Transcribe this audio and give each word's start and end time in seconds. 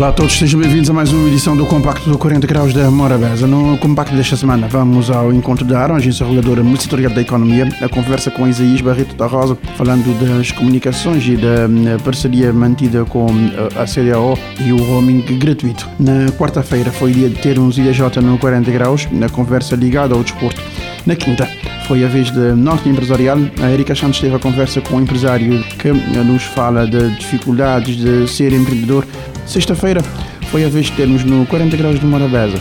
Olá 0.00 0.08
a 0.08 0.12
todos, 0.12 0.38
sejam 0.38 0.58
bem-vindos 0.58 0.88
a 0.88 0.94
mais 0.94 1.12
uma 1.12 1.28
edição 1.28 1.54
do 1.54 1.66
Compacto 1.66 2.08
do 2.08 2.16
40 2.16 2.46
Graus 2.46 2.72
da 2.72 2.90
Morabeza. 2.90 3.46
No 3.46 3.76
Compacto 3.76 4.16
desta 4.16 4.34
semana 4.34 4.66
vamos 4.66 5.10
ao 5.10 5.30
encontro 5.30 5.62
da 5.62 5.78
ARM, 5.78 5.96
Agência 5.96 6.24
Reguladora 6.24 6.62
Multissetorial 6.62 7.12
da 7.12 7.20
Economia, 7.20 7.68
a 7.82 7.86
conversa 7.86 8.30
com 8.30 8.48
Isaías 8.48 8.80
Barreto 8.80 9.14
da 9.14 9.26
Rosa, 9.26 9.58
falando 9.76 10.18
das 10.18 10.52
comunicações 10.52 11.22
e 11.26 11.36
da 11.36 11.66
hum, 11.68 11.98
parceria 12.02 12.50
mantida 12.50 13.04
com 13.04 13.26
hum, 13.26 13.50
a 13.76 13.84
CDAO 13.84 14.38
e 14.64 14.72
o 14.72 14.78
roaming 14.78 15.20
gratuito. 15.36 15.86
Na 15.98 16.32
quarta-feira 16.32 16.90
foi 16.90 17.12
dia 17.12 17.28
de 17.28 17.36
ter 17.36 17.58
uns 17.58 17.76
IDJ 17.76 18.22
no 18.22 18.38
40 18.38 18.70
Graus, 18.70 19.06
na 19.12 19.28
conversa 19.28 19.76
ligada 19.76 20.14
ao 20.14 20.22
desporto. 20.22 20.62
Na 21.04 21.14
quinta, 21.14 21.46
foi 21.86 22.04
a 22.04 22.08
vez 22.08 22.30
de 22.30 22.54
Norte 22.54 22.88
Empresarial. 22.88 23.36
A 23.60 23.70
Erika 23.70 23.94
Santos 23.96 24.20
teve 24.20 24.34
a 24.34 24.38
conversa 24.38 24.80
com 24.80 24.94
um 24.94 25.00
empresário 25.00 25.62
que 25.76 25.92
nos 25.92 26.44
fala 26.44 26.86
de 26.86 27.16
dificuldades 27.16 27.96
de 27.96 28.28
ser 28.28 28.52
empreendedor 28.52 29.04
Sexta-feira 29.46 30.02
foi 30.50 30.64
a 30.64 30.68
vez 30.68 30.86
de 30.86 30.92
termos 30.92 31.24
no 31.24 31.46
40 31.46 31.76
Graus 31.76 32.00
de 32.00 32.06
Morabeza 32.06 32.60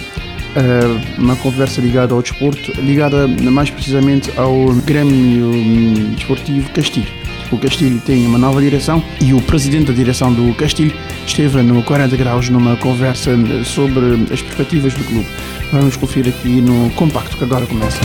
eh, 0.55 1.19
uma 1.19 1.35
conversa 1.35 1.79
ligada 1.79 2.13
ao 2.13 2.21
desporto, 2.21 2.71
ligada 2.81 3.27
mais 3.27 3.69
precisamente 3.69 4.31
ao 4.37 4.73
Grêmio 4.85 5.45
hum, 5.47 6.13
Desportivo 6.15 6.69
Castilho. 6.71 7.07
O 7.51 7.57
Castilho 7.57 7.99
tem 8.01 8.25
uma 8.27 8.37
nova 8.37 8.61
direção 8.61 9.03
e 9.21 9.33
o 9.33 9.41
presidente 9.41 9.87
da 9.87 9.93
direção 9.93 10.33
do 10.33 10.53
Castilho 10.55 10.93
esteve 11.25 11.61
no 11.61 11.83
40 11.83 12.15
Graus 12.15 12.49
numa 12.49 12.75
conversa 12.77 13.31
sobre 13.63 14.23
as 14.31 14.41
perspectivas 14.41 14.93
do 14.93 15.03
clube. 15.03 15.27
Vamos 15.71 15.95
conferir 15.95 16.33
aqui 16.33 16.61
no 16.61 16.89
compacto 16.91 17.37
que 17.37 17.43
agora 17.43 17.65
começa. 17.65 17.99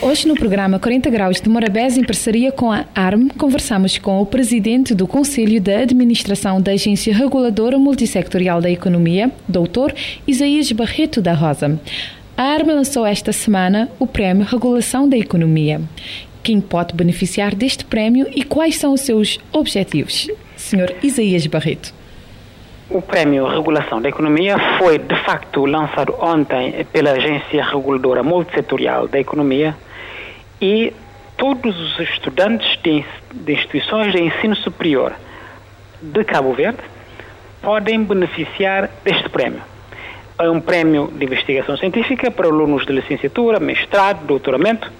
Hoje 0.00 0.28
no 0.28 0.34
programa 0.34 0.78
40 0.78 1.10
Graus 1.10 1.40
de 1.40 1.48
Morabés, 1.48 1.98
em 1.98 2.04
parceria 2.04 2.52
com 2.52 2.70
a 2.70 2.84
ARM, 2.94 3.28
conversamos 3.36 3.98
com 3.98 4.22
o 4.22 4.26
presidente 4.26 4.94
do 4.94 5.08
Conselho 5.08 5.60
de 5.60 5.74
Administração 5.74 6.60
da 6.60 6.70
Agência 6.70 7.12
Reguladora 7.12 7.78
Multissectorial 7.78 8.60
da 8.60 8.70
Economia, 8.70 9.32
Dr. 9.48 9.92
Isaías 10.24 10.70
Barreto 10.70 11.20
da 11.20 11.32
Rosa. 11.32 11.80
A 12.36 12.42
ARM 12.44 12.68
lançou 12.68 13.04
esta 13.04 13.32
semana 13.32 13.90
o 13.98 14.06
Prémio 14.06 14.46
Regulação 14.46 15.08
da 15.08 15.16
Economia. 15.16 15.80
Quem 16.44 16.60
pode 16.60 16.94
beneficiar 16.94 17.54
deste 17.54 17.84
prémio 17.84 18.28
e 18.34 18.44
quais 18.44 18.76
são 18.76 18.92
os 18.92 19.00
seus 19.00 19.40
objetivos? 19.52 20.28
Sr. 20.56 20.94
Isaías 21.02 21.44
Barreto. 21.48 21.97
O 22.90 23.02
Prémio 23.02 23.46
Regulação 23.46 24.00
da 24.00 24.08
Economia 24.08 24.56
foi, 24.78 24.96
de 24.98 25.14
facto, 25.16 25.66
lançado 25.66 26.14
ontem 26.18 26.86
pela 26.90 27.10
Agência 27.10 27.62
Reguladora 27.62 28.22
Multissetorial 28.22 29.06
da 29.06 29.20
Economia, 29.20 29.76
e 30.58 30.94
todos 31.36 31.78
os 31.78 32.00
estudantes 32.00 32.78
de, 32.82 33.04
instituições 33.52 34.10
de 34.12 34.22
ensino 34.22 34.56
superior 34.56 35.12
de 36.00 36.24
Cabo 36.24 36.54
Verde 36.54 36.78
podem 37.60 38.02
beneficiar 38.04 38.88
deste 39.04 39.28
prémio. 39.28 39.60
É 40.38 40.48
um 40.48 40.58
prémio 40.58 41.12
de 41.14 41.26
investigação 41.26 41.76
científica 41.76 42.30
para 42.30 42.46
alunos 42.46 42.86
de 42.86 42.92
licenciatura, 42.94 43.60
mestrado, 43.60 44.24
doutoramento, 44.24 44.90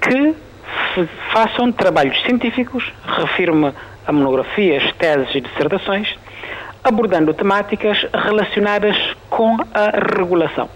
que 0.00 0.34
façam 1.30 1.70
trabalhos 1.70 2.20
científicos, 2.22 2.92
refirma 3.06 3.72
a 4.04 4.10
monografias, 4.10 4.82
teses 4.98 5.32
e 5.36 5.40
dissertações, 5.40 6.16
abordando 6.84 7.32
temáticas 7.32 8.06
relacionadas 8.12 8.96
com 9.30 9.56
a 9.72 10.18
regulação. 10.18 10.68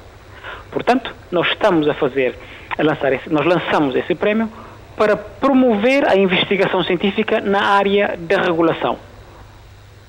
Portanto, 0.70 1.14
nós 1.30 1.48
estamos 1.48 1.88
a 1.88 1.94
fazer 1.94 2.34
a 2.78 2.82
lançar 2.82 3.12
esse, 3.12 3.32
nós 3.32 3.46
lançamos 3.46 3.96
esse 3.96 4.14
prémio 4.14 4.48
para 4.96 5.16
promover 5.16 6.08
a 6.08 6.16
investigação 6.16 6.82
científica 6.84 7.40
na 7.40 7.62
área 7.62 8.16
da 8.18 8.40
regulação. 8.40 8.98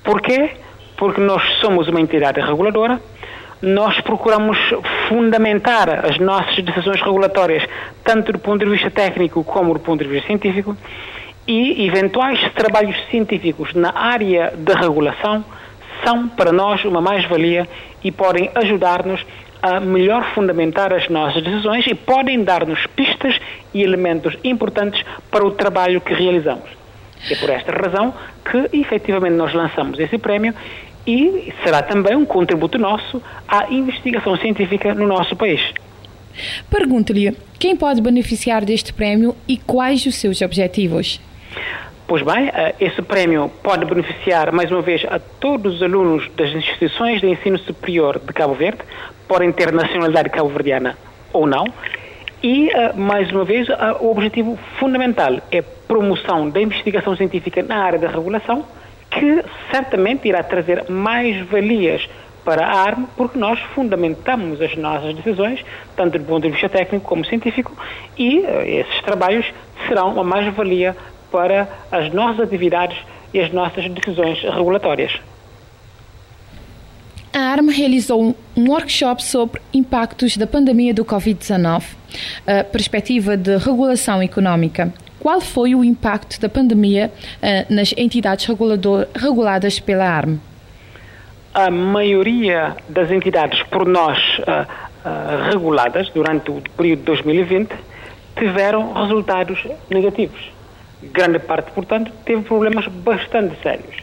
Porquê? 0.04 0.52
Porque 0.96 1.20
nós 1.20 1.42
somos 1.60 1.88
uma 1.88 2.00
entidade 2.00 2.40
reguladora, 2.40 3.00
nós 3.60 4.00
procuramos 4.00 4.56
fundamentar 5.08 6.06
as 6.06 6.18
nossas 6.18 6.62
decisões 6.62 7.00
regulatórias, 7.00 7.62
tanto 8.04 8.32
do 8.32 8.38
ponto 8.38 8.64
de 8.64 8.70
vista 8.70 8.90
técnico 8.90 9.42
como 9.44 9.74
do 9.74 9.80
ponto 9.80 10.02
de 10.02 10.08
vista 10.08 10.26
científico, 10.28 10.76
e 11.46 11.86
eventuais 11.86 12.40
trabalhos 12.52 12.96
científicos 13.10 13.74
na 13.74 13.92
área 13.94 14.52
da 14.56 14.74
regulação 14.74 15.44
são 16.04 16.28
para 16.28 16.52
nós 16.52 16.84
uma 16.84 17.00
mais-valia 17.00 17.68
e 18.02 18.10
podem 18.10 18.50
ajudar-nos 18.54 19.24
a 19.60 19.80
melhor 19.80 20.24
fundamentar 20.34 20.92
as 20.92 21.08
nossas 21.08 21.42
decisões 21.42 21.86
e 21.86 21.94
podem 21.94 22.44
dar-nos 22.44 22.86
pistas 22.88 23.38
e 23.74 23.82
elementos 23.82 24.36
importantes 24.44 25.04
para 25.30 25.44
o 25.44 25.50
trabalho 25.50 26.00
que 26.00 26.14
realizamos. 26.14 26.68
É 27.30 27.34
por 27.34 27.50
esta 27.50 27.72
razão 27.72 28.14
que 28.44 28.76
efetivamente 28.76 29.34
nós 29.34 29.52
lançamos 29.52 29.98
esse 29.98 30.16
prémio 30.18 30.54
e 31.06 31.52
será 31.64 31.82
também 31.82 32.14
um 32.14 32.24
contributo 32.24 32.78
nosso 32.78 33.20
à 33.48 33.72
investigação 33.72 34.36
científica 34.36 34.94
no 34.94 35.06
nosso 35.06 35.34
país. 35.34 35.60
Pergunto-lhe 36.70 37.36
quem 37.58 37.76
pode 37.76 38.00
beneficiar 38.00 38.64
deste 38.64 38.92
prémio 38.92 39.34
e 39.48 39.56
quais 39.56 40.06
os 40.06 40.14
seus 40.14 40.40
objetivos? 40.40 41.20
Pois 42.08 42.22
bem, 42.22 42.48
eh, 42.48 42.74
esse 42.80 43.02
prémio 43.02 43.50
pode 43.62 43.84
beneficiar, 43.84 44.50
mais 44.50 44.70
uma 44.72 44.80
vez, 44.80 45.04
a 45.10 45.18
todos 45.18 45.74
os 45.74 45.82
alunos 45.82 46.26
das 46.34 46.48
instituições 46.54 47.20
de 47.20 47.28
ensino 47.28 47.58
superior 47.58 48.18
de 48.18 48.32
Cabo 48.32 48.54
Verde, 48.54 48.78
podem 49.28 49.52
ter 49.52 49.70
nacionalidade 49.70 50.30
cabo-verdiana 50.30 50.96
ou 51.34 51.46
não, 51.46 51.66
e, 52.42 52.70
eh, 52.70 52.94
mais 52.94 53.30
uma 53.30 53.44
vez, 53.44 53.68
o 54.00 54.10
objetivo 54.10 54.58
fundamental 54.78 55.36
é 55.52 55.60
promoção 55.60 56.48
da 56.48 56.62
investigação 56.62 57.14
científica 57.14 57.62
na 57.62 57.76
área 57.84 57.98
da 57.98 58.08
regulação, 58.08 58.64
que 59.10 59.44
certamente 59.70 60.26
irá 60.26 60.42
trazer 60.42 60.88
mais 60.88 61.38
valias 61.46 62.08
para 62.42 62.64
a 62.64 62.84
ARM, 62.84 63.04
porque 63.18 63.38
nós 63.38 63.60
fundamentamos 63.74 64.62
as 64.62 64.74
nossas 64.76 65.14
decisões, 65.14 65.62
tanto 65.94 66.18
do 66.18 66.24
ponto 66.24 66.44
de 66.44 66.52
vista 66.52 66.70
técnico 66.70 67.04
como 67.04 67.22
científico, 67.22 67.70
e 68.16 68.38
eh, 68.38 68.80
esses 68.80 69.02
trabalhos 69.02 69.44
serão 69.86 70.14
uma 70.14 70.24
mais-valia 70.24 70.96
para 71.30 71.68
as 71.90 72.12
nossas 72.12 72.40
atividades 72.40 72.98
e 73.32 73.40
as 73.40 73.52
nossas 73.52 73.88
decisões 73.90 74.40
regulatórias. 74.40 75.12
A 77.32 77.52
ARM 77.52 77.68
realizou 77.68 78.34
um 78.56 78.70
workshop 78.70 79.22
sobre 79.22 79.60
impactos 79.72 80.36
da 80.36 80.46
pandemia 80.46 80.94
do 80.94 81.04
Covid-19, 81.04 81.84
a 82.46 82.64
perspectiva 82.64 83.36
de 83.36 83.56
regulação 83.58 84.22
económica. 84.22 84.92
Qual 85.20 85.40
foi 85.40 85.74
o 85.74 85.84
impacto 85.84 86.40
da 86.40 86.48
pandemia 86.48 87.12
uh, 87.12 87.72
nas 87.72 87.92
entidades 87.96 88.46
reguladas 89.14 89.78
pela 89.78 90.04
ARM? 90.04 90.38
A 91.52 91.70
maioria 91.70 92.76
das 92.88 93.10
entidades 93.10 93.62
por 93.64 93.86
nós 93.86 94.18
uh, 94.38 94.66
uh, 95.04 95.50
reguladas 95.50 96.08
durante 96.10 96.50
o 96.50 96.62
período 96.76 97.00
de 97.00 97.04
2020 97.06 97.74
tiveram 98.36 98.92
resultados 98.94 99.66
negativos 99.90 100.57
grande 101.02 101.38
parte, 101.38 101.70
portanto, 101.72 102.12
teve 102.24 102.42
problemas 102.42 102.86
bastante 102.88 103.60
sérios. 103.62 103.96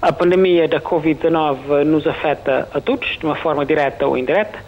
A 0.00 0.12
pandemia 0.12 0.68
da 0.68 0.80
Covid-19 0.80 1.84
nos 1.84 2.06
afeta 2.06 2.68
a 2.72 2.80
todos, 2.80 3.08
de 3.18 3.24
uma 3.24 3.34
forma 3.36 3.64
direta 3.64 4.06
ou 4.06 4.16
indireta, 4.16 4.58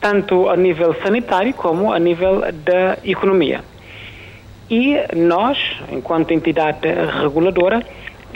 tanto 0.00 0.48
a 0.48 0.56
nível 0.56 0.94
sanitário 1.02 1.54
como 1.54 1.92
a 1.92 1.98
nível 1.98 2.40
da 2.40 2.98
economia. 3.04 3.60
E 4.70 4.96
nós, 5.14 5.58
enquanto 5.90 6.32
entidade 6.32 6.88
reguladora, 7.22 7.82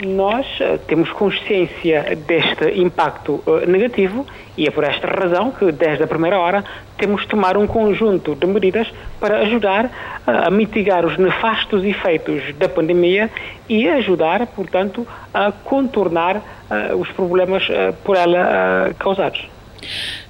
nós 0.05 0.45
eh, 0.59 0.77
temos 0.87 1.09
consciência 1.11 2.17
deste 2.27 2.79
impacto 2.79 3.43
eh, 3.47 3.65
negativo 3.65 4.25
e 4.57 4.67
é 4.67 4.71
por 4.71 4.83
esta 4.83 5.07
razão 5.07 5.51
que, 5.51 5.71
desde 5.71 6.03
a 6.03 6.07
primeira 6.07 6.39
hora, 6.39 6.63
temos 6.97 7.21
de 7.21 7.27
tomar 7.27 7.57
um 7.57 7.65
conjunto 7.65 8.35
de 8.35 8.45
medidas 8.45 8.87
para 9.19 9.39
ajudar 9.39 9.85
eh, 9.85 9.89
a 10.25 10.51
mitigar 10.51 11.05
os 11.05 11.17
nefastos 11.17 11.83
efeitos 11.83 12.41
da 12.57 12.69
pandemia 12.69 13.29
e 13.67 13.87
ajudar, 13.87 14.45
portanto, 14.47 15.07
a 15.33 15.51
contornar 15.51 16.41
os 16.99 17.09
problemas 17.11 17.65
por 18.03 18.17
ela 18.17 18.93
causados. 18.99 19.47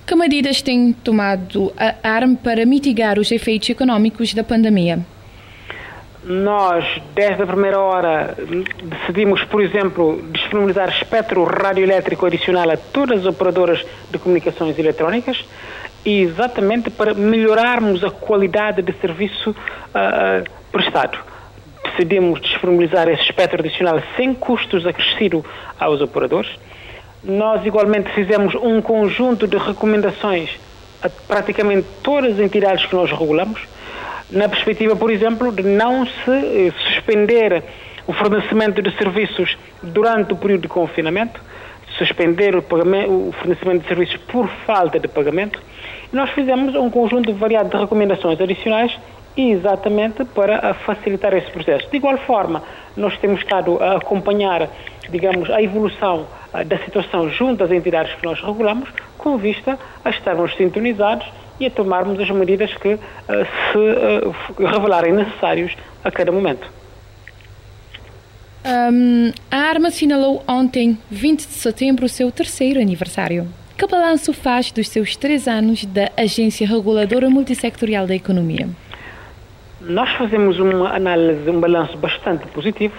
Que 0.05 0.15
medidas 0.15 0.61
tem 0.61 0.93
tomado 0.93 1.73
a 1.75 1.95
ARM 2.03 2.35
para 2.35 2.63
mitigar 2.65 3.17
os 3.17 3.31
efeitos 3.31 3.71
económicos 3.71 4.33
da 4.35 4.43
pandemia? 4.43 4.99
Nós, 6.29 6.83
desde 7.15 7.41
a 7.41 7.47
primeira 7.47 7.79
hora, 7.79 8.35
decidimos, 8.83 9.41
por 9.45 9.61
exemplo, 9.61 10.21
disponibilizar 10.29 10.89
espectro 10.89 11.45
radioelétrico 11.45 12.25
adicional 12.25 12.69
a 12.69 12.75
todas 12.75 13.19
as 13.21 13.25
operadoras 13.25 13.85
de 14.11 14.19
comunicações 14.19 14.77
eletrónicas, 14.77 15.45
exatamente 16.05 16.89
para 16.89 17.13
melhorarmos 17.13 18.03
a 18.03 18.11
qualidade 18.11 18.81
de 18.81 18.91
serviço 18.99 19.51
uh, 19.51 20.49
prestado. 20.69 21.17
Decidimos 21.85 22.41
disponibilizar 22.41 23.07
esse 23.07 23.23
espectro 23.23 23.61
adicional 23.61 24.03
sem 24.17 24.33
custos 24.33 24.85
acrescidos 24.85 25.45
aos 25.79 26.01
operadores. 26.01 26.49
Nós, 27.23 27.65
igualmente, 27.65 28.11
fizemos 28.11 28.53
um 28.53 28.81
conjunto 28.81 29.47
de 29.47 29.55
recomendações 29.55 30.49
a 31.01 31.07
praticamente 31.07 31.87
todas 32.03 32.33
as 32.33 32.39
entidades 32.39 32.85
que 32.85 32.95
nós 32.95 33.09
regulamos, 33.09 33.61
na 34.31 34.49
perspectiva, 34.49 34.95
por 34.95 35.09
exemplo, 35.09 35.51
de 35.51 35.63
não 35.63 36.05
se 36.05 36.31
eh, 36.31 36.71
suspender 36.85 37.63
o 38.05 38.13
fornecimento 38.13 38.81
de 38.81 38.95
serviços 38.97 39.57
durante 39.81 40.33
o 40.33 40.37
período 40.37 40.63
de 40.63 40.67
confinamento, 40.67 41.41
suspender 41.97 42.55
o, 42.55 42.59
o 42.59 43.31
fornecimento 43.33 43.81
de 43.81 43.87
serviços 43.87 44.17
por 44.27 44.47
falta 44.65 44.99
de 44.99 45.07
pagamento. 45.07 45.61
Nós 46.11 46.29
fizemos 46.31 46.75
um 46.75 46.89
conjunto 46.89 47.33
variado 47.33 47.69
de 47.69 47.77
recomendações 47.77 48.39
adicionais 48.39 48.97
exatamente 49.35 50.25
para 50.25 50.73
facilitar 50.73 51.33
esse 51.33 51.51
processo. 51.51 51.89
De 51.89 51.97
igual 51.97 52.17
forma, 52.19 52.63
nós 52.95 53.17
temos 53.19 53.39
estado 53.41 53.81
a 53.81 53.97
acompanhar, 53.97 54.67
digamos, 55.09 55.49
a 55.51 55.61
evolução 55.61 56.25
ah, 56.51 56.63
da 56.63 56.77
situação 56.79 57.29
junto 57.29 57.63
às 57.63 57.71
entidades 57.71 58.13
que 58.15 58.25
nós 58.25 58.41
regulamos, 58.41 58.89
com 59.17 59.37
vista 59.37 59.77
a 60.03 60.09
estarmos 60.09 60.55
sintonizados 60.55 61.27
e 61.59 61.65
a 61.65 61.71
tomarmos 61.71 62.19
as 62.19 62.29
medidas 62.29 62.73
que 62.75 62.93
uh, 62.93 62.99
se 63.71 63.77
uh, 63.77 64.65
revelarem 64.67 65.13
necessários 65.13 65.75
a 66.03 66.11
cada 66.11 66.31
momento. 66.31 66.69
Um, 68.65 69.31
a 69.49 69.57
Arma 69.57 69.87
assinalou 69.87 70.43
ontem, 70.47 70.97
20 71.09 71.47
de 71.47 71.53
setembro, 71.53 72.05
o 72.05 72.09
seu 72.09 72.31
terceiro 72.31 72.79
aniversário. 72.79 73.47
Que 73.77 73.87
balanço 73.87 74.33
faz 74.33 74.71
dos 74.71 74.89
seus 74.89 75.15
três 75.15 75.47
anos 75.47 75.85
da 75.85 76.11
Agência 76.17 76.67
Reguladora 76.67 77.29
Multissectorial 77.29 78.07
da 78.07 78.15
Economia? 78.15 78.67
Nós 79.79 80.09
fazemos 80.11 80.59
uma 80.59 80.93
análise, 80.93 81.49
um 81.49 81.59
balanço 81.59 81.97
bastante 81.97 82.45
positivo, 82.47 82.95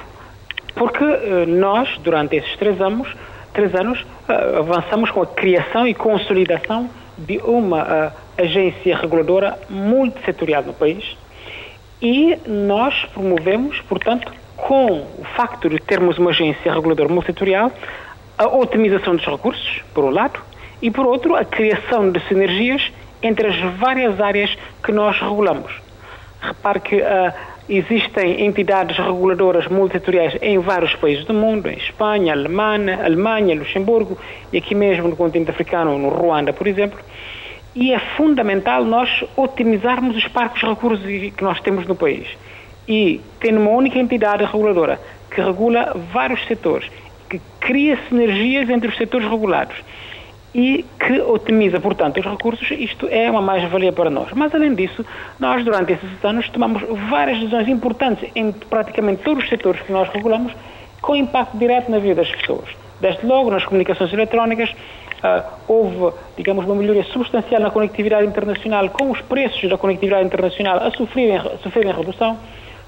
porque 0.75 1.05
uh, 1.05 1.47
nós, 1.47 1.99
durante 1.99 2.37
esses 2.37 2.57
três 2.57 2.81
anos, 2.81 3.09
três 3.53 3.75
anos 3.75 4.07
avançamos 4.57 5.11
com 5.11 5.23
a 5.23 5.27
criação 5.27 5.87
e 5.87 5.93
consolidação 5.95 6.89
de 7.19 7.39
uma 7.39 8.13
agência 8.37 8.97
reguladora 8.97 9.59
multissetorial 9.69 10.63
no 10.63 10.73
país 10.73 11.17
e 12.01 12.39
nós 12.47 13.05
promovemos, 13.13 13.81
portanto, 13.83 14.33
com 14.57 15.01
o 15.19 15.25
facto 15.37 15.69
de 15.69 15.79
termos 15.81 16.19
uma 16.19 16.31
agência 16.31 16.73
reguladora 16.73 17.09
multissetorial, 17.09 17.73
a 18.37 18.47
otimização 18.47 19.17
dos 19.17 19.27
recursos, 19.27 19.83
por 19.93 20.05
um 20.05 20.11
lado, 20.11 20.41
e 20.81 20.91
por 20.91 21.07
outro, 21.07 21.35
a 21.35 21.45
criação 21.45 22.11
de 22.11 22.21
sinergias 22.29 22.93
entre 23.21 23.49
as 23.49 23.59
várias 23.79 24.21
áreas 24.21 24.57
que 24.83 24.93
nós 24.93 25.21
regulamos. 25.21 25.73
Repare 26.41 26.81
que 26.81 26.97
uh, 26.97 27.33
existem 27.69 28.45
entidades 28.47 28.97
reguladoras 28.97 29.67
multissetoriais 29.69 30.37
em 30.41 30.59
vários 30.59 30.95
países 30.95 31.25
do 31.25 31.35
mundo, 31.35 31.69
em 31.69 31.77
Espanha, 31.77 32.33
Alemanha, 32.33 33.05
Alemanha, 33.05 33.55
Luxemburgo 33.55 34.17
e 34.53 34.59
aqui 34.59 34.75
mesmo 34.75 35.09
no 35.09 35.17
continente 35.17 35.51
africano, 35.51 35.99
no 35.99 36.09
Ruanda, 36.09 36.53
por 36.53 36.67
exemplo 36.67 36.99
e 37.75 37.93
é 37.93 37.99
fundamental 38.17 38.85
nós 38.85 39.25
otimizarmos 39.37 40.17
os 40.17 40.27
parques 40.27 40.63
recursos 40.63 41.07
que 41.07 41.45
nós 41.45 41.61
temos 41.61 41.87
no 41.87 41.95
país. 41.95 42.27
E 42.89 43.21
tendo 43.39 43.61
uma 43.61 43.71
única 43.71 43.99
entidade 44.01 44.45
reguladora 44.45 45.01
que 45.31 45.41
regula 45.41 45.95
vários 46.13 46.45
setores, 46.47 46.91
que 47.29 47.41
cria 47.61 47.97
sinergias 48.09 48.69
entre 48.69 48.89
os 48.89 48.97
setores 48.97 49.29
regulados 49.29 49.77
e 50.55 50.85
que 50.99 51.21
otimiza, 51.21 51.79
portanto, 51.79 52.19
os 52.19 52.27
recursos, 52.27 52.71
isto 52.71 53.07
é 53.11 53.31
uma 53.31 53.43
mais-valia 53.43 53.93
para 53.93 54.11
nós. 54.11 54.29
Mas, 54.35 54.55
além 54.55 54.75
disso, 54.75 55.05
nós, 55.39 55.65
durante 55.65 55.93
esses 55.93 56.25
anos, 56.25 56.49
tomamos 56.49 56.83
várias 57.09 57.39
decisões 57.39 57.69
importantes 57.69 58.31
em 58.35 58.53
praticamente 58.53 59.23
todos 59.23 59.45
os 59.45 59.49
setores 59.51 59.81
que 59.83 59.93
nós 59.93 60.09
regulamos, 60.09 60.53
com 61.01 61.15
impacto 61.15 61.57
direto 61.57 61.91
na 61.91 61.99
vida 61.99 62.17
das 62.17 62.31
pessoas. 62.31 62.69
Desde 63.01 63.25
logo 63.27 63.51
nas 63.51 63.65
comunicações 63.65 64.13
eletrónicas, 64.13 64.75
Uh, 65.19 65.43
houve, 65.67 66.17
digamos, 66.37 66.65
uma 66.65 66.77
melhoria 66.77 67.03
substancial 67.03 67.61
na 67.61 67.73
conectividade 67.73 68.25
internacional, 68.25 68.89
com 68.91 69.11
os 69.11 69.21
preços 69.23 69.69
da 69.69 69.77
conectividade 69.77 70.25
internacional 70.25 70.79
a 70.79 70.93
sofrerem, 70.93 71.37
a 71.37 71.59
sofrerem 71.59 71.93
redução. 71.93 72.39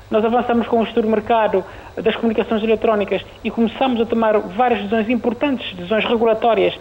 Nós 0.09 0.25
avançamos 0.25 0.69
com 0.69 0.79
o 0.79 0.85
estudo 0.85 1.09
mercado 1.09 1.65
das 1.97 2.15
comunicações 2.15 2.63
eletrónicas 2.63 3.23
e 3.43 3.51
começamos 3.51 4.01
a 4.01 4.07
tomar 4.07 4.39
várias 4.39 4.79
decisões 4.79 5.11
importantes, 5.11 5.75
decisões 5.75 6.05
regulatórias, 6.05 6.79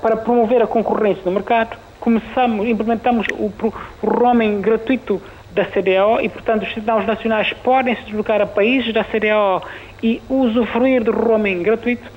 para 0.00 0.16
promover 0.16 0.62
a 0.62 0.66
concorrência 0.66 1.22
no 1.24 1.32
mercado. 1.32 1.76
Começamos, 2.00 2.66
implementamos 2.66 3.26
o, 3.32 3.46
o 3.46 3.72
roaming 4.02 4.60
gratuito 4.60 5.22
da 5.52 5.64
CDAO 5.64 6.20
e, 6.20 6.28
portanto, 6.28 6.62
os 6.62 6.74
cidadãos 6.74 7.06
nacionais 7.06 7.52
podem 7.62 7.94
se 7.96 8.02
deslocar 8.02 8.40
a 8.40 8.46
países 8.46 8.92
da 8.92 9.04
CDAO 9.04 9.62
e 10.02 10.20
usufruir 10.28 11.02
do 11.02 11.12
roaming 11.12 11.62
gratuito. 11.62 12.10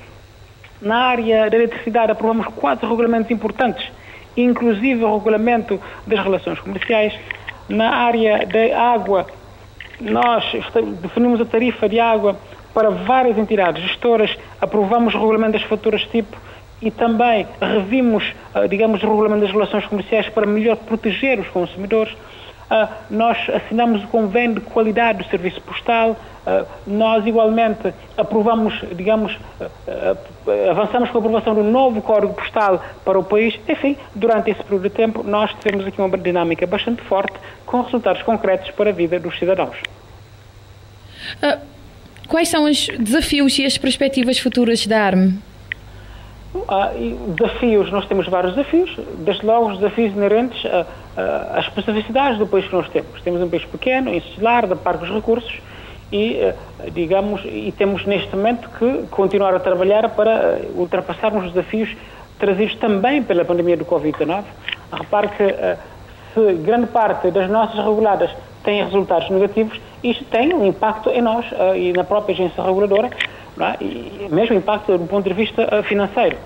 Na 0.80 0.96
área 1.06 1.48
da 1.48 1.56
eletricidade 1.56 2.10
aprovamos 2.10 2.46
quatro 2.54 2.88
regulamentos 2.88 3.30
importantes, 3.30 3.88
inclusive 4.36 5.04
o 5.04 5.16
regulamento 5.16 5.80
das 6.06 6.18
relações 6.18 6.58
comerciais. 6.58 7.14
Na 7.68 7.90
área 7.90 8.44
da 8.46 8.80
água, 8.80 9.26
nós 10.00 10.44
definimos 11.00 11.40
a 11.40 11.44
tarifa 11.44 11.88
de 11.88 12.00
água 12.00 12.36
para 12.74 12.90
várias 12.90 13.38
entidades 13.38 13.82
gestoras, 13.82 14.36
aprovamos 14.60 15.14
o 15.14 15.18
regulamento 15.18 15.52
das 15.52 15.62
faturas 15.62 16.02
tipo 16.06 16.36
e 16.82 16.90
também 16.90 17.46
revimos, 17.60 18.24
ah, 18.52 18.66
digamos, 18.66 19.02
o 19.02 19.06
regulamento 19.06 19.42
das 19.42 19.52
relações 19.52 19.86
comerciais 19.86 20.28
para 20.28 20.44
melhor 20.44 20.76
proteger 20.76 21.38
os 21.38 21.48
consumidores. 21.48 22.12
Ah, 22.68 22.88
nós 23.08 23.38
assinamos 23.48 24.02
o 24.02 24.08
convênio 24.08 24.56
de 24.56 24.62
qualidade 24.62 25.22
do 25.22 25.30
serviço 25.30 25.60
postal, 25.62 26.16
ah, 26.44 26.64
nós 26.86 27.24
igualmente 27.24 27.94
aprovamos, 28.16 28.74
digamos, 28.96 29.38
avançamos 30.70 31.10
com 31.10 31.18
a 31.18 31.20
aprovação 31.20 31.54
do 31.54 31.62
novo 31.62 32.02
Código 32.02 32.34
Postal 32.34 32.82
para 33.04 33.18
o 33.18 33.22
país. 33.22 33.54
Enfim, 33.68 33.96
durante 34.14 34.50
esse 34.50 34.62
período 34.64 34.82
de 34.82 34.90
tempo, 34.90 35.22
nós 35.22 35.52
tivemos 35.60 35.86
aqui 35.86 36.00
uma 36.00 36.18
dinâmica 36.18 36.66
bastante 36.66 37.00
forte, 37.02 37.34
com 37.64 37.82
resultados 37.82 38.22
concretos 38.22 38.70
para 38.72 38.90
a 38.90 38.92
vida 38.92 39.20
dos 39.20 39.38
cidadãos. 39.38 39.76
Quais 42.26 42.48
são 42.48 42.64
os 42.64 42.88
desafios 42.98 43.58
e 43.58 43.64
as 43.64 43.78
perspectivas 43.78 44.38
futuras 44.38 44.86
da 44.86 45.04
ARM? 45.04 45.38
Ah, 46.68 46.90
desafios, 47.28 47.90
nós 47.90 48.06
temos 48.06 48.28
vários 48.28 48.54
desafios, 48.54 48.94
desde 49.18 49.46
logo 49.46 49.70
os 49.70 49.78
desafios 49.78 50.12
inerentes 50.12 50.62
às 51.54 51.64
especificidades 51.64 52.38
do 52.38 52.46
país 52.46 52.66
que 52.66 52.74
nós 52.74 52.88
temos. 52.90 53.20
Temos 53.22 53.40
um 53.40 53.48
país 53.48 53.64
pequeno, 53.64 54.14
insular, 54.14 54.66
de 54.66 54.74
parcos 54.74 55.08
recursos 55.08 55.60
e, 56.12 56.38
ah, 56.42 56.54
digamos, 56.92 57.40
e 57.44 57.72
temos 57.76 58.04
neste 58.04 58.36
momento 58.36 58.68
que 58.78 59.06
continuar 59.10 59.54
a 59.54 59.60
trabalhar 59.60 60.10
para 60.10 60.30
ah, 60.30 60.58
ultrapassarmos 60.76 61.46
os 61.46 61.52
desafios 61.52 61.88
trazidos 62.38 62.74
também 62.76 63.22
pela 63.22 63.46
pandemia 63.46 63.78
do 63.78 63.86
Covid-19. 63.86 64.44
Repare 64.92 65.28
que 65.28 65.76
se 66.34 66.52
grande 66.54 66.88
parte 66.88 67.30
das 67.30 67.48
nossas 67.48 67.76
reguladas 67.76 68.30
têm 68.62 68.84
resultados 68.84 69.30
negativos, 69.30 69.80
isto 70.04 70.24
tem 70.24 70.52
um 70.52 70.66
impacto 70.66 71.08
em 71.10 71.22
nós 71.22 71.46
e 71.76 71.92
na 71.92 72.04
própria 72.04 72.34
agência 72.34 72.62
reguladora, 72.62 73.10
é? 73.60 73.84
e 73.84 74.28
mesmo 74.30 74.56
impacto 74.56 74.96
do 74.96 75.06
ponto 75.06 75.28
de 75.28 75.34
vista 75.34 75.62
uh, 75.62 75.82
financeiro. 75.82 76.36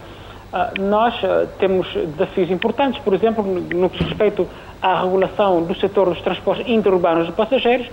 Uh, 0.53 0.81
nós 0.81 1.15
uh, 1.23 1.47
temos 1.59 1.87
desafios 1.93 2.51
importantes, 2.51 3.01
por 3.03 3.15
exemplo, 3.15 3.45
no 3.45 3.91
que 3.91 4.03
respeito 4.03 4.47
à 4.81 5.03
regulação 5.03 5.63
do 5.63 5.75
setor 5.77 6.09
dos 6.09 6.21
transportes 6.23 6.67
interurbanos 6.69 7.27
de 7.27 7.33
passageiros, 7.33 7.87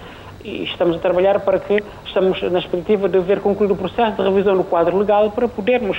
e 0.44 0.64
estamos 0.64 0.98
a 0.98 1.00
trabalhar 1.00 1.40
para 1.40 1.60
que, 1.60 1.82
estamos 2.06 2.42
na 2.42 2.60
expectativa 2.60 3.08
de 3.08 3.20
ver 3.20 3.40
concluído 3.40 3.72
o 3.72 3.78
processo 3.78 4.18
de 4.18 4.24
revisão 4.24 4.58
do 4.58 4.64
quadro 4.64 4.98
legal 4.98 5.32
para 5.32 5.48
podermos 5.48 5.98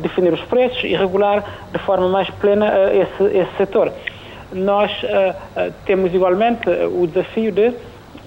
definir 0.00 0.32
os 0.32 0.40
preços 0.42 0.84
e 0.84 0.94
regular 0.94 1.42
de 1.72 1.78
forma 1.80 2.08
mais 2.08 2.30
plena 2.30 2.70
esse, 2.92 3.36
esse 3.36 3.56
setor. 3.56 3.92
Nós 4.52 4.92
temos 5.86 6.14
igualmente 6.14 6.70
o 6.70 7.04
desafio 7.08 7.50
de 7.50 7.72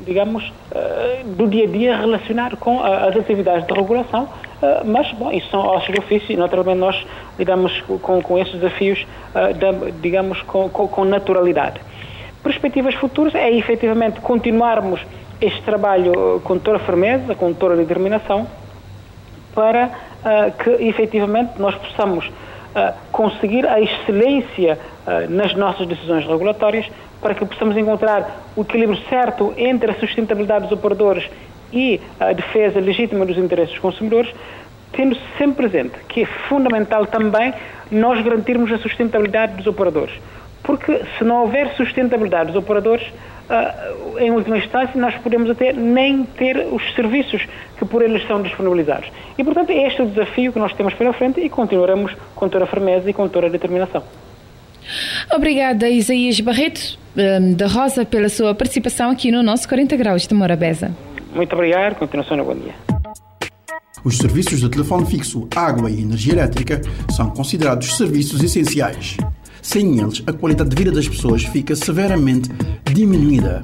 digamos, 0.05 0.51
eh, 0.73 1.21
do 1.25 1.47
dia 1.47 1.65
a 1.65 1.67
dia 1.67 1.97
relacionar 1.97 2.55
com 2.57 2.81
as 2.81 3.15
atividades 3.15 3.65
de 3.65 3.73
regulação, 3.73 4.27
eh, 4.61 4.81
mas, 4.85 5.11
bom, 5.13 5.31
isso 5.31 5.49
são 5.49 5.61
ossos 5.61 5.93
de 5.93 5.99
ofício 5.99 6.33
e, 6.33 6.35
naturalmente, 6.35 6.77
nós 6.79 7.05
lidamos 7.37 7.81
com, 8.01 8.21
com 8.21 8.37
esses 8.37 8.53
desafios, 8.53 9.05
eh, 9.35 9.53
digamos, 10.01 10.41
com, 10.43 10.69
com 10.69 11.05
naturalidade. 11.05 11.79
Perspectivas 12.43 12.93
futuras 12.95 13.33
é, 13.35 13.51
efetivamente, 13.51 14.19
continuarmos 14.19 14.99
este 15.41 15.61
trabalho 15.61 16.41
com 16.43 16.57
toda 16.59 16.77
a 16.77 16.79
firmeza, 16.79 17.35
com 17.35 17.53
toda 17.53 17.73
a 17.73 17.77
determinação, 17.77 18.47
para 19.55 19.89
que, 20.63 20.69
efetivamente, 20.87 21.59
nós 21.59 21.75
possamos 21.75 22.31
conseguir 23.11 23.67
a 23.67 23.79
excelência 23.79 24.79
nas 25.29 25.53
nossas 25.53 25.87
decisões 25.87 26.25
regulatórias, 26.25 26.85
para 27.21 27.35
que 27.35 27.45
possamos 27.45 27.77
encontrar 27.77 28.43
o 28.55 28.61
equilíbrio 28.61 28.99
certo 29.09 29.53
entre 29.57 29.91
a 29.91 29.95
sustentabilidade 29.95 30.63
dos 30.63 30.73
operadores 30.73 31.29
e 31.71 31.99
a 32.19 32.33
defesa 32.33 32.79
legítima 32.79 33.25
dos 33.25 33.37
interesses 33.37 33.71
dos 33.71 33.79
consumidores, 33.79 34.33
tendo 34.91 35.17
sempre 35.37 35.67
presente 35.67 35.93
que 36.07 36.21
é 36.21 36.25
fundamental 36.25 37.05
também 37.05 37.53
nós 37.91 38.23
garantirmos 38.23 38.71
a 38.71 38.77
sustentabilidade 38.77 39.55
dos 39.55 39.67
operadores. 39.67 40.13
porque 40.63 41.01
se 41.17 41.23
não 41.23 41.41
houver 41.41 41.75
sustentabilidade 41.75 42.47
dos 42.47 42.55
operadores, 42.55 43.05
uh, 43.49 44.19
em 44.19 44.31
última 44.31 44.57
instância, 44.57 44.99
nós 44.99 45.15
podemos 45.15 45.49
até 45.49 45.73
nem 45.73 46.23
ter 46.23 46.57
os 46.71 46.81
serviços 46.95 47.45
que 47.77 47.85
por 47.85 48.01
eles 48.01 48.25
são 48.27 48.41
disponibilizados. 48.41 49.09
E, 49.37 49.43
portanto, 49.43 49.71
é 49.71 49.87
este 49.87 50.01
o 50.01 50.05
desafio 50.05 50.53
que 50.53 50.59
nós 50.59 50.73
temos 50.73 50.93
pela 50.93 51.13
frente 51.13 51.39
e 51.39 51.49
continuaremos 51.49 52.13
com 52.35 52.49
toda 52.49 52.65
a 52.65 52.67
firmeza 52.67 53.09
e 53.09 53.13
com 53.13 53.27
toda 53.27 53.47
a 53.47 53.49
determinação. 53.49 54.03
Obrigada, 55.33 55.89
Isaías 55.89 56.39
Barreto, 56.39 56.97
hum, 57.15 57.53
da 57.53 57.67
Rosa, 57.67 58.05
pela 58.05 58.29
sua 58.29 58.53
participação 58.53 59.09
aqui 59.09 59.31
no 59.31 59.41
nosso 59.41 59.67
40 59.67 59.95
Graus 59.95 60.27
de 60.27 60.33
Morabeza. 60.33 60.91
Muito 61.33 61.53
obrigado, 61.53 61.95
continuação 61.95 62.37
de 62.37 62.43
bom 62.43 62.55
dia. 62.55 62.73
Os 64.03 64.17
serviços 64.17 64.59
de 64.59 64.69
telefone 64.69 65.05
fixo, 65.05 65.47
água 65.55 65.89
e 65.89 66.01
energia 66.01 66.33
elétrica 66.33 66.81
são 67.09 67.29
considerados 67.29 67.95
serviços 67.95 68.43
essenciais. 68.43 69.15
Sem 69.63 69.97
eles, 69.97 70.21
a 70.27 70.33
qualidade 70.33 70.69
de 70.71 70.75
vida 70.75 70.91
das 70.91 71.07
pessoas 71.07 71.43
fica 71.45 71.73
severamente 71.73 72.49
diminuída 72.93 73.63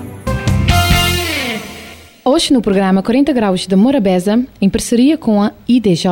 Hoje, 2.23 2.53
no 2.53 2.61
programa 2.61 3.01
40 3.01 3.33
Graus 3.33 3.65
de 3.65 3.75
Morabeza, 3.75 4.45
em 4.61 4.69
parceria 4.69 5.17
com 5.17 5.41
a 5.41 5.51
IDJ, 5.67 6.05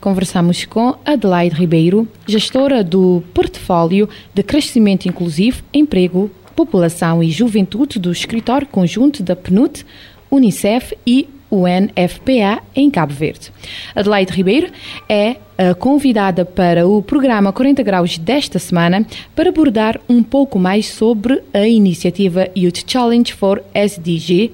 conversamos 0.00 0.64
com 0.64 0.96
Adelaide 1.04 1.54
Ribeiro, 1.54 2.08
gestora 2.26 2.82
do 2.82 3.22
Portfólio 3.32 4.08
de 4.34 4.42
Crescimento 4.42 5.06
Inclusivo, 5.06 5.62
Emprego, 5.72 6.28
População 6.56 7.22
e 7.22 7.30
Juventude 7.30 8.00
do 8.00 8.10
Escritório 8.10 8.66
Conjunto 8.66 9.22
da 9.22 9.36
PNUD, 9.36 9.86
Unicef 10.28 10.96
e 11.06 11.28
UNFPA 11.48 12.60
em 12.74 12.90
Cabo 12.90 13.12
Verde. 13.12 13.52
Adelaide 13.94 14.32
Ribeiro 14.32 14.68
é 15.08 15.36
a 15.56 15.74
convidada 15.74 16.44
para 16.44 16.88
o 16.88 17.00
programa 17.02 17.52
40 17.52 17.84
Graus 17.84 18.18
desta 18.18 18.58
semana 18.58 19.06
para 19.36 19.50
abordar 19.50 20.00
um 20.08 20.24
pouco 20.24 20.58
mais 20.58 20.88
sobre 20.88 21.40
a 21.54 21.68
iniciativa 21.68 22.48
Youth 22.56 22.82
Challenge 22.84 23.32
for 23.32 23.62
SDG, 23.72 24.50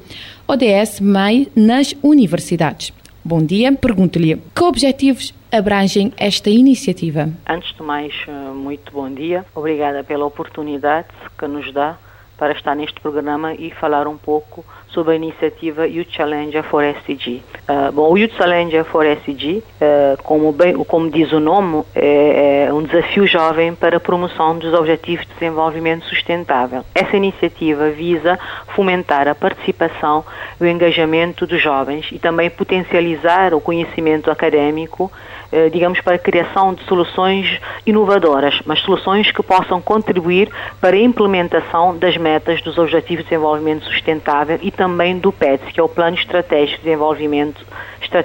ODS 0.50 1.00
mais 1.02 1.46
nas 1.54 1.94
universidades. 2.02 2.90
Bom 3.22 3.44
dia, 3.44 3.70
pergunto-lhe 3.70 4.36
que 4.54 4.64
objetivos 4.64 5.34
abrangem 5.52 6.10
esta 6.16 6.48
iniciativa? 6.48 7.28
Antes 7.46 7.74
de 7.74 7.82
mais, 7.82 8.14
eh, 8.26 8.30
muito 8.54 8.90
bom 8.90 9.12
dia. 9.12 9.44
Obrigada 9.54 10.02
pela 10.02 10.24
oportunidade 10.24 11.08
que 11.38 11.46
nos 11.46 11.70
dá 11.74 11.98
para 12.38 12.54
estar 12.54 12.74
neste 12.74 12.98
programa 12.98 13.52
e 13.52 13.70
falar 13.72 14.08
um 14.08 14.16
pouco 14.16 14.64
sobre 14.90 15.12
a 15.12 15.16
iniciativa 15.16 15.86
Youth 15.86 16.10
Challenger 16.10 16.62
for 16.62 16.82
SDG. 16.82 17.42
Uh, 17.68 17.92
bom, 17.92 18.12
o 18.12 18.18
Youth 18.18 18.32
Challenger 18.36 18.84
for 18.84 19.04
SDG, 19.04 19.62
uh, 19.62 20.22
como, 20.22 20.52
bem, 20.52 20.74
como 20.84 21.10
diz 21.10 21.32
o 21.32 21.40
nome, 21.40 21.84
é, 21.94 22.66
é, 22.66 22.72
um 22.72 22.82
desafio 22.82 23.26
jovem 23.26 23.74
para 23.74 23.98
a 23.98 24.00
promoção 24.00 24.58
dos 24.58 24.72
Objetivos 24.72 25.26
de 25.26 25.34
Desenvolvimento 25.34 26.06
Sustentável. 26.06 26.84
Essa 26.94 27.16
iniciativa 27.16 27.90
visa 27.90 28.38
fomentar 28.74 29.28
a 29.28 29.34
participação 29.34 30.24
e 30.60 30.64
o 30.64 30.66
engajamento 30.66 31.46
dos 31.46 31.60
jovens 31.60 32.06
e 32.12 32.18
também 32.18 32.50
potencializar 32.50 33.54
o 33.54 33.60
conhecimento 33.60 34.30
académico 34.30 35.10
eh, 35.12 35.27
digamos, 35.72 36.00
para 36.00 36.16
a 36.16 36.18
criação 36.18 36.74
de 36.74 36.84
soluções 36.84 37.60
inovadoras, 37.86 38.60
mas 38.66 38.80
soluções 38.80 39.30
que 39.30 39.42
possam 39.42 39.80
contribuir 39.80 40.50
para 40.80 40.96
a 40.96 41.00
implementação 41.00 41.96
das 41.96 42.16
metas 42.16 42.60
dos 42.62 42.76
Objetivos 42.76 43.24
de 43.24 43.30
Desenvolvimento 43.30 43.84
Sustentável 43.84 44.58
e 44.62 44.70
também 44.70 45.18
do 45.18 45.32
PEDS, 45.32 45.72
que 45.72 45.80
é 45.80 45.82
o 45.82 45.88
Plano 45.88 46.16
Estratégico 46.16 46.78
de 46.78 46.84
Desenvolvimento, 46.84 47.64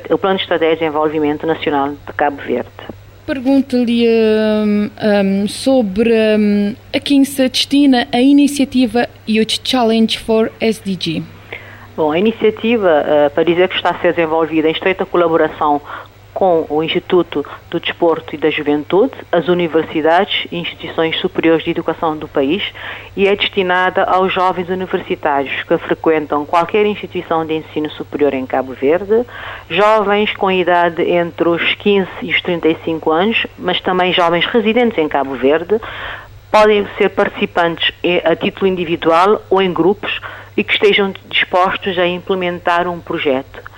o 0.10 0.18
Plano 0.18 0.40
Estratégico 0.40 0.80
de 0.80 0.86
Desenvolvimento 0.86 1.48
Nacional 1.48 1.92
de 1.92 2.14
Cabo 2.14 2.42
Verde. 2.42 2.70
Pergunto-lhe 3.26 4.06
um, 4.06 4.90
um, 5.02 5.48
sobre 5.48 6.12
um, 6.12 6.76
a 6.94 7.00
quem 7.00 7.24
se 7.24 7.48
destina 7.48 8.06
a 8.12 8.20
iniciativa 8.20 9.08
Youth 9.28 9.62
Challenge 9.64 10.20
for 10.20 10.52
SDG. 10.60 11.24
Bom, 11.96 12.12
a 12.12 12.20
iniciativa, 12.20 13.06
uh, 13.06 13.30
para 13.34 13.44
dizer 13.44 13.70
que 13.70 13.76
está 13.76 13.92
a 13.92 14.00
ser 14.00 14.14
desenvolvida 14.14 14.68
em 14.68 14.72
estreita 14.72 15.06
colaboração 15.06 15.82
com 16.34 16.66
o 16.70 16.84
Instituto 16.84 17.46
do 17.70 17.80
Desporto 17.80 18.34
e 18.34 18.38
da 18.38 18.50
Juventude, 18.50 19.14
as 19.32 19.48
universidades 19.48 20.48
e 20.52 20.58
instituições 20.58 21.18
superiores 21.20 21.64
de 21.64 21.72
educação 21.72 22.18
do 22.18 22.28
país 22.28 22.64
e 23.16 23.28
é 23.28 23.36
destinada 23.36 24.04
aos 24.04 24.34
jovens 24.34 24.70
universitários 24.70 25.64
que 25.64 25.78
frequentam 25.78 26.46
qualquer 26.46 26.86
instituição 26.86 27.46
de 27.46 27.54
ensino 27.54 27.90
superior 27.92 28.34
em 28.34 28.46
Cabo 28.46 28.74
Verde, 28.74 29.26
jovens 29.70 30.34
com 30.36 30.50
idade 30.52 31.04
entre 31.04 31.48
os 31.48 31.76
15 31.76 32.10
e 32.24 32.32
os 32.32 32.42
35 32.42 33.12
anos, 33.12 33.48
mas 33.58 33.80
também 33.82 34.12
jovens 34.12 34.46
residentes 34.46 34.98
em 34.98 35.08
Cabo 35.08 35.36
Verde, 35.36 35.80
podem 36.52 36.88
ser 36.98 37.10
participantes 37.10 37.92
a 38.24 38.36
título 38.36 38.68
individual 38.68 39.42
ou 39.50 39.62
em 39.62 39.74
grupos 39.74 40.20
e 40.56 40.64
que 40.64 40.74
estejam 40.74 41.14
dispostos 41.28 41.98
a 41.98 42.06
implementar 42.08 42.88
um 42.88 43.00
projeto. 43.00 43.73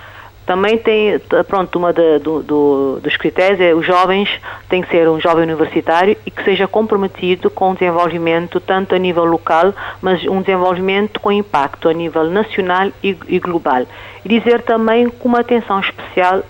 Também 0.45 0.77
tem, 0.77 1.19
pronto, 1.47 1.79
uma 1.79 1.91
de, 1.91 2.19
do, 2.19 2.43
do, 2.43 2.99
dos 3.01 3.17
critérios 3.17 3.59
é 3.59 3.73
os 3.73 3.85
jovens 3.85 4.29
têm 4.69 4.83
que 4.83 4.89
ser 4.89 5.09
um 5.09 5.19
jovem 5.19 5.43
universitário 5.43 6.15
e 6.23 6.29
que 6.29 6.43
seja 6.43 6.67
comprometido 6.67 7.49
com 7.49 7.71
o 7.71 7.73
desenvolvimento 7.73 8.59
tanto 8.59 8.93
a 8.93 8.99
nível 8.99 9.25
local, 9.25 9.73
mas 10.01 10.23
um 10.25 10.41
desenvolvimento 10.41 11.19
com 11.19 11.31
impacto 11.31 11.89
a 11.89 11.93
nível 11.93 12.25
nacional 12.25 12.91
e, 13.03 13.17
e 13.27 13.39
global. 13.39 13.87
E 14.23 14.29
dizer 14.29 14.61
também 14.61 15.09
que 15.09 15.25
uma 15.25 15.39
atenção 15.39 15.79
especial 15.79 16.43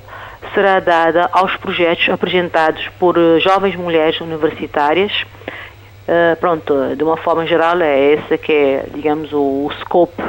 será 0.53 0.79
dada 0.81 1.29
aos 1.31 1.55
projetos 1.55 2.07
apresentados 2.09 2.87
por 2.99 3.17
eh, 3.17 3.39
jovens 3.39 3.75
mulheres 3.75 4.19
universitárias. 4.21 5.11
Uh, 6.07 6.35
pronto, 6.39 6.95
de 6.95 7.03
uma 7.03 7.17
forma 7.17 7.47
geral 7.47 7.81
é 7.81 8.13
esse 8.13 8.37
que 8.37 8.51
é, 8.51 8.85
digamos, 8.93 9.33
o, 9.33 9.65
o 9.65 9.71
scope 9.81 10.21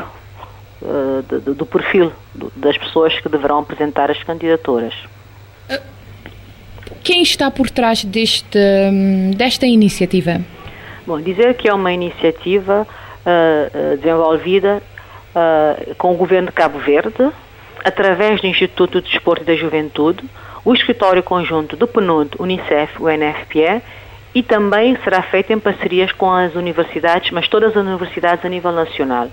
uh, 0.83 1.23
do, 1.23 1.55
do, 1.55 1.67
perfil 1.67 2.13
das 2.55 2.77
pessoas 2.79 3.19
que 3.19 3.29
deverão 3.29 3.61
apresentar 3.61 4.11
as 4.11 4.23
candidaturas. 4.23 4.95
Quem 7.03 7.23
está 7.23 7.51
por 7.51 7.71
trás 7.71 8.05
deste, 8.05 8.59
desta 9.37 9.67
iniciativa? 9.67 10.41
Bom, 11.07 11.21
dizer 11.21 11.55
que 11.55 11.69
é 11.69 11.73
uma 11.73 11.93
iniciativa 11.93 12.87
uh, 12.87 13.97
desenvolvida 13.97 14.83
uh, 15.35 15.95
com 15.95 16.13
o 16.13 16.17
Governo 16.17 16.49
de 16.49 16.53
Cabo 16.53 16.79
Verde, 16.81 17.31
através 17.85 18.41
do 18.41 18.47
Instituto 18.49 19.01
de 19.01 19.11
Desporto 19.11 19.45
da 19.45 19.55
Juventude, 19.55 20.25
o 20.65 20.75
Escritório 20.75 21.23
Conjunto 21.23 21.77
do 21.77 21.87
PNUD, 21.87 22.31
Unicef, 22.41 23.01
UNFPE 23.01 23.83
e 24.35 24.43
também 24.43 24.99
será 25.05 25.23
feita 25.23 25.53
em 25.53 25.59
parcerias 25.61 26.11
com 26.11 26.31
as 26.31 26.57
universidades, 26.57 27.31
mas 27.31 27.47
todas 27.47 27.77
as 27.77 27.87
universidades 27.87 28.45
a 28.45 28.49
nível 28.49 28.73
nacional. 28.73 29.29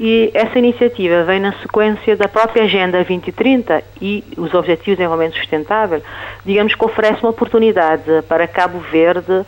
E 0.00 0.30
essa 0.32 0.58
iniciativa 0.58 1.24
vem 1.24 1.40
na 1.40 1.52
sequência 1.60 2.16
da 2.16 2.28
própria 2.28 2.64
Agenda 2.64 2.98
2030 2.98 3.82
e 4.00 4.22
os 4.36 4.54
Objetivos 4.54 4.84
de 4.84 4.96
Desenvolvimento 4.96 5.36
Sustentável, 5.36 6.02
digamos 6.44 6.74
que 6.74 6.84
oferece 6.84 7.22
uma 7.22 7.30
oportunidade 7.30 8.04
para 8.28 8.46
Cabo 8.46 8.78
Verde 8.78 9.32
uh, 9.32 9.44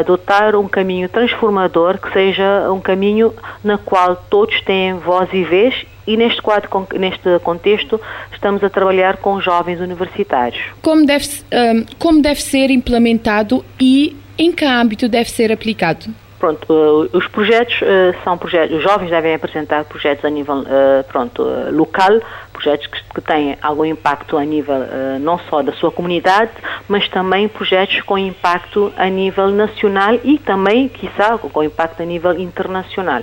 adotar 0.00 0.56
um 0.56 0.66
caminho 0.66 1.08
transformador 1.08 1.98
que 1.98 2.10
seja 2.12 2.70
um 2.72 2.80
caminho 2.80 3.34
na 3.62 3.76
qual 3.76 4.16
todos 4.16 4.58
têm 4.62 4.94
voz 4.94 5.28
e 5.32 5.44
vez 5.44 5.86
e 6.06 6.16
neste 6.16 6.40
quadro, 6.42 6.68
neste 6.98 7.38
contexto, 7.40 8.00
estamos 8.32 8.62
a 8.62 8.68
trabalhar 8.68 9.16
com 9.18 9.40
jovens 9.40 9.80
universitários. 9.80 10.62
Como 10.82 11.06
deve, 11.06 11.26
um, 11.52 11.84
como 11.98 12.20
deve 12.20 12.42
ser 12.42 12.70
implementado 12.70 13.64
e 13.80 14.16
em 14.36 14.52
que 14.52 14.64
âmbito 14.64 15.08
deve 15.08 15.30
ser 15.30 15.50
aplicado? 15.50 16.06
Pronto, 16.44 16.70
uh, 16.70 17.16
os 17.16 17.26
projetos 17.28 17.80
uh, 17.80 18.14
são 18.22 18.36
projetos, 18.36 18.76
os 18.76 18.82
jovens 18.82 19.08
devem 19.08 19.32
apresentar 19.32 19.82
projetos 19.84 20.22
a 20.26 20.28
nível 20.28 20.56
uh, 20.56 21.02
pronto, 21.08 21.42
local, 21.72 22.20
projetos 22.52 22.86
que, 22.86 23.22
têm 23.22 23.56
algum 23.62 23.86
impacto 23.86 24.36
a 24.36 24.44
nível 24.44 24.76
não 25.20 25.38
só 25.48 25.62
da 25.62 25.72
sua 25.72 25.90
comunidade, 25.90 26.50
mas 26.86 27.08
também 27.08 27.48
projetos 27.48 28.02
com 28.02 28.18
impacto 28.18 28.92
a 28.94 29.06
nível 29.06 29.48
nacional 29.48 30.18
e 30.22 30.36
também, 30.36 30.86
quiçá, 30.86 31.38
com 31.38 31.62
impacto 31.62 32.02
a 32.02 32.04
nível 32.04 32.38
internacional. 32.38 33.22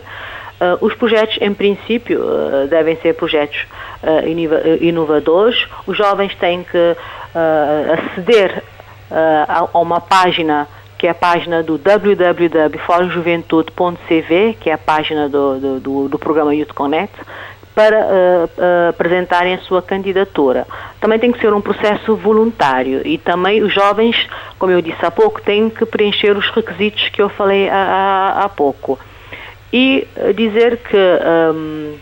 os 0.81 0.95
projetos, 0.95 1.37
em 1.39 1.53
princípio, 1.53 2.19
devem 2.69 2.95
ser 2.97 3.13
projetos 3.13 3.67
inovadores. 4.79 5.67
Os 5.85 5.95
jovens 5.95 6.33
têm 6.35 6.63
que 6.63 6.95
aceder 7.93 8.63
a 9.47 9.77
uma 9.77 10.01
página 10.01 10.67
que 11.01 11.07
é 11.07 11.09
a 11.09 11.15
página 11.15 11.63
do 11.63 11.79
www.forumjuventude.cv, 11.79 14.57
que 14.59 14.69
é 14.69 14.73
a 14.73 14.77
página 14.77 15.27
do, 15.27 15.79
do, 15.79 16.07
do, 16.07 16.19
programa 16.19 16.53
Youth 16.53 16.73
Connect, 16.73 17.15
para 17.73 17.97
uh, 17.97 18.45
uh, 18.45 18.89
apresentarem 18.89 19.55
a 19.55 19.57
sua 19.61 19.81
candidatura. 19.81 20.67
Também 20.99 21.17
tem 21.17 21.31
que 21.31 21.39
ser 21.39 21.51
um 21.55 21.61
processo 21.61 22.15
voluntário 22.15 23.01
e 23.03 23.17
também 23.17 23.63
os 23.63 23.73
jovens, 23.73 24.15
como 24.59 24.71
eu 24.71 24.79
disse 24.79 25.03
há 25.03 25.09
pouco, 25.09 25.41
têm 25.41 25.71
que 25.71 25.87
preencher 25.87 26.37
os 26.37 26.47
requisitos 26.51 27.09
que 27.09 27.19
eu 27.19 27.29
falei 27.29 27.67
há, 27.67 28.43
há, 28.43 28.49
pouco. 28.49 28.99
E 29.73 30.07
uh, 30.17 30.31
dizer 30.35 30.77
que 30.77 30.97
um, 31.55 31.95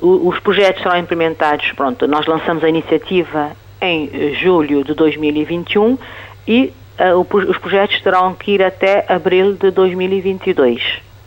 os 0.00 0.40
projetos 0.40 0.82
serão 0.82 0.96
implementados, 0.96 1.72
pronto, 1.72 2.08
nós 2.08 2.24
lançamos 2.24 2.64
a 2.64 2.70
iniciativa 2.70 3.50
em 3.82 4.32
julho 4.32 4.82
de 4.82 4.94
2021 4.94 5.98
e 6.48 6.72
os 7.48 7.58
projetos 7.58 8.00
terão 8.02 8.34
que 8.34 8.52
ir 8.52 8.62
até 8.62 9.04
abril 9.08 9.54
de 9.54 9.70
2022. 9.70 10.82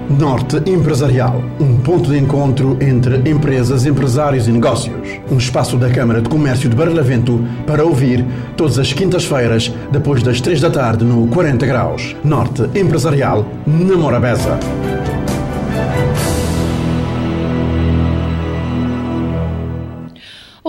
Norte 0.10 0.58
Empresarial, 0.70 1.42
um 1.60 1.80
ponto 1.80 2.10
de 2.10 2.18
encontro 2.18 2.78
entre 2.82 3.30
empresas, 3.30 3.86
empresários 3.86 4.48
e 4.48 4.52
negócios. 4.52 5.08
Um 5.32 5.38
espaço 5.38 5.78
da 5.78 5.90
Câmara 5.90 6.20
de 6.20 6.28
Comércio 6.28 6.68
de 6.68 6.76
Barlavento 6.76 7.40
para 7.68 7.86
ouvir 7.86 8.26
todas 8.58 8.80
as 8.80 8.92
quintas-feiras, 8.92 9.72
depois 9.92 10.24
das 10.24 10.42
três 10.42 10.60
da 10.60 10.72
tarde, 10.72 11.06
no 11.06 11.28
40 11.28 11.66
Graus. 11.66 12.16
Norte 12.24 12.64
Empresarial, 12.78 13.46
na 13.68 13.96
Morabeza. 13.96 14.58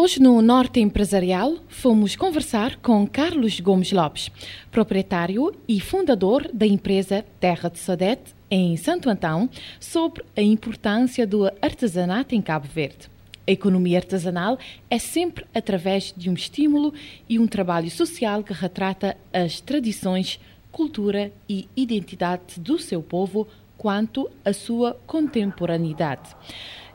Hoje, 0.03 0.19
no 0.19 0.41
Norte 0.41 0.81
Empresarial, 0.81 1.57
fomos 1.69 2.17
conversar 2.17 2.77
com 2.77 3.07
Carlos 3.07 3.61
Gomes 3.61 3.93
Lopes, 3.93 4.31
proprietário 4.71 5.55
e 5.69 5.79
fundador 5.79 6.49
da 6.55 6.67
empresa 6.67 7.23
Terra 7.39 7.69
de 7.69 7.79
Sodete 7.79 8.35
em 8.51 8.79
Santo 8.79 9.11
Antão 9.11 9.51
sobre 9.79 10.25
a 10.35 10.41
importância 10.41 11.27
do 11.27 11.45
artesanato 11.61 12.35
em 12.35 12.41
Cabo 12.41 12.67
Verde. 12.67 13.11
A 13.47 13.51
economia 13.51 13.99
artesanal 13.99 14.59
é 14.89 14.99
sempre 14.99 15.45
através 15.55 16.15
de 16.17 16.31
um 16.31 16.35
estímulo 16.35 16.95
e 17.29 17.39
um 17.39 17.47
trabalho 17.47 17.91
social 17.91 18.43
que 18.43 18.55
retrata 18.55 19.19
as 19.31 19.61
tradições, 19.61 20.41
cultura 20.73 21.31
e 21.47 21.69
identidade 21.77 22.59
do 22.59 22.79
seu 22.79 23.03
povo 23.03 23.47
quanto 23.77 24.31
à 24.43 24.55
sua 24.55 24.95
contemporaneidade. 25.07 26.35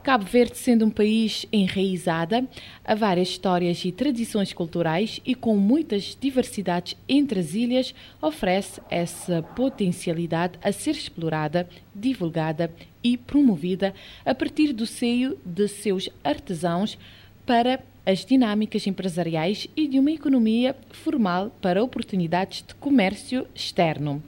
Cabo 0.06 0.24
Verde, 0.24 0.56
sendo 0.56 0.86
um 0.86 0.91
país 0.91 1.48
enraizada 1.52 2.48
a 2.86 2.94
várias 2.94 3.30
histórias 3.30 3.84
e 3.84 3.91
tradições 3.91 4.54
culturais 4.54 5.20
e 5.26 5.34
com 5.34 5.58
muitas 5.58 6.15
diversidades 6.22 6.96
entre 7.10 7.39
as 7.39 7.56
ilhas, 7.56 7.96
oferece 8.22 8.80
essa 8.88 9.41
potencialidade 9.41 10.60
a 10.62 10.72
ser 10.72 10.91
explorada, 10.91 11.68
divulgada 11.94 12.72
e 13.04 13.18
promovida 13.18 13.96
a 14.24 14.36
partir 14.36 14.74
do 14.74 14.86
seio 14.86 15.39
de 15.44 15.68
seus 15.68 16.08
artesãos 16.24 17.00
para 17.44 17.84
as 18.06 18.24
dinâmicas 18.24 18.86
empresariais 18.86 19.68
e 19.76 19.88
de 19.88 19.98
uma 19.98 20.12
economia 20.12 20.76
formal 20.91 21.50
para 21.60 21.84
oportunidades 21.84 22.62
de 22.62 22.76
comércio 22.76 23.48
externo. 23.56 24.22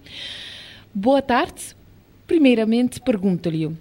Boa 0.91 1.21
tarde. 1.21 1.75
Primeiramente, 2.25 2.99
pergunto-lhe 2.99 3.77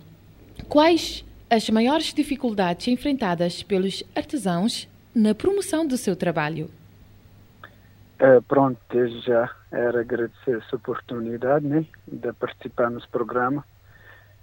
quais 0.68 1.24
as 1.48 1.70
maiores 1.70 2.12
dificuldades 2.12 2.88
enfrentadas 2.88 3.62
pelos 3.62 4.02
artesãos 4.14 4.88
na 5.14 5.35
promoção 5.35 5.87
do 5.87 5.96
seu 5.96 6.16
trabalho? 6.16 6.68
Uh, 8.20 8.42
pronto, 8.42 8.78
desde 8.90 9.20
já 9.20 9.50
era 9.70 10.00
agradecer 10.00 10.59
essa 10.59 10.76
oportunidade 10.76 11.66
né, 11.66 11.85
de 12.06 12.32
participar 12.32 12.90
nesse 12.90 13.06
programa. 13.09 13.64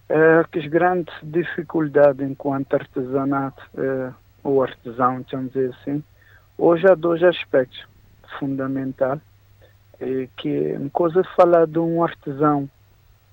Uh, 0.10 0.48
que 0.52 0.60
as 0.60 0.68
grandes 0.68 1.14
dificuldades 1.24 2.26
enquanto 2.26 2.74
artesanato 2.74 3.64
uh, 3.74 4.14
ou 4.44 4.64
artesão, 4.64 5.26
vamos 5.30 5.52
dizer 5.52 5.74
assim, 5.82 6.04
hoje 6.58 6.88
há 6.88 6.94
dois 6.94 7.24
aspectos 7.24 7.84
fundamentais, 8.40 9.20
é 10.00 10.28
que 10.38 10.74
uma 10.74 10.90
coisa 10.90 11.22
é 11.22 11.36
falar 11.36 11.66
de 11.66 11.80
um 11.80 12.04
artesão 12.04 12.70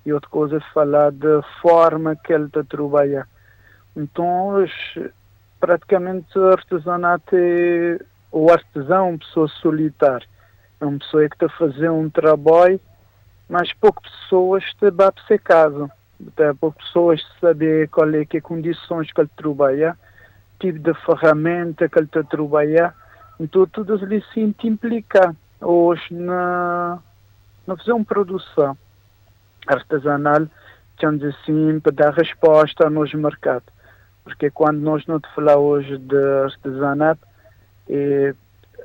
e 0.05 0.11
outra 0.11 0.29
coisa 0.29 0.57
é 0.57 0.73
falar 0.73 1.11
da 1.11 1.41
forma 1.61 2.15
que 2.15 2.33
ele 2.33 2.45
está 2.45 2.61
a 2.61 2.63
trabalhar. 2.63 3.27
Então, 3.95 4.47
hoje, 4.47 5.11
praticamente 5.59 6.37
o 6.39 6.49
artesanato 6.49 7.35
é 7.35 7.99
o 8.31 8.49
artesão, 8.49 9.09
uma 9.09 9.17
pessoa 9.17 9.47
solitária. 9.61 10.27
É 10.79 10.85
uma 10.85 10.97
pessoa 10.97 11.27
que 11.27 11.35
está 11.35 11.47
a 11.47 11.57
fazer 11.57 11.89
um 11.89 12.09
trabalho, 12.09 12.79
mas 13.49 13.73
poucas 13.73 14.09
pessoas 14.09 14.63
te 14.79 14.89
bate 14.89 15.21
se 15.27 15.37
casa. 15.37 15.91
Até 16.25 16.53
poucas 16.53 16.85
pessoas 16.85 17.21
sabem 17.41 17.85
qual 17.87 18.13
é 18.15 18.23
que 18.23 18.37
é 18.37 18.41
condições 18.41 19.11
que 19.11 19.19
ele 19.19 19.29
trabalha, 19.35 19.97
tipo 20.59 20.79
de 20.79 20.93
ferramenta 21.05 21.89
que 21.89 21.99
ele 21.99 22.05
está 22.05 22.21
a 22.21 22.23
trabalhar. 22.23 22.95
Então, 23.39 23.65
tudo 23.67 23.95
isso 24.13 24.31
se 24.33 24.39
implica 24.39 25.35
hoje 25.59 26.13
na, 26.13 26.99
na 27.67 27.75
fazer 27.75 27.91
uma 27.91 28.05
produção 28.05 28.77
artesanal, 29.67 30.47
digamos 30.95 31.23
assim, 31.25 31.79
para 31.81 31.91
dar 31.91 32.13
resposta 32.13 32.89
nos 32.89 33.13
mercados 33.13 33.80
porque 34.23 34.49
quando 34.49 34.79
nós 34.79 35.05
não 35.07 35.19
te 35.19 35.27
falar 35.33 35.57
hoje 35.57 35.97
de 35.97 36.17
artesanato, 36.43 37.25
é, 37.89 38.33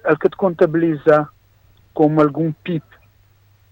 ele 0.05 0.17
que 0.21 0.29
te 0.29 0.37
contabiliza 0.37 1.29
como 1.93 2.21
algum 2.21 2.53
PIB 2.53 2.85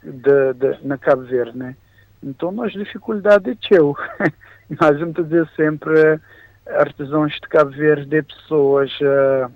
de, 0.02 0.52
de, 0.54 0.86
na 0.86 0.98
Cabo 0.98 1.22
Verde, 1.22 1.56
né? 1.56 1.76
Então, 2.22 2.50
nós 2.50 2.72
dificuldade 2.72 3.50
é 3.50 3.54
teu. 3.54 3.94
nós 4.80 4.98
vamos 4.98 5.14
dizer 5.14 5.48
sempre 5.56 6.20
artesãos 6.66 7.32
de 7.34 7.40
Cabo 7.48 7.70
Verde, 7.70 8.06
de 8.06 8.22
pessoas, 8.22 8.90
uh, 9.00 9.52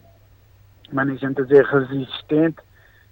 mas 0.93 1.09
a 1.09 1.15
gente 1.15 1.43
dizer 1.43 1.65
resistente, 1.65 2.59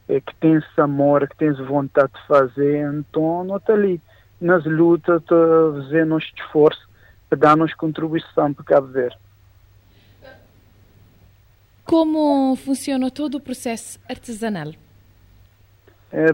é, 0.08 0.20
que 0.20 0.34
tem 0.36 0.54
esse 0.54 0.80
amor, 0.80 1.26
que 1.28 1.36
tem 1.36 1.52
vontade 1.52 2.12
de 2.12 2.26
fazer, 2.26 2.92
então 2.92 3.44
não 3.44 3.56
está 3.56 3.72
ali 3.72 4.00
nas 4.40 4.64
lutas, 4.64 5.22
está 5.22 5.34
fazendo 5.74 6.14
um 6.14 6.18
esforço 6.18 6.86
dar-nos 7.34 7.74
contribuição 7.74 8.52
para 8.52 8.64
Cabo 8.64 8.88
Verde. 8.88 9.18
Como 11.84 12.54
funciona 12.56 13.10
todo 13.10 13.36
o 13.36 13.40
processo 13.40 13.98
artesanal? 14.08 14.72
É, 16.12 16.28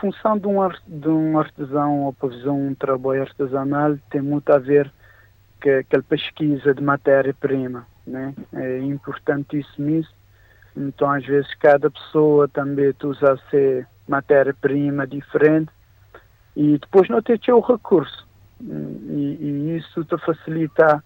função 0.00 0.38
de 0.38 0.46
um, 0.46 0.68
de 0.86 1.08
um 1.08 1.38
artesão 1.38 2.04
ou 2.04 2.12
para 2.12 2.30
fazer 2.30 2.48
um 2.48 2.74
trabalho 2.74 3.22
artesanal 3.22 3.96
tem 4.10 4.22
muito 4.22 4.50
a 4.52 4.58
ver 4.58 4.92
com 5.62 5.70
aquela 5.70 6.02
pesquisa 6.02 6.74
de 6.74 6.82
matéria-prima, 6.82 7.86
né? 8.06 8.34
É 8.52 8.78
importantíssimo 8.78 9.90
isso. 9.90 10.14
Então, 10.76 11.10
às 11.10 11.24
vezes, 11.24 11.52
cada 11.54 11.90
pessoa 11.90 12.46
também 12.48 12.94
usa 13.02 13.40
matéria-prima 14.06 15.06
diferente 15.06 15.70
e 16.54 16.78
depois 16.78 17.08
não 17.08 17.22
tem 17.22 17.38
o 17.48 17.60
recurso. 17.60 18.25
E, 18.60 19.38
e, 19.40 19.76
isso 19.76 20.04
te 20.04 20.16
facilita 20.18 21.02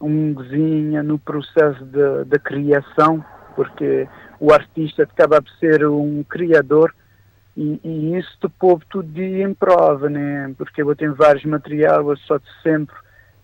um 0.00 0.34
cozinha 0.34 1.02
no 1.02 1.18
processo 1.18 1.84
de, 1.84 2.24
de 2.24 2.38
criação, 2.38 3.24
porque 3.54 4.08
o 4.40 4.52
artista 4.52 5.02
acaba 5.02 5.40
por 5.40 5.50
ser 5.52 5.86
um 5.86 6.22
criador 6.24 6.94
e, 7.56 7.80
e 7.82 8.16
isso 8.18 8.36
te 8.40 8.48
pôr 8.48 8.82
tudo 8.90 9.08
de 9.08 9.40
em 9.42 9.54
prova, 9.54 10.10
né? 10.10 10.54
porque 10.58 10.82
eu 10.82 10.94
tenho 10.94 11.14
vários 11.14 11.44
materiais, 11.44 12.06
eu 12.06 12.16
só 12.18 12.38
sempre 12.62 12.94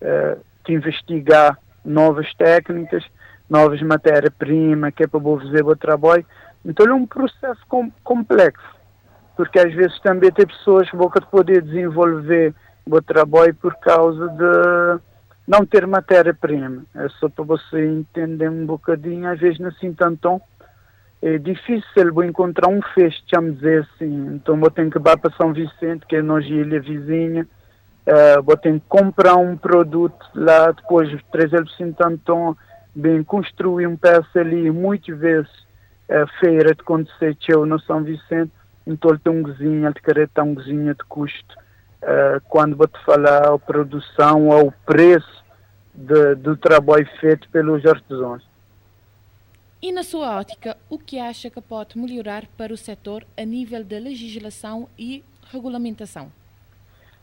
uh, 0.01 0.39
te 0.63 0.73
investigar 0.73 1.57
novas 1.83 2.31
técnicas, 2.35 3.03
novas 3.49 3.81
matérias-primas, 3.81 4.93
que 4.93 5.03
é 5.03 5.07
para 5.07 5.19
fazer 5.19 5.65
o 5.65 5.75
trabalho. 5.75 6.25
Então 6.63 6.85
é 6.85 6.93
um 6.93 7.07
processo 7.07 7.59
com, 7.67 7.91
complexo, 8.03 8.63
porque 9.35 9.59
às 9.59 9.73
vezes 9.73 9.99
também 10.01 10.31
tem 10.31 10.45
pessoas 10.45 10.89
que 10.89 10.95
vão 10.95 11.09
poder 11.09 11.63
desenvolver 11.63 12.53
o 12.85 13.01
trabalho 13.01 13.55
por 13.55 13.75
causa 13.75 14.27
de 14.29 15.01
não 15.47 15.65
ter 15.65 15.85
matéria-prima. 15.87 16.83
É 16.95 17.07
só 17.19 17.29
para 17.29 17.43
você 17.43 17.85
entender 17.85 18.49
um 18.49 18.65
bocadinho, 18.65 19.29
às 19.29 19.39
vezes 19.39 19.61
assim 19.61 19.93
tanto 19.93 20.41
é 21.21 21.37
difícil 21.37 22.13
vou 22.13 22.25
encontrar 22.25 22.67
um 22.67 22.81
feixe, 22.93 23.21
vamos 23.33 23.55
dizer 23.55 23.87
assim. 23.93 24.35
Então 24.35 24.59
vou 24.59 24.69
ter 24.69 24.89
que 24.89 24.97
ir 24.97 25.01
para 25.01 25.31
São 25.37 25.53
Vicente, 25.53 26.05
que 26.05 26.17
é 26.17 26.21
nossa 26.21 26.45
ilha 26.47 26.81
vizinha, 26.81 27.47
uh, 28.05 28.43
vou 28.43 28.57
ter 28.57 28.73
que 28.73 28.83
comprar 28.89 29.37
um 29.37 29.55
produto 29.55 30.25
lá, 30.35 30.71
depois 30.71 31.09
trazer 31.31 31.63
para 31.63 31.95
Santo 31.95 32.57
bem 32.93 33.23
construir 33.23 33.87
um 33.87 33.95
peça 33.95 34.39
ali, 34.39 34.69
muitas 34.69 35.17
vezes 35.17 35.51
a 36.09 36.27
feira 36.39 36.75
de 36.75 36.81
acontecer 36.81 37.37
eu 37.47 37.65
no 37.65 37.79
São 37.79 38.03
Vicente, 38.03 38.51
então 38.85 39.11
ele 39.11 39.19
tem 39.19 39.33
um 39.33 39.43
cozinha, 39.43 39.87
ele 39.87 39.93
quer 39.93 40.27
ter 40.27 40.41
um 40.41 40.53
cozinha 40.53 40.93
de 40.93 41.03
custo. 41.05 41.55
Uh, 42.03 42.41
quando 42.49 42.75
vou 42.75 42.87
te 42.87 42.99
falar 43.05 43.47
a 43.47 43.57
produção 43.57 44.49
ou 44.49 44.67
o 44.67 44.73
preço 44.85 45.43
de, 45.93 46.35
do 46.35 46.57
trabalho 46.57 47.07
feito 47.21 47.47
pelos 47.49 47.85
artesãos. 47.85 48.43
E 49.81 49.91
na 49.91 50.03
sua 50.03 50.37
ótica, 50.37 50.77
o 50.89 50.97
que 50.97 51.19
acha 51.19 51.49
que 51.49 51.61
pode 51.61 51.97
melhorar 51.97 52.43
para 52.57 52.73
o 52.73 52.77
setor 52.77 53.25
a 53.37 53.45
nível 53.45 53.83
da 53.83 53.97
legislação 53.97 54.87
e 54.97 55.23
regulamentação? 55.51 56.31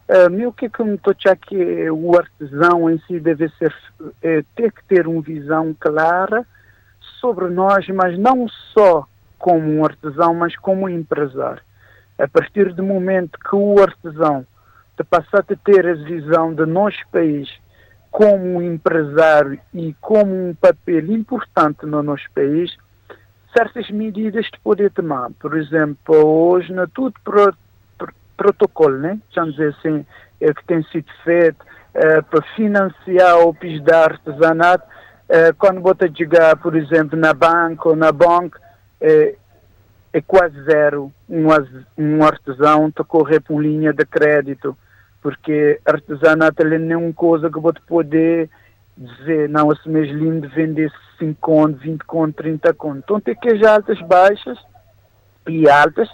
Uh, 0.08 0.48
o 0.48 0.52
que 0.52 0.66
é 0.66 0.68
que 0.68 0.82
me 0.82 0.98
a 0.98 1.36
que 1.36 1.90
o 1.90 2.18
artesão 2.18 2.90
em 2.90 2.98
si 3.06 3.20
deve 3.20 3.48
ser, 3.50 3.74
é, 4.22 4.42
ter 4.56 4.72
que 4.72 4.82
ter 4.84 5.06
uma 5.06 5.22
visão 5.22 5.76
clara 5.78 6.44
sobre 7.20 7.48
nós, 7.48 7.86
mas 7.88 8.18
não 8.18 8.48
só 8.48 9.06
como 9.38 9.70
um 9.70 9.84
artesão, 9.84 10.34
mas 10.34 10.56
como 10.56 10.86
um 10.86 10.88
empresário. 10.88 11.62
A 12.18 12.26
partir 12.26 12.74
do 12.74 12.82
momento 12.82 13.38
que 13.38 13.54
o 13.54 13.80
artesão 13.80 14.46
te 15.00 15.04
passar 15.04 15.40
a 15.40 15.56
ter 15.56 15.86
a 15.86 15.94
visão 15.94 16.52
de 16.52 16.66
nosso 16.66 16.98
país 17.10 17.48
como 18.10 18.56
um 18.56 18.62
empresário 18.62 19.58
e 19.72 19.94
como 19.98 20.48
um 20.48 20.54
papel 20.54 21.10
importante 21.10 21.86
no 21.86 22.02
nosso 22.02 22.26
país, 22.34 22.76
certas 23.56 23.88
medidas 23.90 24.44
de 24.46 24.60
poder 24.60 24.90
tomar. 24.90 25.30
Por 25.38 25.56
exemplo, 25.56 26.16
hoje, 26.16 26.72
na 26.72 26.86
tudo 26.86 27.14
pro, 27.24 27.54
pro, 27.96 28.12
protocolo, 28.36 28.98
né? 28.98 29.18
Vamos 29.34 29.52
dizer 29.52 29.74
assim, 29.78 30.04
é 30.40 30.52
que 30.52 30.64
tem 30.66 30.82
sido 30.84 31.10
feito 31.24 31.64
é, 31.94 32.20
para 32.20 32.42
financiar 32.54 33.38
o 33.38 33.54
PIS 33.54 33.82
da 33.82 34.04
artesanato, 34.04 34.84
é, 35.28 35.52
quando 35.52 35.80
bota 35.80 36.12
chegar, 36.14 36.56
por 36.56 36.76
exemplo, 36.76 37.18
na 37.18 37.32
banca 37.32 37.88
ou 37.88 37.96
na 37.96 38.12
banca, 38.12 38.60
é, 39.00 39.34
é 40.12 40.20
quase 40.20 40.60
zero 40.64 41.10
um, 41.28 41.46
um 41.96 42.24
artesão 42.24 42.92
a 42.94 43.04
correr 43.04 43.40
por 43.40 43.62
linha 43.62 43.92
de 43.92 44.04
crédito 44.04 44.76
porque 45.22 45.80
artesanato 45.84 46.62
é 46.62 46.78
nenhuma 46.78 47.12
coisa 47.12 47.50
que 47.50 47.60
vou 47.60 47.72
poder 47.86 48.48
dizer, 48.96 49.48
não, 49.48 49.72
esse 49.72 49.88
mês 49.88 50.10
lindo 50.10 50.48
vender 50.48 50.92
5 51.18 51.36
conto, 51.40 51.78
20 51.78 52.04
conto, 52.04 52.34
30 52.36 52.74
conto. 52.74 52.98
Então 52.98 53.20
tem 53.20 53.34
que 53.34 53.50
haver 53.50 53.66
altas, 53.66 54.00
baixas 54.02 54.58
e 55.48 55.68
altas, 55.68 56.08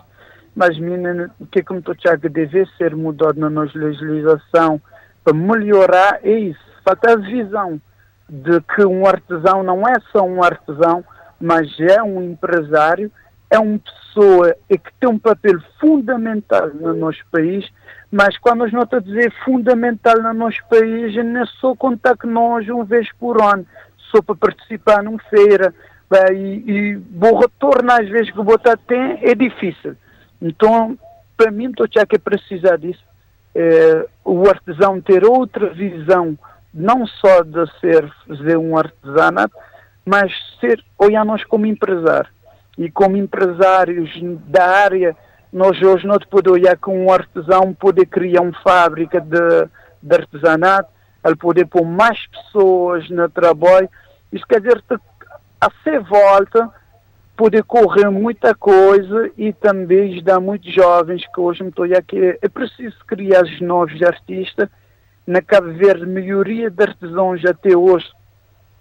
mas 0.54 0.78
menina, 0.78 1.30
o 1.40 1.46
que 1.46 1.60
é 1.60 1.62
que 1.62 1.72
me 1.72 1.80
estou 1.80 1.94
a 2.08 2.18
que 2.18 2.28
deve 2.28 2.66
ser 2.78 2.94
mudado 2.94 3.38
na 3.38 3.50
nossa 3.50 3.78
legislação 3.78 4.80
para 5.24 5.34
melhorar 5.34 6.20
é 6.22 6.30
isso, 6.30 6.60
falta 6.84 7.12
a 7.12 7.16
visão 7.16 7.80
de 8.28 8.60
que 8.60 8.84
um 8.84 9.06
artesão 9.06 9.62
não 9.62 9.82
é 9.86 9.94
só 10.12 10.22
um 10.22 10.42
artesão, 10.42 11.04
mas 11.40 11.68
é 11.80 12.02
um 12.02 12.22
empresário, 12.22 13.10
é 13.50 13.58
uma 13.58 13.78
pessoa 13.78 14.05
que 14.68 14.92
tem 14.98 15.08
um 15.08 15.18
papel 15.18 15.58
fundamental 15.80 16.68
no 16.74 16.94
nosso 16.94 17.24
país 17.30 17.70
mas 18.10 18.38
quando 18.38 18.58
nós 18.58 18.72
nota 18.72 19.00
dizer 19.00 19.32
fundamental 19.44 20.22
no 20.22 20.32
nosso 20.32 20.64
país, 20.70 21.14
não 21.16 21.42
é 21.42 21.46
só 21.60 21.74
contar 21.74 22.16
que 22.16 22.26
nós 22.26 22.68
uma 22.68 22.84
vez 22.84 23.10
por 23.18 23.42
ano, 23.42 23.66
só 24.10 24.22
para 24.22 24.34
participar 24.34 25.02
numa 25.02 25.18
feira, 25.28 25.74
e, 26.32 26.62
e 26.66 26.96
o 26.96 27.38
retorno 27.38 27.90
às 27.90 28.08
vezes 28.08 28.30
que 28.30 28.40
o 28.40 28.44
Bota 28.44 28.76
tem 28.76 29.18
é 29.22 29.34
difícil. 29.34 29.96
Então, 30.40 30.96
para 31.36 31.50
mim, 31.50 31.70
estou 31.70 31.86
já 31.92 32.06
que 32.06 32.18
precisar 32.18 32.78
disso. 32.78 33.04
É, 33.54 34.06
o 34.24 34.48
artesão 34.48 35.00
ter 35.00 35.24
outra 35.24 35.70
visão, 35.70 36.38
não 36.72 37.06
só 37.06 37.42
de 37.42 37.66
ser 37.80 38.10
fazer 38.28 38.56
um 38.56 38.76
artesanato, 38.76 39.54
mas 40.04 40.32
ser 40.60 40.82
olhar 40.98 41.24
nós 41.24 41.42
como 41.44 41.66
empresário. 41.66 42.30
E 42.76 42.90
como 42.90 43.16
empresários 43.16 44.10
da 44.46 44.66
área 44.66 45.16
nós 45.52 45.80
hoje 45.80 46.06
não 46.06 46.18
podemos 46.18 46.58
olhar 46.58 46.76
com 46.76 47.06
um 47.06 47.10
artesão 47.10 47.72
poder 47.72 48.06
criar 48.06 48.42
uma 48.42 48.52
fábrica 48.62 49.20
de, 49.20 49.68
de 50.02 50.14
artesanato, 50.14 50.90
ele 51.24 51.36
poder 51.36 51.66
pôr 51.66 51.84
mais 51.84 52.26
pessoas 52.26 53.08
no 53.08 53.28
trabalho. 53.28 53.88
Isso 54.32 54.46
quer 54.46 54.60
dizer 54.60 54.82
que 54.82 54.96
a 55.60 55.70
ser 55.82 56.00
volta 56.00 56.70
poder 57.36 57.62
correr 57.64 58.08
muita 58.10 58.54
coisa 58.54 59.30
e 59.36 59.52
também 59.52 60.12
ajudar 60.12 60.40
muitos 60.40 60.72
jovens 60.72 61.22
que 61.32 61.40
hoje 61.40 61.62
me 61.62 61.68
estou 61.68 61.84
aqui. 61.84 62.38
É 62.40 62.48
preciso 62.48 62.96
criar 63.06 63.42
os 63.42 63.60
novos 63.60 64.00
artistas. 64.02 64.68
Na 65.26 65.42
Cabo 65.42 65.72
Verde, 65.72 66.04
a 66.04 66.06
maioria 66.06 66.70
de 66.70 66.82
artesãos 66.82 67.44
até 67.44 67.76
hoje 67.76 68.06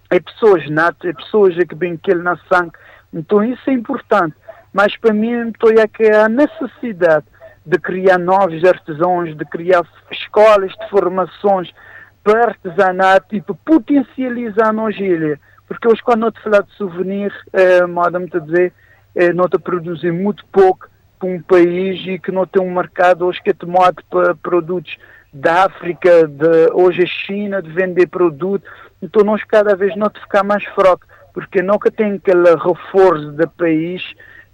é 0.09 0.19
pessoas 0.19 0.69
natas, 0.69 1.09
é 1.09 1.13
pessoas 1.13 1.55
que 1.55 1.75
bem 1.75 1.97
que 1.97 2.11
ele 2.11 2.21
na 2.21 2.37
sangue. 2.51 2.73
Então 3.15 3.43
isso 3.43 3.67
é 3.69 3.73
importante 3.73 4.35
mas 4.75 4.97
para 4.97 5.13
mim 5.13 5.53
que 5.93 6.03
é 6.03 6.17
a 6.17 6.27
necessidade 6.27 7.25
de 7.65 7.79
criar 7.79 8.17
novos 8.17 8.61
artesãos, 8.65 9.33
de 9.33 9.45
criar 9.45 9.83
escolas 10.11 10.73
de 10.73 10.89
formações 10.89 11.73
para 12.21 12.47
artesanato 12.47 13.33
e 13.33 13.41
para 13.41 13.55
potencializar 13.63 14.67
a 14.67 14.73
nossa 14.73 15.01
ilha. 15.01 15.39
Porque 15.65 15.87
hoje 15.87 16.03
quando 16.03 16.25
eu 16.25 16.31
te 16.33 16.41
falar 16.41 16.61
de 16.61 16.73
souvenir, 16.73 17.33
eh, 17.53 17.85
moda-me 17.85 18.29
a 18.33 18.39
dizer, 18.39 18.73
eh, 19.15 19.31
não 19.31 19.47
te 19.47 19.57
produzir 19.57 20.11
muito 20.11 20.45
pouco 20.47 20.89
para 21.17 21.29
um 21.29 21.41
país 21.41 22.05
e 22.05 22.19
que 22.19 22.33
não 22.33 22.45
tem 22.45 22.61
um 22.61 22.75
mercado 22.75 23.25
hoje 23.25 23.41
que 23.41 23.51
é 23.51 23.53
tomado 23.53 24.03
para 24.09 24.35
produtos 24.35 24.97
da 25.33 25.63
África, 25.63 26.27
de, 26.27 26.69
hoje 26.73 27.03
a 27.03 27.07
China, 27.07 27.61
de 27.61 27.71
vender 27.71 28.07
produto. 28.07 28.69
Então 29.01 29.23
nós 29.23 29.41
cada 29.45 29.73
vez 29.73 29.95
não 29.95 30.09
te 30.09 30.19
ficar 30.19 30.43
mais 30.43 30.65
fraco, 30.65 31.07
porque 31.35 31.61
nunca 31.61 31.91
tem 31.91 32.13
aquele 32.13 32.55
reforço 32.55 33.33
do 33.33 33.49
país 33.49 34.01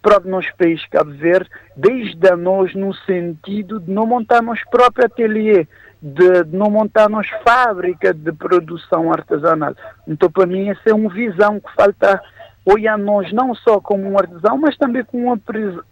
para 0.02 0.20
o 0.20 0.28
nosso 0.28 0.50
país 0.58 0.84
Cabo 0.88 1.12
Verde, 1.12 1.48
desde 1.78 2.28
a 2.28 2.36
nós 2.36 2.74
no 2.74 2.92
sentido 3.06 3.80
de 3.80 3.92
não 3.92 4.08
montar 4.08 4.42
nosso 4.42 4.64
próprio 4.72 5.06
ateliê, 5.06 5.68
de, 6.02 6.44
não 6.52 6.72
montar 6.72 7.08
nossa 7.08 7.30
fábrica 7.46 8.12
de 8.12 8.32
produção 8.32 9.14
artesanal. 9.14 9.76
Então, 10.08 10.30
para 10.32 10.48
mim, 10.48 10.70
essa 10.70 10.90
é 10.90 10.94
uma 10.94 11.14
visão 11.14 11.60
que 11.60 11.72
falta 11.76 12.20
olhar 12.66 12.98
nós 12.98 13.32
não 13.32 13.54
só 13.54 13.80
como 13.80 14.10
um 14.10 14.18
artesão, 14.18 14.58
mas 14.58 14.76
também 14.76 15.04
como, 15.04 15.26
uma, 15.26 15.40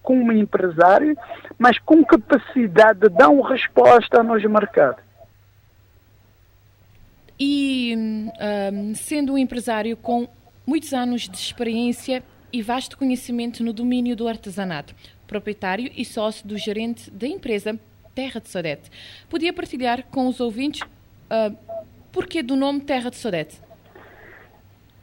como 0.02 0.24
um 0.24 0.32
empresário, 0.32 1.16
mas 1.60 1.78
com 1.78 2.04
capacidade 2.04 3.02
de 3.02 3.10
dar 3.10 3.30
uma 3.30 3.48
resposta 3.48 4.18
ao 4.18 4.24
nosso 4.24 4.50
mercado. 4.50 4.98
E 7.40 7.96
um, 8.74 8.96
sendo 8.96 9.34
um 9.34 9.38
empresário 9.38 9.96
com 9.96 10.28
muitos 10.70 10.94
anos 10.94 11.28
de 11.28 11.36
experiência 11.36 12.22
e 12.54 12.62
vasto 12.62 12.96
conhecimento 12.96 13.64
no 13.64 13.74
domínio 13.74 14.16
do 14.16 14.28
artesanato, 14.28 14.94
proprietário 15.26 15.92
e 15.98 16.06
sócio 16.06 16.48
do 16.48 16.60
gerente 16.60 17.10
da 17.10 17.26
empresa 17.26 17.80
Terra 18.14 18.40
de 18.40 18.50
Sodete. 18.50 18.92
Podia 19.28 19.52
partilhar 19.52 20.04
com 20.12 20.28
os 20.28 20.40
ouvintes 20.40 20.82
uh, 20.84 21.58
porquê 22.12 22.44
do 22.44 22.56
nome 22.56 22.82
Terra 22.82 23.10
de 23.10 23.16
Sodete? 23.16 23.60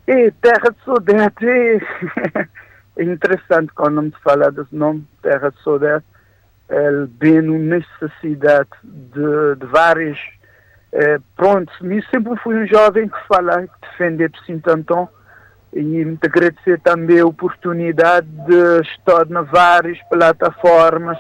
E 0.07 0.31
Terra 0.40 0.70
de 0.70 0.85
Sodete 0.85 1.46
é 2.96 3.02
interessante 3.02 3.72
quando 3.74 4.02
me 4.02 4.12
fala 4.22 4.52
desse 4.52 4.72
nome, 4.72 5.05
Terra 5.20 5.50
de 5.50 5.61
Sodete, 5.62 6.07
ele 6.70 7.09
bem 7.09 7.42
necessidade 7.42 8.70
de, 8.85 9.57
de 9.59 9.66
várias. 9.66 10.16
Eh, 10.92 11.18
pronto, 11.35 11.72
eu 11.85 12.02
sempre 12.05 12.37
fui 12.37 12.55
um 12.55 12.66
jovem 12.68 13.09
que 13.09 13.26
fala, 13.26 13.66
que 13.66 13.81
defende 13.81 14.29
de 14.29 14.44
Sintantão 14.46 15.09
e 15.77 16.05
me 16.05 16.19
agradecer 16.23 16.81
também 16.81 17.21
a 17.21 17.27
oportunidade 17.27 18.27
de 18.27 18.81
estar 18.81 19.27
nas 19.27 19.49
várias 19.51 19.99
plataformas 20.09 21.19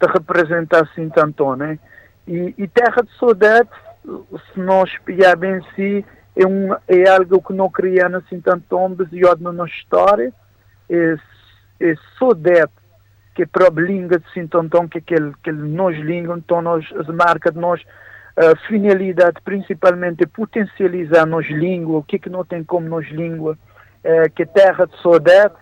de 0.00 0.06
representar 0.06 0.88
Sintantão, 0.94 1.56
né? 1.56 1.78
E, 2.26 2.54
e 2.56 2.68
Terra 2.68 3.02
de 3.02 3.18
Saudade, 3.18 3.68
se 4.04 4.60
nós 4.60 4.90
espiar 4.90 5.36
bem 5.36 5.60
si, 5.74 6.04
é, 6.36 6.46
um, 6.46 6.72
é 6.86 7.08
algo 7.08 7.42
que 7.42 7.52
não 7.52 7.68
cria 7.68 8.06
assim 8.06 8.40
tanto 8.40 8.88
baseado 8.90 9.40
na 9.40 9.52
nossa 9.52 9.72
história, 9.72 10.32
é, 10.88 11.16
é 11.80 11.94
Saudade 12.18 12.70
que 13.34 13.42
é 13.42 13.46
para 13.46 13.66
a 13.66 13.70
língua 13.70 14.18
de 14.18 14.32
Sintontão, 14.32 14.88
que 14.88 14.96
é 14.96 15.00
aquele, 15.00 15.28
aquele 15.30 15.58
nós 15.58 15.94
língua, 15.98 16.38
então 16.38 16.62
nós, 16.62 16.86
as 16.96 17.06
marcas 17.08 17.52
de 17.52 17.60
nós, 17.60 17.82
a 18.34 18.56
finalidade 18.66 19.36
principalmente 19.44 20.22
é 20.22 20.26
potencializar 20.26 21.26
nos 21.26 21.46
língua, 21.46 21.98
o 21.98 22.02
que 22.02 22.16
é 22.16 22.18
que 22.18 22.30
não 22.30 22.44
tem 22.44 22.64
como 22.64 22.88
nos 22.88 23.06
língua, 23.10 23.58
que 24.34 24.42
é 24.42 24.46
terra 24.46 24.86
de 24.86 25.00
saudade, 25.02 25.54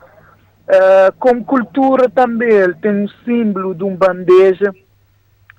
é, 0.66 1.12
como 1.18 1.44
cultura 1.44 2.08
também, 2.08 2.48
ele 2.48 2.74
tem 2.74 2.90
um 2.90 3.08
símbolo 3.24 3.74
de 3.74 3.84
um 3.84 3.94
bandeja 3.94 4.72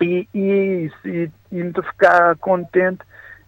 e, 0.01 0.27
e, 0.33 0.91
e, 1.05 1.31
e 1.51 1.73
ficar 1.83 2.35
contente 2.37 3.03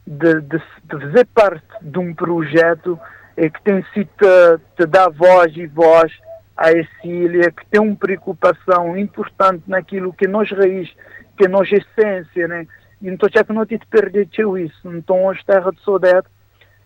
de, 0.06 0.42
de, 0.42 0.58
de, 0.58 1.00
fazer 1.00 1.26
parte 1.34 1.66
de 1.82 1.98
um 1.98 2.14
projeto 2.14 3.00
é, 3.36 3.50
que 3.50 3.62
tem 3.64 3.84
sido 3.94 4.10
te, 4.18 4.62
te 4.78 4.86
dar 4.86 5.10
voz 5.10 5.56
e 5.58 5.66
voz 5.66 6.12
a 6.56 6.70
Cília, 7.02 7.52
que 7.52 7.66
tem 7.68 7.82
uma 7.82 7.96
preocupação 7.96 8.98
importante 8.98 9.64
naquilo 9.68 10.14
que 10.14 10.26
é 10.26 10.28
nós 10.28 10.50
raiz, 10.52 10.90
que 11.36 11.46
é 11.46 11.48
nós 11.48 11.72
essência, 11.72 12.48
né? 12.48 12.68
Então 13.02 13.30
já 13.32 13.44
que 13.44 13.54
não 13.54 13.66
tem 13.66 13.78
de 13.78 13.86
perder 13.86 14.28
isso. 14.58 14.92
Então 14.92 15.26
hoje 15.26 15.46
Terra 15.46 15.72
de 15.72 15.84
Saudade 15.84 16.28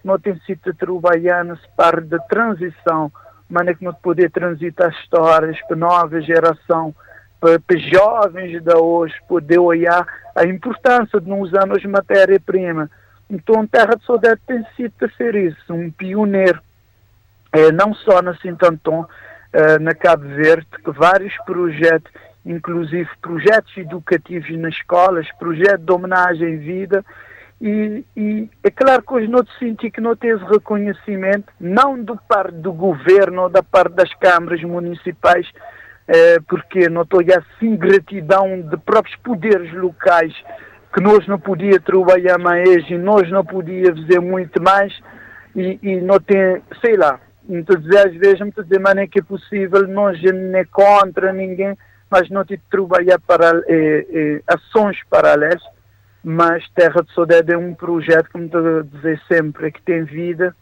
não 0.04 0.20
tem 0.20 0.40
sido 0.46 0.74
trabalhar 0.74 1.44
nessa 1.46 1.68
parte 1.76 2.08
da 2.08 2.20
transição, 2.20 3.12
mas 3.50 3.68
é 3.68 3.74
que 3.74 3.84
não 3.84 3.94
poder 3.94 4.32
transitar 4.32 4.90
histórias 4.92 5.60
para 5.68 5.76
nova 5.76 6.22
geração, 6.22 6.96
para, 7.40 7.60
para 7.60 7.78
jovens 7.78 8.62
de 8.62 8.76
hoje 8.76 9.14
poder 9.28 9.60
olhar 9.60 10.06
a 10.36 10.46
importância 10.46 11.20
de 11.20 11.30
não 11.30 11.42
usar 11.42 11.66
matéria-prima. 11.88 12.90
Então 13.30 13.66
Terra 13.68 13.96
de 13.96 14.06
Saudade 14.06 14.42
tem 14.46 14.66
sido 14.76 14.94
a 15.02 15.10
ser 15.10 15.36
isso, 15.36 15.74
um 15.74 15.92
pioneiro, 15.92 16.60
é, 17.52 17.72
não 17.72 17.94
só 17.94 18.22
na 18.22 18.36
Sintanton, 18.36 19.02
uh, 19.02 19.80
na 19.82 19.94
Cabo 19.94 20.28
Verde, 20.28 20.68
que 20.84 20.92
vários 20.92 21.36
projetos, 21.46 22.12
inclusive 22.46 23.10
projetos 23.22 23.76
educativos 23.78 24.50
nas 24.58 24.74
escolas, 24.74 25.28
projetos 25.38 25.86
de 25.86 25.92
homenagem 25.92 26.54
em 26.54 26.58
vida, 26.58 27.06
e, 27.62 28.04
e, 28.18 28.50
é 28.64 28.72
claro 28.72 29.04
que 29.04 29.14
hoje 29.14 29.28
não 29.28 29.46
senti 29.60 29.92
que 29.92 30.02
não 30.02 30.16
teve 30.16 30.44
reconhecimento, 30.46 31.54
não 31.60 32.02
do 32.04 32.18
parte 32.28 32.56
do 32.56 32.74
governo 32.74 33.50
da 33.50 33.62
parte 33.62 33.94
das 33.94 34.12
câmaras 34.16 34.64
municipais, 34.64 35.48
eh, 36.08 36.40
porque 36.48 36.90
não 36.90 37.04
estou 37.04 37.20
assim 37.20 37.76
gratidão 37.76 38.62
de 38.62 38.76
próprios 38.78 39.16
poderes 39.18 39.72
locais 39.74 40.34
que 40.92 41.00
nós 41.00 41.28
não 41.28 41.40
podia 41.40 41.80
trabalhar 41.80 42.40
mais 42.40 42.90
e 42.90 42.98
nós 42.98 43.30
não 43.30 43.46
podia 43.46 43.96
fazer 43.96 44.20
muito 44.20 44.60
mais 44.60 44.92
e, 45.56 45.78
e 45.84 46.02
não 46.02 46.20
tem, 46.20 46.64
sei 46.84 46.98
lá, 46.98 47.20
muitas 47.48 47.78
às 47.78 48.14
vezes, 48.16 48.40
muitas 48.40 48.68
vezes, 48.68 48.84
mas 48.84 48.98
é 48.98 49.06
que 49.06 49.20
é 49.20 49.24
possível, 49.24 49.88
não 49.88 50.10
é 50.10 50.66
contra 50.66 51.32
ninguém, 51.32 51.78
mas 52.10 52.28
não 52.32 52.44
te 52.44 52.60
trabalhar 52.72 53.20
para 53.20 53.62
eh, 53.68 54.06
eh, 54.10 54.42
ações 54.48 54.98
paralelas, 55.10 55.62
mas 56.24 56.68
Terra 56.76 57.04
de 57.04 57.14
Saudade 57.14 57.52
é 57.52 57.58
um 57.58 57.74
projeto, 57.74 58.30
como 58.32 58.46
estou 58.46 58.80
a 58.80 58.84
dizer 58.84 59.22
sempre, 59.28 59.72
que 59.72 59.82
tem 59.82 60.04
vida, 60.04 60.56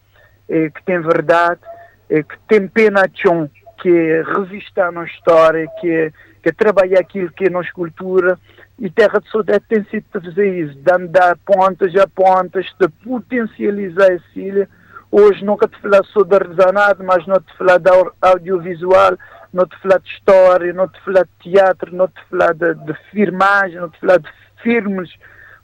eh, 0.48 0.70
que 0.70 0.82
tem 0.84 1.00
verdade, 1.00 1.60
eh, 2.08 2.22
que 2.22 2.38
tem 2.48 2.66
pena 2.66 3.08
chão, 3.14 3.50
que 3.80 3.88
é 3.88 4.22
revistar 4.22 4.88
a 4.88 4.92
nossa 4.92 5.12
história, 5.12 5.66
que 5.80 5.90
é, 5.90 6.10
que 6.42 6.48
é 6.48 6.52
trabalhar 6.52 7.00
aquilo 7.00 7.30
que 7.30 7.46
é 7.46 7.50
nossa 7.50 7.72
cultura, 7.72 8.38
e 8.78 8.88
Terra 8.90 9.20
de 9.20 9.30
Saudade 9.30 9.64
tem 9.68 9.84
sido 9.84 10.04
de 10.14 10.26
fazer 10.26 10.54
isso, 10.54 10.74
de 10.74 10.92
andar 10.92 11.36
pontas 11.44 11.94
a 11.96 12.06
pontas, 12.06 12.66
de 12.80 12.88
potencializar 12.88 14.10
a 14.10 14.38
ilha, 14.38 14.68
Hoje 15.12 15.44
nunca 15.44 15.66
te 15.66 15.76
falar 15.80 16.04
só 16.04 16.22
de 16.22 16.36
artesanato, 16.36 17.02
mas 17.02 17.26
não 17.26 17.40
te 17.40 17.52
falar 17.58 17.78
de 17.78 17.90
audiovisual, 18.22 19.18
não 19.52 19.66
te 19.66 19.76
falar 19.78 19.98
de 19.98 20.08
história, 20.08 20.72
não 20.72 20.86
te 20.86 21.00
falar 21.00 21.24
de 21.24 21.50
teatro, 21.50 21.92
não 21.92 22.06
te 22.06 22.22
falar 22.30 22.54
de, 22.54 22.74
de 22.74 22.94
filmagem, 23.10 23.80
não 23.80 23.90
te 23.90 23.98
falar 23.98 24.18
de 24.18 24.28
filmes. 24.62 25.10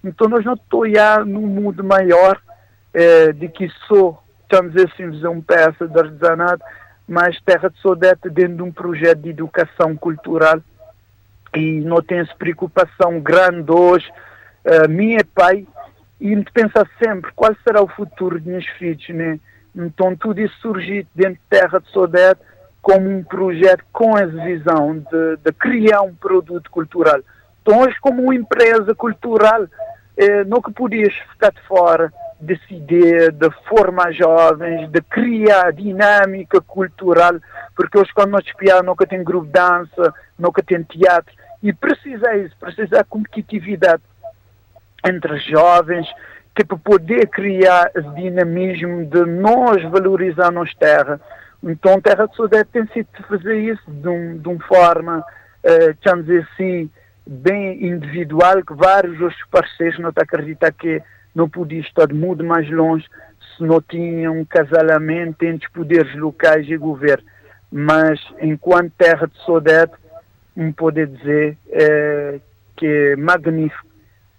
Então 0.06 0.28
nós 0.28 0.44
não 0.44 0.54
estamos 0.54 1.26
num 1.26 1.46
mundo 1.46 1.82
maior 1.84 2.40
eh, 2.94 3.32
de 3.32 3.48
que 3.48 3.68
só, 3.86 4.22
estamos 4.42 4.74
assim, 4.76 5.04
uma 5.26 5.42
peça 5.42 5.86
de 5.86 5.98
artesanato, 5.98 6.64
mas 7.06 7.40
Terra 7.42 7.68
de 7.68 7.78
Sodete 7.80 8.30
dentro 8.30 8.56
de 8.56 8.62
um 8.62 8.72
projeto 8.72 9.18
de 9.18 9.30
educação 9.30 9.96
cultural 9.96 10.60
e 11.54 11.80
não 11.80 12.02
tem 12.02 12.18
essa 12.18 12.34
preocupação 12.34 13.20
grande 13.20 13.70
hoje. 13.70 14.08
Uh, 14.64 14.88
minha 14.88 15.24
pai 15.34 15.66
e 16.20 16.34
me 16.34 16.44
pensa 16.52 16.86
sempre 17.02 17.30
qual 17.36 17.54
será 17.62 17.82
o 17.82 17.88
futuro 17.88 18.38
dos 18.38 18.46
meus 18.46 18.66
filhos, 18.78 19.08
né? 19.10 19.38
Então 19.74 20.16
tudo 20.16 20.40
isso 20.40 20.56
surgiu 20.60 21.06
dentro 21.14 21.34
de 21.34 21.40
Terra 21.48 21.78
de 21.78 21.90
Saudade 21.92 22.40
como 22.82 23.10
um 23.10 23.22
projeto 23.22 23.84
com 23.92 24.16
essa 24.16 24.32
visão 24.44 24.98
de, 24.98 25.36
de, 25.36 25.52
criar 25.52 26.02
um 26.02 26.14
produto 26.14 26.70
cultural. 26.70 27.20
Então 27.62 27.80
hoje 27.80 27.96
como 28.00 28.22
uma 28.22 28.34
empresa 28.34 28.94
cultural, 28.94 29.66
eh, 30.16 30.44
que 30.44 30.72
podias 30.72 31.14
ficar 31.14 31.52
de 31.52 31.60
fora 31.62 32.12
dessa 32.40 32.62
ideia 32.70 33.32
de 33.32 33.50
formar 33.68 34.12
jovens, 34.12 34.90
de 34.90 35.00
criar 35.02 35.72
dinâmica 35.72 36.60
cultural, 36.60 37.34
porque 37.74 37.98
hoje 37.98 38.12
quando 38.14 38.30
nós 38.30 38.44
espiamos 38.44 38.84
nunca 38.84 39.06
tem 39.06 39.24
grupo 39.24 39.46
de 39.46 39.52
dança, 39.52 40.14
nunca 40.38 40.62
tem 40.62 40.82
teatro, 40.82 41.34
e 41.62 41.72
precisa 41.72 42.34
isso, 42.36 42.54
precisa 42.58 43.04
competitividade 43.04 44.02
entre 45.04 45.38
jovens, 45.38 46.06
que 46.54 46.64
para 46.64 46.78
poder 46.78 47.28
criar 47.28 47.90
esse 47.94 48.08
dinamismo 48.14 49.04
de 49.06 49.24
nós 49.26 49.82
valorizar 49.90 50.50
nossa 50.50 50.72
terra. 50.78 51.20
Então, 51.62 52.00
Terra 52.00 52.26
de 52.26 52.34
Sudeste 52.36 52.68
tem 52.72 52.86
sido 52.88 53.08
fazer 53.28 53.56
isso 53.58 53.82
de, 53.90 54.08
um, 54.08 54.38
de 54.38 54.48
uma 54.48 54.60
forma, 54.64 55.18
uh, 55.18 56.22
dizer 56.22 56.46
assim, 56.52 56.90
bem 57.26 57.84
individual, 57.84 58.64
que 58.64 58.74
vários 58.74 59.20
outros 59.20 59.42
parceiros 59.50 59.98
não 59.98 60.10
acreditam 60.14 60.70
que 60.72 61.02
não 61.34 61.48
podia 61.48 61.80
estar 61.80 62.12
muito 62.12 62.44
mais 62.44 62.70
longe 62.70 63.06
se 63.56 63.62
não 63.62 63.80
tinham 63.80 64.38
um 64.38 64.44
casalamento 64.44 65.44
entre 65.44 65.68
poderes 65.70 66.14
locais 66.14 66.68
e 66.68 66.76
governo. 66.76 67.24
Mas, 67.70 68.20
enquanto 68.40 68.92
Terra 68.96 69.26
de 69.26 69.36
Sudeste, 69.44 69.96
me 70.54 70.72
pode 70.72 71.04
dizer 71.06 71.58
é, 71.68 72.40
que 72.76 72.86
é 72.86 73.16
magnífico 73.16 73.86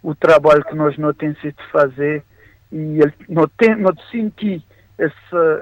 o 0.02 0.16
trabalho 0.16 0.64
que 0.64 0.76
nós 0.76 0.98
não 0.98 1.14
temos 1.14 1.40
sido 1.42 1.62
fazer 1.72 2.24
e 2.72 3.00
não, 3.30 3.48
tem, 3.58 3.76
não 3.76 3.96
sentir 4.12 4.64
esse, 4.98 5.14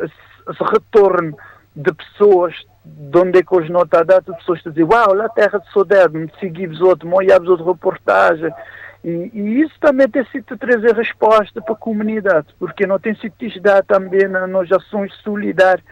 esse, 0.04 0.14
esse, 0.50 0.64
retorno 0.72 1.38
de 1.76 1.92
pessoas 1.94 2.56
de 2.86 3.18
onde 3.18 3.40
é 3.40 3.44
que 3.44 3.56
hoje 3.56 3.72
não 3.72 3.82
está 3.82 4.04
dado, 4.04 4.36
pessoas 4.36 4.62
dizem, 4.64 4.84
uau, 4.84 5.14
lá 5.14 5.26
a 5.26 5.30
terra 5.30 5.60
de 5.60 5.70
Sodeb, 5.72 6.18
me 6.18 6.32
seguimos 6.40 6.80
outro, 6.82 7.08
molhamos 7.08 7.50
outra 7.50 7.66
reportagem. 7.66 8.54
E, 9.04 9.32
e, 9.34 9.62
isso 9.62 9.74
também 9.80 10.08
tem 10.08 10.26
sido 10.26 10.58
trazer 10.58 10.96
resposta 10.96 11.62
para 11.62 11.74
a 11.74 11.78
comunidade, 11.78 12.48
porque 12.58 12.88
não 12.88 13.00
tem 13.00 13.16
sido 13.16 13.34
dado 13.62 13.86
também 13.86 14.28
nas 14.28 14.72
ações 14.72 15.14
solidárias. 15.24 15.86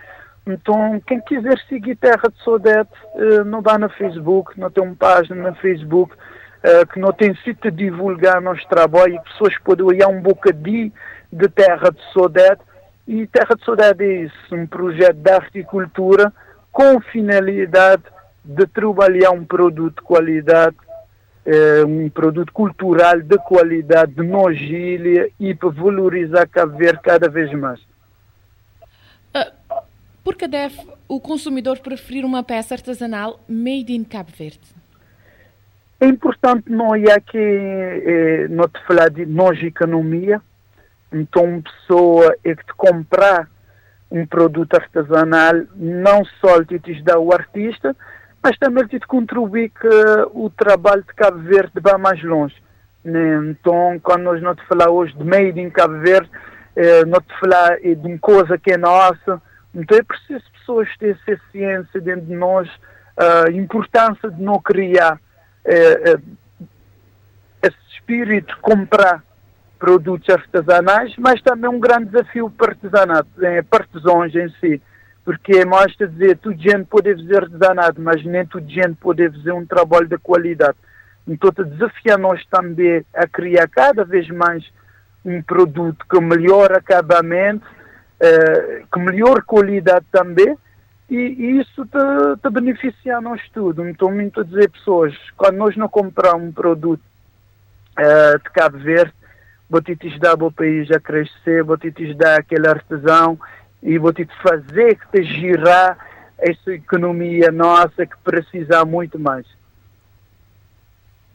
Então, 0.45 1.01
quem 1.07 1.21
quiser 1.21 1.57
seguir 1.69 1.95
Terra 1.95 2.29
de 2.29 2.43
Sodete, 2.43 2.91
eh, 3.15 3.43
não 3.45 3.61
vá 3.61 3.77
no 3.77 3.87
Facebook, 3.89 4.59
não 4.59 4.69
tem 4.69 4.83
uma 4.83 4.95
página 4.95 5.49
no 5.49 5.55
Facebook, 5.55 6.13
uh, 6.13 6.85
que 6.87 6.99
não 6.99 7.13
tem 7.13 7.35
sido 7.43 7.71
divulgar 7.71 8.41
nosso 8.41 8.67
trabalho 8.67 9.15
e 9.15 9.19
pessoas 9.21 9.57
podem 9.59 9.85
olhar 9.85 10.07
um 10.07 10.21
bocadinho 10.21 10.91
de 11.31 11.47
Terra 11.49 11.91
de 11.91 12.13
Saudade. 12.13 12.59
E 13.07 13.27
Terra 13.27 13.55
de 13.55 13.65
Saudade 13.65 14.03
é 14.03 14.21
isso, 14.23 14.35
um 14.55 14.65
projeto 14.65 15.15
de 15.15 15.31
arte 15.31 15.59
e 15.59 15.63
cultura 15.63 16.31
com 16.73 16.99
finalidade 16.99 18.03
de 18.43 18.65
trabalhar 18.65 19.31
um 19.31 19.45
produto 19.45 19.97
de 19.97 20.01
qualidade, 20.01 20.75
uh, 21.45 21.85
um 21.85 22.09
produto 22.09 22.51
cultural 22.51 23.21
de 23.21 23.37
qualidade 23.37 24.13
de 24.13 24.23
nogília 24.23 25.29
e 25.39 25.53
para 25.53 25.69
valorizar 25.69 26.47
Cabo 26.47 26.75
Verde 26.75 26.99
cada 27.03 27.29
vez 27.29 27.53
mais. 27.53 27.79
Uh, 29.35 29.83
por 30.23 30.35
que 30.35 30.47
deve 30.47 30.79
o 31.07 31.21
consumidor 31.21 31.79
preferir 31.79 32.25
uma 32.25 32.43
peça 32.43 32.73
artesanal 32.73 33.39
made 33.47 33.93
in 33.93 34.03
Cabo 34.03 34.31
Verde? 34.35 34.83
É 36.01 36.07
importante 36.07 36.69
não 36.69 36.89
olhar 36.89 37.21
que 37.21 37.37
eh, 37.37 38.47
não 38.49 38.67
te 38.67 38.77
falar 38.85 39.09
de 39.09 39.25
nós 39.25 39.61
economia, 39.63 40.41
então 41.13 41.45
uma 41.45 41.61
pessoa 41.61 42.35
é 42.43 42.53
que 42.55 42.65
te 42.65 42.73
comprar 42.73 43.49
um 44.13 44.27
produto 44.27 44.75
artesanal, 44.75 45.55
não 45.75 46.23
só 46.39 46.63
te 46.63 47.01
dá 47.01 47.17
o 47.17 47.33
artista, 47.33 47.95
mas 48.43 48.55
também 48.59 48.85
de 48.85 48.99
contribuir 48.99 49.69
que 49.69 49.87
o 50.33 50.51
trabalho 50.51 51.01
de 51.01 51.13
Cabo 51.15 51.39
Verde 51.39 51.71
vá 51.81 51.97
mais 51.97 52.21
longe. 52.23 52.55
Né? 53.03 53.37
Então, 53.49 53.99
quando 54.03 54.21
nós 54.21 54.41
não 54.41 54.53
te 54.53 54.63
falar 54.67 54.91
hoje 54.91 55.13
de 55.17 55.23
made 55.23 55.59
in 55.59 55.71
Cabo 55.71 55.99
Verde, 55.99 56.29
eh, 56.75 57.03
não 57.05 57.19
te 57.21 57.39
falar 57.39 57.79
de 57.79 58.07
uma 58.07 58.19
coisa 58.19 58.55
que 58.57 58.71
é 58.71 58.77
nossa, 58.77 59.41
então 59.73 59.97
é 59.97 60.03
preciso 60.03 60.43
pessoas 60.59 60.87
terem 60.97 61.17
essa 61.27 61.41
ciência 61.51 61.99
dentro 61.99 62.25
de 62.25 62.35
nós, 62.35 62.69
a 63.17 63.51
importância 63.51 64.29
de 64.29 64.41
não 64.41 64.59
criar 64.59 65.19
eh, 65.65 66.11
eh, 66.11 66.19
esse 67.63 67.77
espírito 67.93 68.57
comprar 68.61 69.23
produtos 69.83 70.29
artesanais, 70.29 71.13
mas 71.17 71.41
também 71.41 71.69
um 71.69 71.77
grande 71.77 72.05
desafio 72.05 72.49
para 72.49 72.71
artesanato, 72.71 73.29
para 73.69 73.83
artesãos 73.83 74.33
em 74.33 74.47
si 74.61 74.81
porque 75.23 75.63
mais 75.63 75.93
a 76.01 76.05
dizer, 76.05 76.37
tudo 76.37 76.61
gente 76.61 76.85
pode 76.85 77.15
fazer 77.15 77.43
artesanato, 77.43 78.01
mas 78.01 78.23
nem 78.25 78.45
tudo 78.45 78.69
gente 78.69 78.95
pode 78.95 79.29
fazer 79.29 79.51
um 79.53 79.65
trabalho 79.65 80.07
de 80.07 80.17
qualidade. 80.17 80.77
Então, 81.25 81.51
te 81.51 81.63
desafia 81.63 82.17
nós 82.17 82.45
também 82.47 83.05
a 83.15 83.25
criar 83.25 83.67
cada 83.69 84.03
vez 84.03 84.27
mais 84.29 84.63
um 85.23 85.41
produto 85.41 86.05
com 86.09 86.19
melhor 86.19 86.73
acabamento, 86.73 87.65
eh, 88.19 88.83
com 88.91 88.99
melhor 88.99 89.43
qualidade 89.43 90.05
também, 90.11 90.57
e, 91.09 91.15
e 91.15 91.61
isso 91.61 91.85
te, 91.85 92.41
te, 92.41 92.49
beneficia 92.49 93.17
a 93.17 93.21
nós 93.21 93.41
tudo. 93.53 93.87
Então, 93.87 94.11
muito 94.11 94.41
a 94.41 94.43
dizer, 94.43 94.69
pessoas, 94.71 95.15
quando 95.37 95.55
nós 95.55 95.77
não 95.77 95.87
compramos 95.87 96.49
um 96.49 96.51
produto 96.51 97.03
eh, 97.97 98.37
de 98.43 98.49
Cabo 98.51 98.77
Verde, 98.79 99.13
botites 99.73 100.19
dá 100.19 100.35
o 100.35 100.51
país 100.51 100.91
a 100.91 100.99
crescer, 100.99 101.63
botites 101.63 102.15
dá 102.15 102.35
aquele 102.35 102.67
artesão, 102.67 103.39
e 103.81 103.97
vou 103.97 104.13
de 104.13 104.27
fazer 104.43 104.95
que 104.95 105.07
te 105.11 105.23
girar 105.23 105.97
essa 106.37 106.73
economia 106.73 107.51
nossa 107.51 108.05
que 108.05 108.15
precisa 108.23 108.85
muito 108.85 109.17
mais. 109.17 109.47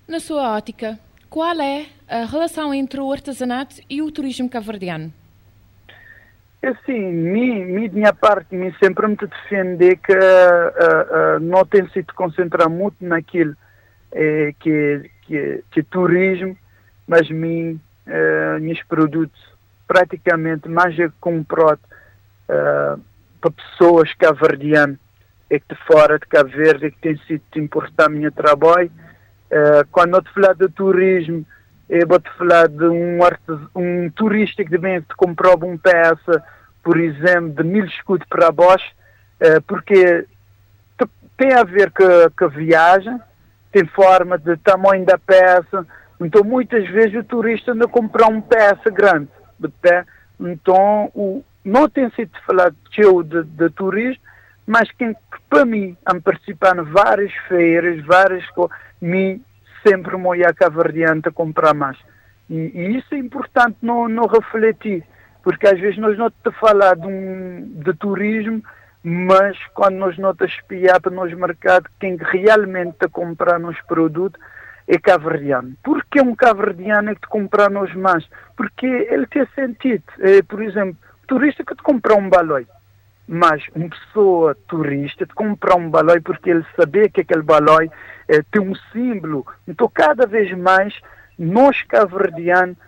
Na 0.06 0.20
sua 0.20 0.56
ótica, 0.56 1.00
qual 1.28 1.60
é 1.60 1.86
a 2.08 2.24
relação 2.24 2.72
entre 2.72 3.00
o 3.00 3.12
artesanato 3.12 3.74
e 3.90 4.00
o 4.00 4.12
turismo 4.12 4.48
caverdiano? 4.48 5.12
É 6.62 6.68
assim, 6.68 6.98
mim, 6.98 7.64
minha 7.88 8.12
parte, 8.12 8.54
me 8.54 8.72
sempre 8.82 9.08
me 9.08 9.16
defender 9.16 9.96
que 9.96 10.12
uh, 10.12 10.16
uh, 10.16 11.40
não 11.40 11.64
tem 11.64 11.88
sido 11.88 12.14
concentrar 12.14 12.70
muito 12.70 12.96
naquilo 13.00 13.56
eh, 14.12 14.54
que, 14.60 15.10
que, 15.22 15.64
que 15.70 15.80
é 15.80 15.82
turismo, 15.82 16.56
mas 17.06 17.28
mim, 17.30 17.80
uh, 18.08 18.60
meus 18.60 18.82
produtos 18.84 19.40
praticamente 19.86 20.68
mais 20.68 20.98
é 20.98 21.10
comprado 21.20 21.80
uh, 22.48 23.00
para 23.40 23.50
pessoas 23.50 24.12
cabo-verdianas 24.14 24.98
é 25.50 25.58
que 25.58 25.74
de 25.74 25.80
fora 25.86 26.18
de 26.18 26.26
Cabo 26.26 26.50
Verde 26.50 26.86
é 26.86 26.90
que 26.90 26.98
tem 26.98 27.16
sido 27.26 27.42
importante 27.56 28.16
o 28.16 28.20
meu 28.20 28.32
trabalho. 28.32 28.90
Uh, 29.50 29.86
quando 29.90 30.16
eu 30.16 30.22
te 30.22 30.32
falar 30.34 30.54
de 30.54 30.68
turismo, 30.68 31.44
eu 31.88 32.06
vou 32.06 32.20
te 32.20 32.30
falar 32.36 32.68
de 32.68 32.84
um, 32.84 33.24
artes, 33.24 33.56
um 33.74 34.10
turista 34.10 34.62
que 34.62 34.76
vem 34.76 35.00
te 35.00 35.14
comprar 35.16 35.54
uma 35.54 35.78
peça, 35.78 36.44
por 36.82 36.98
exemplo, 36.98 37.50
de 37.50 37.64
mil 37.64 37.86
escudos 37.86 38.26
para 38.28 38.52
baixo, 38.52 38.92
uh, 39.40 39.62
porque 39.66 40.26
tem 41.36 41.54
a 41.54 41.64
ver 41.64 41.92
com 41.92 42.44
a 42.44 42.48
viagem, 42.48 43.18
tem 43.72 43.86
forma 43.86 44.36
de 44.36 44.56
tamanho 44.58 45.06
da 45.06 45.16
peça, 45.16 45.86
então 46.20 46.42
muitas 46.44 46.88
vezes 46.88 47.14
o 47.14 47.24
turista 47.24 47.72
anda 47.72 47.84
a 47.84 47.88
comprar 47.88 48.28
uma 48.28 48.42
peça 48.42 48.90
grande, 48.90 49.28
então 50.40 51.10
o, 51.14 51.44
não 51.64 51.88
tem 51.88 52.10
sido 52.10 52.30
falado 52.46 52.76
de, 52.90 53.42
de 53.44 53.70
turismo, 53.70 54.22
mas 54.66 54.90
quem 54.92 55.16
para 55.48 55.64
mim 55.64 55.96
a 56.04 56.14
participar 56.20 56.76
em 56.76 56.82
várias 56.82 57.32
feiras, 57.48 58.04
várias 58.04 58.48
coisas, 58.50 58.76
mim 59.00 59.42
sempre 59.86 60.16
me 60.16 60.26
olhar 60.26 60.54
cavardiante 60.54 61.28
a 61.28 61.32
comprar 61.32 61.74
mais. 61.74 61.96
E, 62.50 62.54
e, 62.54 62.98
isso 62.98 63.14
é 63.14 63.18
importante 63.18 63.76
não, 63.82 64.08
não 64.08 64.26
refletir, 64.26 65.04
porque 65.42 65.66
às 65.66 65.78
vezes 65.78 65.98
nós 65.98 66.18
não 66.18 66.30
te 66.30 66.50
falar 66.60 66.96
de, 66.96 67.06
um, 67.06 67.82
de 67.82 67.94
turismo, 67.94 68.62
mas 69.02 69.56
quando 69.74 69.96
nós 69.96 70.18
não 70.18 70.34
te 70.34 70.44
espiar 70.44 71.00
para 71.00 71.12
nos 71.12 71.32
mercados, 71.32 71.90
quem 72.00 72.16
realmente 72.16 72.90
está 72.90 73.08
comprar 73.08 73.58
nos 73.58 73.80
produtos 73.82 74.40
é 74.88 74.98
caverdiano. 74.98 75.74
Por 75.84 76.02
que 76.06 76.20
um 76.20 76.34
caverdiano 76.34 77.10
é 77.10 77.14
que 77.14 77.20
te 77.20 77.28
comprar 77.28 77.70
nos 77.70 77.94
mais? 77.94 78.26
Porque 78.56 78.86
ele 78.86 79.26
tem 79.26 79.46
sentido. 79.54 80.02
É, 80.18 80.42
por 80.42 80.62
exemplo, 80.62 80.96
turista 81.26 81.62
que 81.62 81.74
te 81.74 81.82
comprar 81.82 82.14
um 82.14 82.28
balão. 82.28 82.64
Mas 83.28 83.62
uma 83.74 83.90
pessoa 83.90 84.56
turista 84.66 85.26
te 85.26 85.34
comprar 85.34 85.76
um 85.76 85.90
balão 85.90 86.20
porque 86.22 86.48
ele 86.48 86.64
sabe 86.74 87.10
que 87.10 87.20
aquele 87.20 87.42
balão 87.42 87.78
é, 88.26 88.42
tem 88.50 88.62
um 88.62 88.74
símbolo. 88.90 89.46
Então, 89.68 89.90
cada 89.92 90.26
vez 90.26 90.50
mais, 90.56 90.98
nós 91.38 91.82
caverdianos 91.82 92.78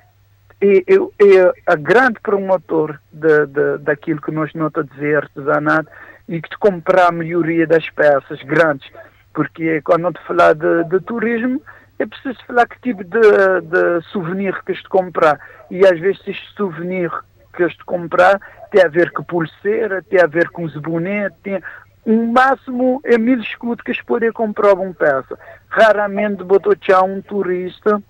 é, 0.63 0.79
é, 0.79 0.95
é 0.95 1.53
a 1.67 1.77
grande 1.77 2.19
promotor 2.21 2.99
de, 3.13 3.47
de, 3.47 3.79
daquilo 3.79 4.23
que 4.23 4.31
nós 4.31 4.53
não 4.55 4.71
a 4.75 4.83
dizer 4.83 5.19
artesanato 5.19 5.91
e 6.27 6.41
que 6.41 6.49
te 6.49 6.59
comprar 6.59 7.09
a 7.09 7.13
maioria 7.13 7.67
das 7.67 7.91
peças 7.91 8.43
grandes. 8.43 8.91
Porque 9.35 9.83
quando 9.83 10.13
te 10.13 10.27
falar 10.27 10.55
de, 10.55 10.85
de 10.85 11.01
turismo, 11.01 11.63
é 12.01 12.07
preciso 12.07 12.39
falar 12.47 12.67
que 12.67 12.81
tipo 12.81 13.05
de, 13.05 13.21
de 13.21 14.03
souvenir 14.11 14.55
que 14.65 14.73
te 14.73 14.89
comprar. 14.89 15.39
E 15.71 15.87
às 15.87 15.99
vezes 16.01 16.21
este 16.27 16.55
souvenir 16.57 17.11
que 17.55 17.67
de 17.67 17.85
comprar 17.85 18.41
tem 18.71 18.83
a 18.83 18.89
ver 18.89 19.11
com 19.13 19.23
pulseira, 19.23 20.03
tem 20.03 20.21
a 20.21 20.27
ver 20.27 20.49
com 20.51 20.69
zebonete, 20.69 21.37
tem 21.43 21.63
um 22.07 22.33
máximo 22.33 23.01
é 23.05 23.19
mil 23.19 23.39
escudos 23.41 23.85
que 23.85 24.05
podem 24.05 24.33
comprar 24.33 24.73
uma 24.73 24.95
peça. 24.95 25.39
Raramente 25.69 26.43
botou 26.43 26.75
um 27.05 27.21
turista 27.21 28.03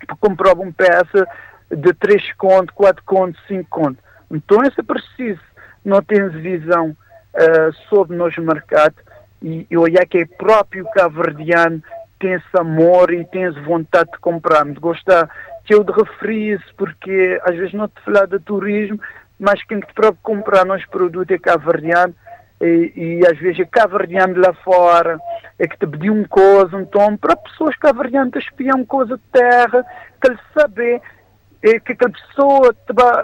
que 0.00 0.06
comprar 0.20 0.54
uma 0.54 0.72
peça 0.72 1.26
de 1.70 1.92
3 1.92 2.32
contos, 2.34 2.74
4 2.74 3.04
contos, 3.04 3.40
5 3.46 3.68
contos. 3.68 4.02
Então 4.30 4.62
é 4.80 4.82
preciso, 4.82 5.40
não 5.84 6.02
tem 6.02 6.28
visão 6.30 6.90
uh, 7.34 7.72
sobre 7.90 8.16
nos 8.16 8.36
mercados 8.38 8.98
e, 9.42 9.66
e 9.70 9.76
olhar 9.76 10.06
que 10.06 10.18
é 10.18 10.24
próprio 10.24 10.86
cabo-verdiano 10.94 11.82
tem 12.18 12.32
esse 12.32 12.58
amor 12.58 13.12
e 13.12 13.24
tem 13.24 13.44
essa 13.44 13.60
vontade 13.62 14.10
de 14.12 14.18
comprar. 14.18 14.64
Me 14.64 14.74
gosta 14.74 15.28
que 15.64 15.74
eu 15.74 15.84
de 15.84 15.92
referir 15.92 16.54
isso, 16.54 16.74
porque 16.76 17.40
às 17.44 17.56
vezes 17.56 17.74
não 17.74 17.88
te 17.88 18.00
falar 18.04 18.26
de 18.26 18.38
turismo, 18.38 18.98
mas 19.38 19.62
quem 19.64 19.80
te 19.80 19.92
próprio 19.94 20.20
comprar 20.22 20.64
nos 20.64 20.84
produtos 20.86 21.34
é 21.34 21.38
caverdiano 21.38 22.14
e, 22.60 22.92
e, 22.96 23.26
às 23.26 23.38
vezes 23.38 23.60
é 23.60 23.64
caverdiano 23.64 24.40
lá 24.40 24.52
fora, 24.64 25.18
é 25.58 25.68
que 25.68 25.78
te 25.78 25.86
pediu 25.86 26.12
uma 26.12 26.26
coisa, 26.26 26.80
então 26.80 27.16
para 27.16 27.36
pessoas 27.36 27.76
caverdianas 27.76 28.32
te 28.32 28.38
espiam 28.40 28.84
coisa 28.84 29.16
de 29.16 29.22
terra, 29.30 29.84
que 30.20 30.28
ele 30.28 30.38
saber 30.58 31.00
é 31.62 31.80
que 31.80 31.92
aquela 31.92 32.12
pessoa, 32.12 32.74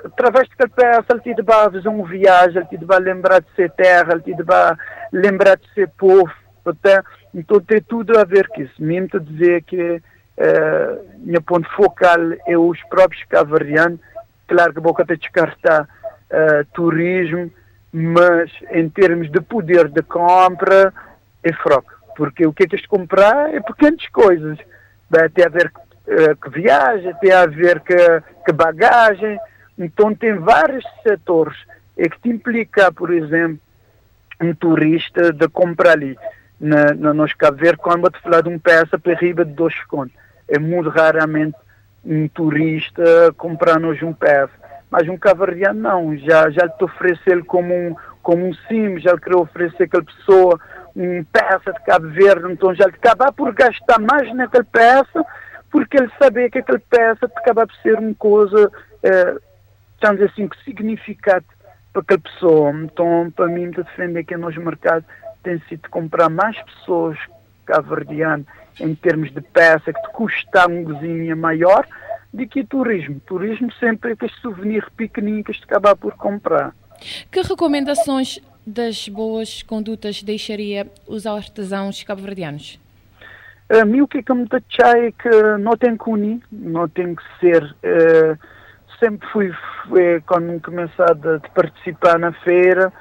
através 0.05 0.49
daquela 0.49 0.69
peça, 0.71 1.07
ele 1.25 1.35
te 1.35 1.43
vai 1.43 1.71
fazer 1.71 1.89
uma 1.89 2.07
viagem, 2.07 2.59
ele 2.59 2.79
te 2.79 2.85
vai 2.85 2.99
lembrar 2.99 3.41
de 3.41 3.51
ser 3.55 3.71
terra, 3.73 4.13
ele 4.13 4.35
te 4.35 4.43
vai 4.43 4.75
lembrar 5.13 5.57
de 5.57 5.73
ser 5.73 5.89
povo, 5.97 6.33
então 6.67 7.03
tem 7.61 7.81
tudo 7.83 8.19
a 8.19 8.25
ver 8.25 8.49
com 8.49 8.63
isso. 8.63 8.75
Mesmo 8.83 9.09
te 9.09 9.21
dizer 9.21 9.63
que 9.65 9.97
uh, 9.97 11.19
minha 11.19 11.41
ponto 11.41 11.69
focal 11.71 12.21
é 12.47 12.57
os 12.57 12.81
próprios 12.85 13.25
cabo 13.25 13.57
Claro 14.47 14.75
que 14.75 14.81
boca 14.81 15.05
te 15.05 15.17
descartar 15.17 15.83
uh, 15.83 16.65
turismo, 16.73 17.51
mas 17.93 18.51
em 18.71 18.89
termos 18.89 19.31
de 19.31 19.41
poder 19.41 19.89
de 19.89 20.03
compra 20.03 20.93
é 21.43 21.53
fraco. 21.53 21.93
Porque 22.17 22.47
o 22.47 22.53
que 22.53 22.65
é 22.65 22.67
que 22.67 22.87
comprar 22.87 23.53
é 23.53 23.61
pequenas 23.61 24.07
coisas. 24.09 24.59
Tem 25.35 25.45
a 25.45 25.49
ver 25.49 25.73
uh, 26.07 26.37
que 26.37 26.51
viagem, 26.51 27.15
tem 27.21 27.33
a 27.33 27.47
ver 27.47 27.81
que 27.81 28.53
bagagem. 28.53 29.39
Então 29.77 30.15
tem 30.15 30.35
vários 30.39 30.85
setores 31.03 31.57
é 31.97 32.09
que 32.09 32.21
te 32.21 32.29
implica, 32.29 32.93
por 32.93 33.13
exemplo, 33.13 33.61
um 34.41 34.55
turista 34.55 35.33
de 35.33 35.49
comprar 35.49 35.93
ali 35.93 36.17
na, 36.65 36.95
na, 36.95 37.15
nos 37.15 37.33
Cabo 37.35 37.59
Verde, 37.59 37.79
quando 37.79 38.03
vou 38.03 38.11
te 38.11 38.21
falar 38.21 38.41
de 38.41 38.49
uma 38.49 38.59
peça 38.59 38.99
para 38.99 39.15
riba 39.15 39.45
de 39.45 39.53
dois 39.53 39.75
contos 39.85 40.17
é 40.49 40.59
muito 40.59 40.89
raramente 40.89 41.57
um 42.05 42.29
turista 42.29 43.33
comprar-nos 43.37 44.03
um 44.03 44.13
PF. 44.13 44.53
Mas 44.91 45.09
um 45.09 45.17
cavardiano 45.17 45.81
não, 45.81 46.17
já, 46.17 46.51
já 46.51 46.69
te 46.69 46.85
oferece 46.85 47.43
como 47.47 47.75
um, 47.75 47.97
como 48.23 48.47
um 48.47 48.55
sim, 48.69 48.99
já 49.01 49.13
lhe 49.13 49.21
queria 49.21 49.39
oferecer 49.39 49.85
aquela 49.85 50.05
pessoa 50.05 50.61
um 50.95 51.25
peça 51.25 51.73
de 51.73 51.83
Cabo 51.85 52.09
Verde, 52.09 52.53
então 52.53 52.73
já 52.73 52.87
lhe 52.87 52.95
acaba 52.95 53.33
por 53.33 53.53
gastar 53.53 53.99
mais 53.99 54.33
naquela 54.33 54.65
peça, 54.65 55.25
porque 55.71 55.97
ele 55.97 56.11
sabia 56.23 56.49
que 56.49 56.59
aquela 56.59 56.81
peça 56.89 57.27
acaba 57.27 57.67
por 57.67 57.75
ser 57.77 57.99
uma 57.99 58.15
coisa, 58.15 58.71
eh, 59.03 59.37
estamos 59.95 60.23
assim, 60.23 60.47
que 60.47 60.63
significado 60.63 61.45
para 61.93 62.03
aquela 62.03 62.21
pessoa. 62.21 62.71
Então, 62.71 63.33
para 63.35 63.49
mim, 63.49 63.71
de 63.71 63.83
defender 63.83 64.23
que 64.23 64.37
nos 64.37 64.57
mercados 64.57 65.05
tem 65.45 65.61
sido 65.69 65.89
comprar 65.91 66.29
mais 66.29 66.61
pessoas 66.63 67.17
cabo-verdianas 67.67 68.47
em 68.81 68.95
termos 68.95 69.33
de 69.33 69.41
peça 69.41 69.93
que 69.93 70.03
te 70.03 70.11
custa 70.13 70.69
um 70.69 70.85
cozinha 70.85 71.37
maior 71.37 71.87
do 72.33 72.47
que 72.49 72.65
turismo. 72.65 73.21
Turismo 73.21 73.73
sempre 73.75 74.11
é 74.11 74.13
aquele 74.15 74.33
souvenir 74.43 74.91
pequenino 74.97 75.45
que 75.45 75.53
te 75.53 75.63
acaba 75.65 75.95
por 75.95 76.15
comprar. 76.17 76.75
Que 77.31 77.43
recomendações 77.43 78.41
das 78.67 79.09
boas 79.09 79.63
condutas 79.63 80.23
deixaria 80.23 80.91
os 81.07 81.27
artesãos 81.27 82.03
cabo-verdianos? 82.03 82.81
A 83.69 83.85
mim 83.85 84.01
o 84.01 84.09
que 84.09 84.19
é 84.19 84.23
que 84.23 84.35
me 84.35 84.45
é 84.45 85.13
que 85.13 85.59
não 85.59 85.77
tem 85.77 85.97
que 85.97 86.11
unir, 86.11 86.41
não 86.51 86.89
tem 86.89 87.15
que 87.15 87.23
ser. 87.41 87.65
Uh, 87.65 88.39
sempre 88.99 89.27
fui, 89.29 89.53
fui 89.89 90.21
quando 90.27 90.61
começado 90.61 91.35
a 91.35 91.41
participar 91.51 92.19
na 92.19 92.33
feira, 92.33 92.93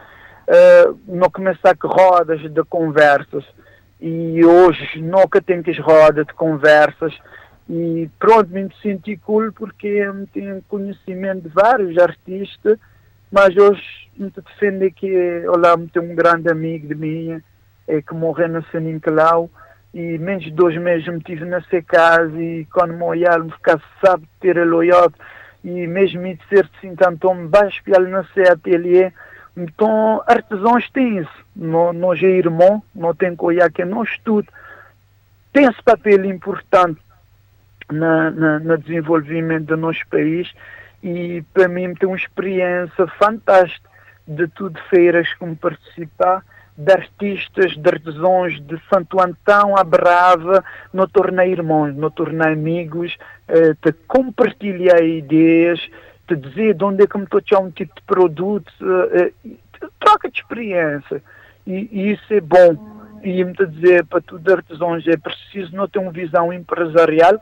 uh, 0.48 1.00
não 1.08 1.30
começar 1.30 1.76
com 1.76 1.88
rodas 1.88 2.42
de 2.42 2.64
conversas. 2.64 3.46
E 4.00 4.44
hoje 4.44 5.02
nunca 5.02 5.42
tenho 5.42 5.64
que 5.64 5.72
as 5.72 5.80
rodas 5.80 6.26
de 6.26 6.34
conversas. 6.34 7.14
E 7.70 8.10
pronto, 8.20 8.50
me 8.50 8.70
senti 8.82 9.16
cool 9.18 9.52
porque 9.54 10.06
tenho 10.34 10.62
conhecimento 10.68 11.44
de 11.44 11.50
vários 11.50 11.98
artistas, 11.98 12.78
mas 13.32 13.56
hoje 13.56 13.82
me 14.18 14.30
defendo 14.30 14.92
que, 14.92 15.48
olá, 15.48 15.78
tenho 15.92 16.12
um 16.12 16.16
grande 16.16 16.52
amigo 16.52 16.88
de 16.88 16.96
minha, 16.96 17.42
é, 17.88 18.02
que 18.02 18.14
morreu 18.14 18.50
no 18.50 18.64
Sanincalau, 18.66 19.50
e 19.94 20.18
menos 20.18 20.44
de 20.44 20.52
dois 20.52 20.76
meses 20.78 21.08
me 21.08 21.22
tive 21.22 21.46
na 21.46 21.62
sua 21.62 21.82
casa 21.84 22.36
e 22.42 22.66
quando 22.66 22.94
me 22.94 23.04
olhar 23.04 23.40
me 23.40 23.52
ficar 23.52 23.80
sabe 24.04 24.28
ter 24.40 24.58
ele 24.58 24.72
olhado 24.72 25.14
e 25.64 25.88
mesmo 25.88 26.22
me 26.22 26.36
dizer 26.36 26.68
assim 26.78 26.96
me 27.36 27.48
baixo 27.48 27.82
na 28.10 28.24
seu 28.34 28.52
ateliê 28.52 29.12
então 29.56 30.24
artesãos 30.28 30.90
têm 30.90 31.20
isso. 31.20 31.46
Não, 31.56 31.94
não 31.94 32.14
é 32.14 32.24
irmão 32.24 32.82
não 32.94 33.14
tem 33.14 33.36
que 33.36 33.46
olhar 33.46 33.72
que 33.72 33.86
não 33.86 34.04
estudo 34.04 34.48
tem 35.54 35.66
esse 35.66 35.82
papel 35.84 36.26
importante 36.26 37.00
na, 37.92 38.32
na, 38.32 38.76
desenvolvimento 38.76 39.68
do 39.68 39.78
nosso 39.78 40.02
país 40.10 40.52
e 41.04 41.44
para 41.54 41.68
mim 41.68 41.94
tem 41.94 42.08
uma 42.08 42.18
experiência 42.18 43.08
fantástica 43.20 43.90
de 44.28 44.48
tudo 44.48 44.80
feiras 44.90 45.32
como 45.36 45.56
participar 45.56 46.44
de 46.76 46.92
artistas, 46.92 47.78
de 47.78 47.88
artesãos 47.88 48.60
de 48.66 48.82
Santo 48.92 49.22
Antão 49.22 49.78
à 49.78 49.84
Brava, 49.84 50.64
no 50.92 51.08
tornei 51.08 51.52
irmãos, 51.52 51.94
no 51.94 52.10
tornei 52.10 52.52
amigos, 52.54 53.16
eh, 53.48 53.76
de 53.80 53.94
compartilhar 54.08 55.00
ideias, 55.04 55.80
de 56.28 56.36
dizer 56.36 56.74
de 56.76 56.84
onde 56.84 57.04
é 57.04 57.08
que 57.08 57.18
me 57.18 57.26
estou 57.26 57.42
a 57.54 57.60
um 57.60 57.72
tipo 57.72 57.94
de 57.96 58.02
produto, 58.04 58.72
eh, 58.82 59.32
eh, 59.46 59.88
troca 60.00 60.30
de 60.30 60.40
experiência. 60.40 61.22
E, 61.66 61.90
e, 61.92 62.12
isso 62.12 62.34
é 62.34 62.40
bom. 62.40 62.94
E 63.24 63.44
me 63.44 63.54
dizer 63.54 64.06
para 64.06 64.22
tudo 64.22 64.52
artesãos 64.52 65.08
é 65.08 65.16
preciso 65.16 65.76
não 65.76 65.88
ter 65.88 66.00
uma 66.00 66.12
visão 66.12 66.52
empresarial, 66.52 67.40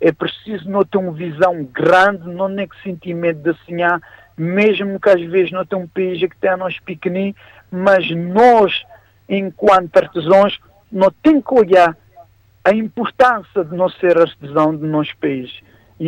é 0.00 0.12
preciso 0.12 0.68
não 0.68 0.84
ter 0.84 0.98
uma 0.98 1.12
visão 1.12 1.64
grande, 1.64 2.28
não 2.28 2.48
nem 2.48 2.68
que 2.68 2.82
sentimento 2.82 3.38
de 3.38 3.56
sonhar, 3.64 4.00
mesmo 4.36 5.00
que 5.00 5.08
às 5.08 5.22
vezes 5.22 5.50
não 5.50 5.64
tem 5.64 5.78
um 5.78 5.86
país 5.86 6.20
que 6.20 6.36
tem 6.36 6.56
nós 6.56 6.78
pequeninos, 6.80 7.36
mas 7.70 8.10
nós, 8.10 8.82
enquanto 9.28 9.96
artesãos, 9.96 10.58
não 10.90 11.10
temos 11.22 11.44
que 11.46 11.54
olhar 11.54 11.96
a 12.64 12.74
importância 12.74 13.64
de 13.64 13.74
não 13.74 13.88
ser 13.88 14.18
artesão 14.18 14.76
do 14.76 14.86
nosso 14.86 15.16
país. 15.16 15.50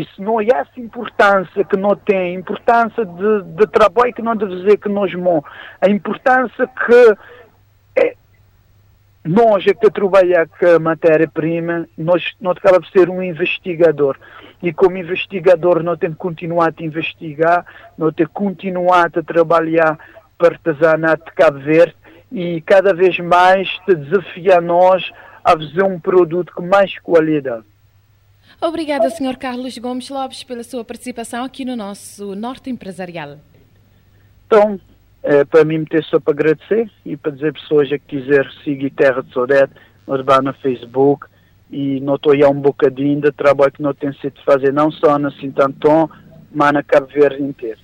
Se 0.02 0.20
não 0.20 0.40
é 0.40 0.46
essa 0.48 0.80
importância 0.80 1.64
que 1.64 1.76
não 1.76 1.94
tem, 1.94 2.34
importância 2.34 3.04
de, 3.04 3.42
de 3.42 3.66
trabalho 3.68 4.12
que 4.12 4.22
não 4.22 4.34
deve 4.34 4.56
dizer 4.56 4.76
que 4.78 4.88
nós 4.88 5.14
mó, 5.14 5.40
a 5.80 5.88
importância 5.88 6.66
que 6.66 7.16
é, 7.96 8.16
nós 9.24 9.64
é 9.66 9.72
que 9.72 9.90
trabalhar 9.90 10.48
com 10.48 10.66
a 10.66 10.78
matéria-prima, 10.80 11.86
nós 11.96 12.34
não 12.40 12.52
de 12.52 12.90
ser 12.90 13.08
um 13.08 13.22
investigador. 13.22 14.18
E 14.60 14.72
como 14.72 14.96
investigador 14.96 15.82
não 15.82 15.96
tem 15.96 16.10
que 16.10 16.16
continuar 16.16 16.74
a 16.76 16.82
investigar, 16.82 17.64
não 17.96 18.12
tem 18.12 18.26
que 18.26 18.32
continuar 18.32 19.06
a 19.06 19.22
trabalhar 19.22 19.98
para 20.36 20.54
artesanato 20.54 21.24
de 21.26 21.32
Cabo 21.32 21.58
Verde 21.60 21.94
e 22.32 22.60
cada 22.62 22.92
vez 22.92 23.18
mais 23.20 23.68
te 23.86 23.94
desafia 23.94 24.58
a 24.58 24.60
nós 24.60 25.08
a 25.44 25.52
fazer 25.52 25.84
um 25.84 26.00
produto 26.00 26.52
com 26.52 26.66
mais 26.66 26.98
qualidade. 26.98 27.64
Obrigada, 28.66 29.10
Sr. 29.10 29.36
Carlos 29.36 29.76
Gomes 29.76 30.08
Lopes, 30.08 30.42
pela 30.42 30.62
sua 30.62 30.82
participação 30.82 31.44
aqui 31.44 31.66
no 31.66 31.76
nosso 31.76 32.34
Norte 32.34 32.70
Empresarial. 32.70 33.36
Então, 34.46 34.80
é, 35.22 35.44
para 35.44 35.66
mim, 35.66 35.84
ter 35.84 36.02
só 36.04 36.18
para 36.18 36.32
agradecer 36.32 36.90
e 37.04 37.14
para 37.14 37.32
dizer 37.32 37.52
pessoas 37.52 37.90
que 37.90 37.98
quiser 37.98 38.50
seguir 38.64 38.88
Terra 38.90 39.22
de 39.22 39.30
Saudade, 39.34 39.70
nos 40.06 40.24
vá 40.24 40.40
no 40.40 40.54
Facebook 40.54 41.26
e 41.70 42.00
não 42.00 42.14
estou 42.14 42.32
aí 42.32 42.42
um 42.42 42.58
bocadinho 42.58 43.20
de 43.20 43.32
trabalho 43.32 43.70
que 43.70 43.82
não 43.82 43.92
tem 43.92 44.14
sido 44.14 44.40
fazer, 44.46 44.72
não 44.72 44.90
só 44.90 45.18
na 45.18 45.30
Sintantão, 45.32 46.08
mas 46.50 46.72
na 46.72 46.82
Cabo 46.82 47.08
Verde 47.08 47.42
inteiro. 47.42 47.83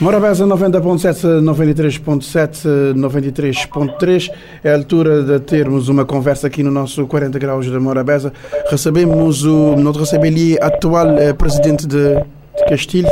Morabeza 0.00 0.46
90.7, 0.46 1.42
93.7, 1.42 2.94
93.3. 2.94 4.30
É 4.64 4.72
a 4.72 4.74
altura 4.74 5.22
de 5.22 5.38
termos 5.40 5.90
uma 5.90 6.06
conversa 6.06 6.46
aqui 6.46 6.62
no 6.62 6.70
nosso 6.70 7.06
40 7.06 7.38
graus 7.38 7.70
da 7.70 7.78
Morabeza. 7.78 8.32
Recebemos 8.70 9.44
o, 9.44 9.76
nós 9.76 9.94
recebemos 9.98 10.40
o 10.40 10.64
atual 10.64 11.18
eh, 11.18 11.34
presidente 11.34 11.86
de, 11.86 12.14
de 12.14 12.64
Castilho, 12.66 13.10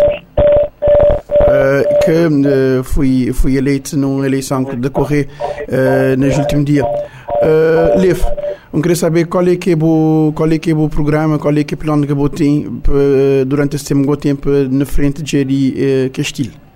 eh, 1.47 1.99
que 2.03 2.11
eh, 2.11 2.83
foi, 2.83 3.55
eleito 3.55 3.95
numa 3.95 4.27
eleição 4.27 4.65
que 4.65 4.75
decorreu 4.75 5.27
uh, 5.27 6.17
nos 6.17 6.39
últimos 6.39 6.65
dias. 6.65 6.87
Uh, 6.87 8.17
eu 8.73 8.81
queria 8.81 8.97
saber 8.97 9.27
qual 9.27 9.47
é 9.47 9.57
que 9.57 9.73
é 9.73 9.77
o, 9.79 10.33
qual 10.35 10.51
é 10.51 10.59
que 10.59 10.71
é 10.71 10.75
o 10.75 10.89
programa, 10.89 11.39
qual 11.39 11.55
é 11.55 11.65
que 11.65 11.75
é 11.75 11.77
o 11.77 11.79
plano 11.79 12.07
que 12.07 12.15
você 12.15 12.35
tem 12.35 12.81
durante 13.47 13.77
esse 13.77 13.85
tempo, 13.85 14.17
tempo 14.17 14.49
na 14.71 14.87
frente 14.87 15.23
de 15.23 16.07
uh, 16.07 16.11
Castilho. 16.17 16.68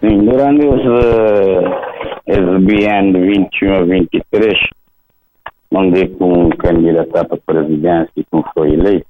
Sim, 0.00 0.24
durante 0.24 0.64
os, 0.64 0.80
uh, 0.86 2.58
biênios 2.60 3.26
21 3.26 3.74
a 3.74 3.82
23, 3.82 4.58
onde 5.72 6.08
com 6.10 6.50
candidato 6.50 7.08
para 7.10 7.34
a 7.34 7.38
presidência 7.38 8.12
e 8.16 8.24
como 8.24 8.44
foi 8.54 8.74
eleito, 8.74 9.06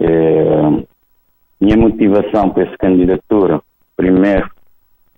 eh, 0.00 0.84
minha 1.60 1.76
motivação 1.76 2.50
para 2.50 2.64
essa 2.64 2.76
candidatura, 2.78 3.60
primeiro, 3.96 4.50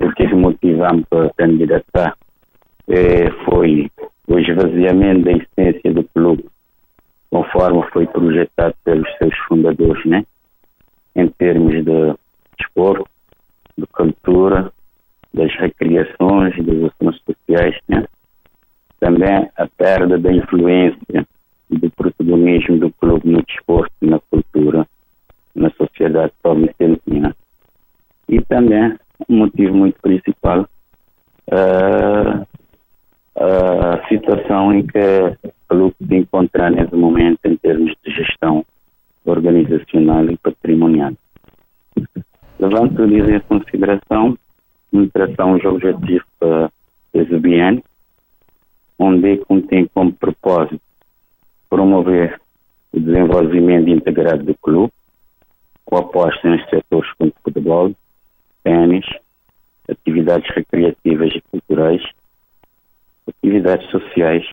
o 0.01 0.13
que 0.13 0.27
me 0.27 0.35
motivamos 0.35 1.05
para 1.09 1.31
candidatar 1.35 2.15
eh, 2.89 3.31
foi 3.47 3.91
o 4.29 4.39
esvaziamento 4.39 5.25
da 5.25 5.33
essência 5.33 5.95
do 5.95 6.05
clube, 6.15 6.45
conforme 7.31 7.83
foi 7.91 8.07
projetado 8.07 8.75
pelos 8.85 9.09
seus 9.17 9.37
fundadores, 9.49 10.05
né? 10.05 10.25
em 11.17 11.29
termos 11.29 11.73
de 11.73 12.15
desporto, 12.59 13.14
de 13.77 13.87
cultura, 13.87 14.73
das 15.33 15.53
recriações, 15.57 16.55
das 16.65 16.93
ações 16.93 17.21
sociais, 17.27 17.77
né? 17.89 18.05
também 19.01 19.51
a 19.57 19.67
perda 19.67 20.19
da 20.19 20.33
influência 20.33 21.27
do 21.69 21.91
protagonismo 21.91 22.79
do 22.79 22.91
clube 22.93 23.29
no 23.29 23.43
desporto, 23.43 23.93
na 24.01 24.19
cultura, 24.31 24.87
na 25.55 25.71
sociedade 25.71 26.33
palmicentina. 26.43 27.35
E 28.29 28.41
também, 28.43 28.97
um 29.29 29.39
motivo 29.39 29.77
muito 29.77 30.01
principal, 30.01 30.69
uh, 31.49 32.47
a 33.37 34.09
situação 34.09 34.73
em 34.73 34.87
que 34.87 34.99
o 35.43 35.53
clube 35.69 35.97
se 36.07 36.15
encontra 36.15 36.71
nesse 36.71 36.95
momento 36.95 37.41
em 37.45 37.57
termos 37.57 37.93
de 38.05 38.11
gestão 38.11 38.65
organizacional 39.25 40.25
e 40.31 40.37
patrimonial. 40.37 41.13
Levanto 42.59 43.05
isso 43.07 43.31
em 43.31 43.41
consideração, 43.41 44.39
interação 44.93 45.55
os 45.55 45.65
objetivos 45.65 46.27
uh, 46.43 46.71
desse 47.13 47.37
biênio, 47.39 47.83
onde 48.99 49.39
contém 49.39 49.87
como 49.93 50.13
propósito 50.13 50.81
promover 51.69 52.41
o 52.93 53.01
desenvolvimento 53.01 53.91
integrado 53.91 54.45
do 54.45 54.55
clube, 54.55 54.93
com 55.85 55.97
aposta 55.97 56.49
nos 56.49 56.65
setores 56.71 57.13
como 57.15 57.33
futebol, 57.43 57.93
tênis, 58.63 59.05
atividades 59.89 60.49
recreativas 60.55 61.35
e 61.35 61.41
culturais, 61.51 62.03
atividades 63.27 63.91
sociais 63.91 64.49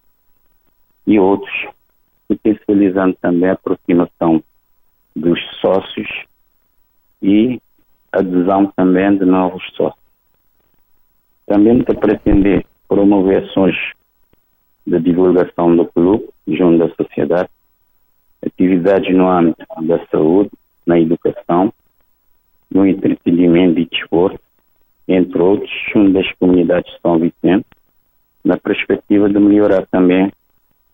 e 1.06 1.20
outros, 1.20 1.68
potencializando 2.28 3.16
também 3.22 3.49
a 3.49 3.54
aproximação 3.54 4.43
dos 5.16 5.39
sócios 5.60 6.10
e 7.22 7.62
adesão 8.12 8.72
também 8.76 9.18
de 9.18 9.26
novos 9.26 9.64
sócios. 9.76 10.01
Também 11.45 11.84
para 11.84 11.95
pretender 11.95 12.66
promover 12.88 13.43
ações 13.43 13.76
de 14.86 14.99
divulgação 14.99 15.76
do 15.76 15.86
clube 15.86 16.28
junto 16.47 16.80
da 16.80 16.95
sociedade, 16.95 17.49
atividades 18.45 19.16
no 19.16 19.30
âmbito 19.30 19.66
da 19.84 20.05
saúde, 20.07 20.51
na 20.86 20.99
educação, 20.99 21.72
no 22.70 22.86
entretenimento 22.86 23.80
e 23.80 23.86
desporto, 23.86 24.41
entre 25.07 25.41
outros, 25.41 25.72
junto 25.93 26.14
das 26.14 26.32
comunidades 26.34 26.91
de 26.91 26.99
São 27.01 27.20
Vicente, 27.20 27.66
na 28.43 28.57
perspectiva 28.57 29.30
de 29.30 29.39
melhorar 29.39 29.86
também 29.88 30.32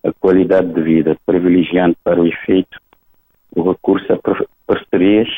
a 0.03 0.11
qualidade 0.13 0.73
de 0.73 0.81
vida, 0.81 1.17
privilegiando 1.25 1.95
para 2.03 2.21
o 2.21 2.27
efeito 2.27 2.79
o 3.55 3.71
recurso 3.71 4.05
a 4.13 4.19
parcerias 4.67 5.29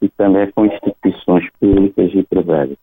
e 0.00 0.08
também 0.08 0.50
com 0.52 0.66
instituições 0.66 1.48
públicas 1.58 2.10
e 2.14 2.22
privadas. 2.22 2.76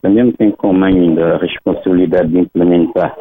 Também 0.00 0.32
tem 0.32 0.50
como 0.50 0.84
ainda 0.84 1.34
a 1.34 1.38
responsabilidade 1.38 2.28
de 2.28 2.38
implementar 2.38 3.16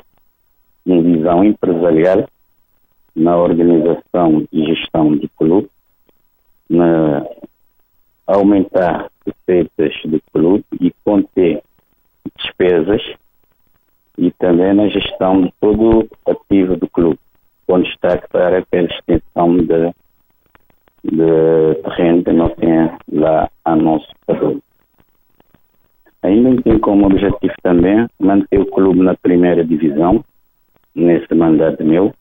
uma 0.85 1.01
visão 1.01 1.43
empresarial 1.43 2.27
na 3.15 3.37
organização 3.37 4.45
e 4.51 4.65
gestão 4.65 5.15
do 5.15 5.29
clube, 5.37 5.69
na 6.69 7.25
aumentar 8.25 9.11
receitas 9.25 9.93
do 10.05 10.21
clube 10.31 10.63
e 10.79 10.91
conter 11.03 11.61
despesas 12.37 13.01
e 14.17 14.31
também 14.31 14.73
na 14.73 14.87
gestão 14.87 15.41
de 15.41 15.53
todo 15.59 16.07
o 16.25 16.31
ativo 16.31 16.75
do 16.77 16.87
clube, 16.87 17.19
com 17.67 17.81
destaque 17.81 18.27
para 18.29 18.57
a 18.59 18.77
extensão 18.77 19.57
de, 19.57 19.93
de 21.03 21.75
terreno 21.83 22.23
que 22.23 22.31
não 22.31 22.49
tem 22.49 22.91
lá 23.11 23.49
a 23.65 23.75
nosso 23.75 24.07
favor. 24.25 24.57
Ainda 26.23 26.61
tem 26.61 26.77
como 26.79 27.07
objetivo 27.07 27.53
também 27.63 28.07
manter 28.19 28.59
o 28.59 28.65
clube 28.67 28.99
na 28.99 29.15
primeira 29.15 29.65
divisão, 29.65 30.23
nesse 30.93 31.33
mandato 31.33 31.83
meu, 31.83 32.13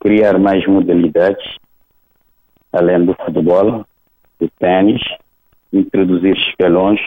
criar 0.00 0.38
mais 0.38 0.66
modalidades, 0.66 1.56
além 2.72 3.04
do 3.06 3.14
futebol, 3.14 3.86
do 4.38 4.48
tênis, 4.58 5.00
introduzir 5.72 6.36
escalões, 6.36 7.00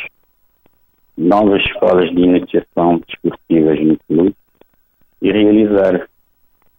novas 1.15 1.61
escolas 1.63 2.09
de 2.09 2.21
iniciação 2.21 3.01
desportivas 3.07 3.79
no 3.79 3.97
clube 4.07 4.35
e 5.21 5.31
realizar 5.31 6.07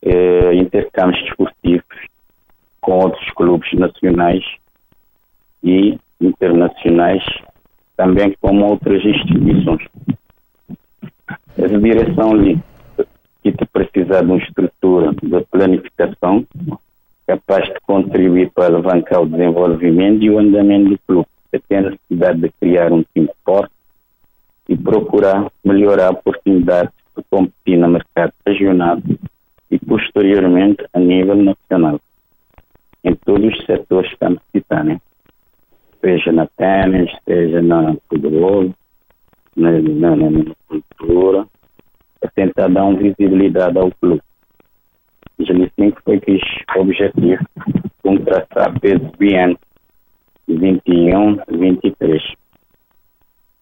eh, 0.02 0.54
intercâmbios 0.54 1.22
desportivos 1.22 1.86
com 2.86 3.00
outros 3.00 3.28
clubes 3.32 3.68
nacionais 3.72 4.44
e 5.64 5.98
internacionais, 6.20 7.24
também 7.96 8.32
com 8.40 8.62
outras 8.62 9.04
instituições. 9.04 9.82
Essa 11.58 11.78
direção 11.80 12.30
ali 12.30 12.60
que 13.42 13.66
precisar 13.66 14.22
de 14.22 14.30
uma 14.30 14.38
estrutura 14.38 15.12
de 15.12 15.40
planificação 15.50 16.46
capaz 17.26 17.64
de 17.64 17.80
contribuir 17.80 18.50
para 18.50 18.66
alavancar 18.66 19.22
o 19.22 19.26
desenvolvimento 19.26 20.22
e 20.22 20.30
o 20.30 20.38
andamento 20.38 20.90
do 20.90 20.98
clube. 21.06 21.28
Você 21.50 21.60
tem 21.68 21.78
a 21.78 21.90
necessidade 21.90 22.40
de 22.40 22.50
criar 22.60 22.92
um 22.92 23.04
time 23.14 23.28
forte 23.44 23.72
e 24.68 24.76
procurar 24.76 25.50
melhorar 25.64 26.08
a 26.08 26.12
oportunidade 26.12 26.90
de 27.16 27.24
competir 27.28 27.78
no 27.78 27.88
mercado 27.88 28.32
regional 28.46 28.98
e 29.70 29.78
posteriormente 29.78 30.84
a 30.92 31.00
nível 31.00 31.36
nacional, 31.36 32.00
em 33.06 33.14
todos 33.14 33.54
os 33.54 33.64
setores 33.64 34.08
que 34.08 34.14
estamos 34.14 34.42
citando, 34.52 34.84
né? 34.84 35.00
seja 36.00 36.32
na 36.32 36.46
tênis, 36.46 37.10
seja 37.24 37.62
na 37.62 37.96
futebol, 38.08 38.74
na, 39.56 39.70
na, 39.72 40.16
na, 40.16 40.30
na 40.30 40.54
cultura, 40.68 41.46
para 42.20 42.30
tentar 42.34 42.68
dar 42.68 42.84
uma 42.84 42.98
visibilidade 42.98 43.78
ao 43.78 43.92
clube. 43.92 44.20
Já 45.38 45.54
disse 45.54 45.92
que 45.92 46.02
foi 46.04 46.20
que 46.20 46.40
o 46.76 46.80
objetivo 46.80 47.44
com 48.02 48.16
traçar 48.18 48.78
peso 48.80 49.10
bem 49.18 49.56
21, 50.48 51.38
23. 51.48 52.22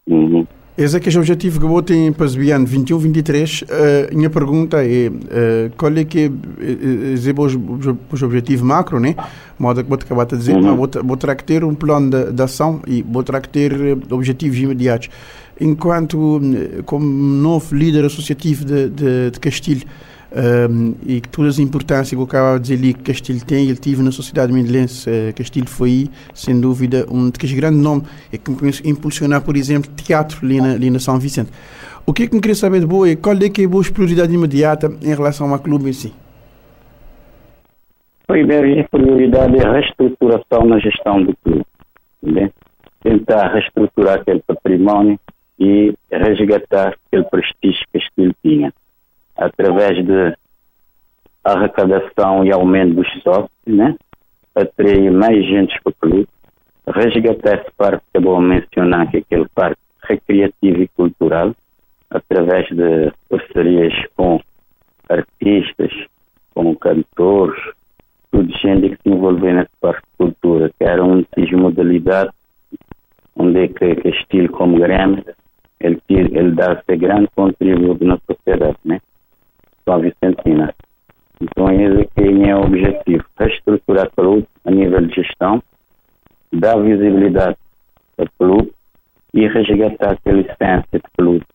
Uhum. 0.07 0.47
Esse 0.77 0.97
é 0.97 0.99
que 0.99 1.07
é 1.07 1.13
o 1.13 1.19
objetivo 1.19 1.57
que 1.57 1.65
eu 1.65 1.81
tenho 1.81 2.13
para 2.13 2.25
o 2.25 2.65
21, 2.65 2.97
23. 2.97 3.61
Uh, 3.61 3.65
minha 4.13 4.29
pergunta 4.29 4.85
é, 4.85 5.07
uh, 5.07 5.71
qual 5.77 5.95
é 5.95 6.03
que 6.03 6.19
é, 6.19 6.23
é, 6.25 7.13
é 7.13 7.93
o 8.21 8.25
objetivo 8.25 8.65
macro, 8.65 8.99
né? 8.99 9.15
Modo 9.57 9.81
que 9.81 9.89
vou 9.89 9.97
acabar 9.97 10.25
de 10.25 10.35
dizer, 10.35 10.53
uhum. 10.53 10.75
vou, 10.75 11.15
ter 11.15 11.35
que 11.37 11.45
ter 11.45 11.63
um 11.63 11.73
plano 11.73 12.09
de, 12.09 12.33
de 12.33 12.43
ação 12.43 12.81
e 12.85 13.01
vou 13.01 13.23
ter 13.23 13.39
que 13.39 13.47
ter 13.47 13.73
objetivos 14.11 14.57
imediatos. 14.57 15.09
Enquanto, 15.61 16.41
como 16.85 17.05
novo 17.05 17.73
líder 17.73 18.03
associativo 18.03 18.65
de, 18.65 18.89
de, 18.89 19.31
de 19.31 19.39
Castilho, 19.39 19.87
um, 20.35 20.95
e 21.05 21.21
que 21.21 21.29
todas 21.29 21.53
as 21.55 21.59
importâncias 21.59 22.09
que 22.09 22.15
eu 22.15 22.23
acabo 22.23 22.59
de 22.59 22.63
dizer 22.63 22.75
ali 22.75 22.93
que 22.93 23.03
Castilho 23.03 23.45
tem, 23.45 23.69
ele 23.69 23.77
tive 23.77 24.03
na 24.03 24.11
sociedade 24.11 24.51
mindelense, 24.51 25.09
uh, 25.09 25.33
Castilho 25.33 25.67
foi, 25.67 26.09
sem 26.33 26.59
dúvida, 26.59 27.05
um 27.09 27.29
dos 27.29 27.53
grandes 27.53 27.79
nomes 27.79 28.03
é 28.33 28.37
que 28.37 28.51
impulsionar, 28.83 29.41
por 29.41 29.55
exemplo, 29.55 29.89
teatro 29.95 30.45
ali 30.45 30.59
na, 30.59 30.73
ali 30.73 30.89
na 30.89 30.99
São 30.99 31.17
Vicente. 31.17 31.51
O 32.05 32.13
que 32.13 32.23
é 32.23 32.27
que 32.27 32.35
me 32.35 32.41
queria 32.41 32.55
saber 32.55 32.81
de 32.81 32.85
boa 32.85 33.09
é 33.09 33.15
qual 33.15 33.35
é 33.35 33.49
que 33.49 33.61
é 33.61 33.65
a 33.65 33.69
boa 33.69 33.83
prioridade 33.83 34.33
imediata 34.33 34.91
em 35.01 35.15
relação 35.15 35.51
ao 35.51 35.59
clube 35.59 35.89
em 35.89 35.93
si? 35.93 36.13
Primeiro, 38.27 38.81
a 38.81 38.83
prioridade 38.89 39.57
é 39.57 39.65
a 39.65 39.71
reestruturação 39.71 40.65
na 40.65 40.79
gestão 40.79 41.23
do 41.23 41.35
clube. 41.43 41.65
Né? 42.21 42.51
Tentar 43.01 43.53
reestruturar 43.53 44.19
aquele 44.19 44.41
património 44.45 45.19
e 45.59 45.93
resgatar 46.11 46.95
aquele 47.07 47.23
prestígio 47.29 47.85
que 47.93 47.99
Castilho 47.99 48.35
tinha 48.43 48.73
através 49.35 50.03
de 50.05 50.37
arrecadação 51.43 52.43
e 52.43 52.51
aumento 52.51 52.95
dos 52.95 53.07
sócios, 53.21 53.51
né? 53.65 53.95
atrair 54.55 55.11
mais 55.11 55.45
gente 55.45 55.79
para 55.83 55.91
o 55.91 55.93
clube, 55.93 56.27
resgatar 56.87 57.59
esse 57.59 57.71
parque 57.75 58.03
que 58.11 58.17
é 58.17 58.21
bom 58.21 58.39
mencionar, 58.39 59.09
que 59.11 59.17
é 59.17 59.19
aquele 59.19 59.47
parque 59.53 59.81
recreativo 60.03 60.81
e 60.81 60.87
cultural, 60.89 61.53
através 62.09 62.67
de 62.69 63.11
parcerias 63.29 63.93
com 64.15 64.39
artistas, 65.09 65.91
com 66.53 66.75
cantores, 66.75 67.61
tudo 68.31 68.51
gente 68.57 68.89
que 68.89 69.03
se 69.03 69.09
envolveu 69.09 69.53
nesse 69.53 69.71
parque 69.81 70.01
de 70.01 70.17
cultura, 70.17 70.71
que 70.77 70.83
era 70.83 71.03
um 71.03 71.21
de 71.21 71.55
modalidade 71.55 72.31
onde 73.35 73.63
é 73.63 73.67
que, 73.67 73.95
que 73.95 74.09
estilo 74.09 74.49
como 74.49 74.79
Grêmio, 74.79 75.23
ele, 75.79 76.01
ele 76.09 76.51
dá 76.51 76.73
esse 76.73 76.97
grande 76.97 77.27
contributo 77.35 78.05
na 78.05 78.17
sociedade, 78.25 78.77
né? 78.85 79.01
São 79.85 79.99
Vicentina. 79.99 80.73
Então, 81.39 81.69
esse 81.69 82.01
aqui 82.01 82.49
é 82.49 82.55
o 82.55 82.61
objetivo, 82.61 83.23
reestruturar 83.37 84.07
o 84.07 84.11
clube 84.11 84.47
a 84.65 84.71
nível 84.71 85.01
de 85.01 85.15
gestão, 85.15 85.61
dar 86.51 86.77
visibilidade 86.77 87.57
ao 88.17 88.25
clube 88.39 88.73
e 89.33 89.47
resgatar 89.47 90.11
aquela 90.11 90.39
essência 90.39 90.85
de 90.93 91.01
clube 91.17 91.45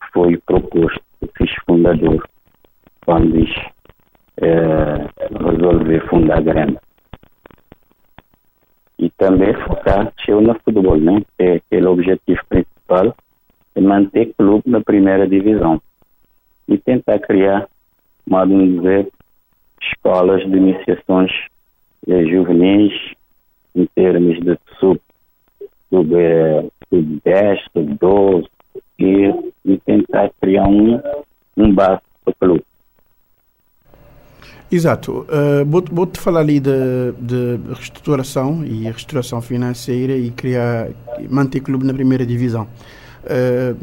que 0.00 0.12
foi 0.12 0.36
proposto, 0.38 1.02
o 1.20 1.26
fiz 1.36 1.50
fundador, 1.66 2.28
quando 3.04 3.32
diz 3.32 3.50
é, 4.36 5.08
resolver 5.32 6.08
fundar 6.08 6.38
a 6.38 6.42
grande. 6.42 6.78
E 8.98 9.10
também 9.10 9.52
focar 9.66 10.12
seu 10.24 10.40
no 10.40 10.54
futebol, 10.60 10.96
né? 10.96 11.22
Que 11.36 11.44
é 11.44 11.54
aquele 11.56 11.86
objetivo 11.86 12.40
principal, 12.48 13.16
é 13.74 13.80
manter 13.80 14.28
o 14.28 14.34
clube 14.34 14.70
na 14.70 14.80
primeira 14.80 15.26
divisão 15.26 15.80
e 16.68 16.78
tentar 16.78 17.18
criar, 17.20 17.68
modo 18.26 18.56
de 18.56 18.76
dizer, 18.76 19.08
escolas 19.82 20.40
de 20.48 20.56
iniciações 20.56 21.30
eh, 22.08 22.24
juvenis 22.24 22.92
em 23.74 23.86
termos 23.94 24.40
de 24.40 24.58
sub, 24.78 25.00
sub, 25.90 26.14
eh, 26.14 26.64
sub 26.88 27.20
10, 27.24 27.60
sub 27.72 27.94
12 28.00 28.48
e, 28.98 29.52
e 29.64 29.78
tentar 29.78 30.30
criar 30.40 30.66
um, 30.66 31.00
um 31.56 31.74
base 31.74 32.00
para 32.24 32.34
clube. 32.34 32.64
Exato. 34.70 35.26
Uh, 35.28 35.64
Vou-te 35.64 36.18
falar 36.18 36.40
ali 36.40 36.58
de, 36.58 37.12
de 37.18 37.60
reestruturação 37.68 38.64
e 38.64 38.84
reestruturação 38.84 39.40
financeira 39.40 40.16
e 40.16 40.30
criar, 40.30 40.88
manter 41.30 41.60
clube 41.60 41.86
na 41.86 41.94
primeira 41.94 42.26
divisão 42.26 42.66
uh, 43.24 43.76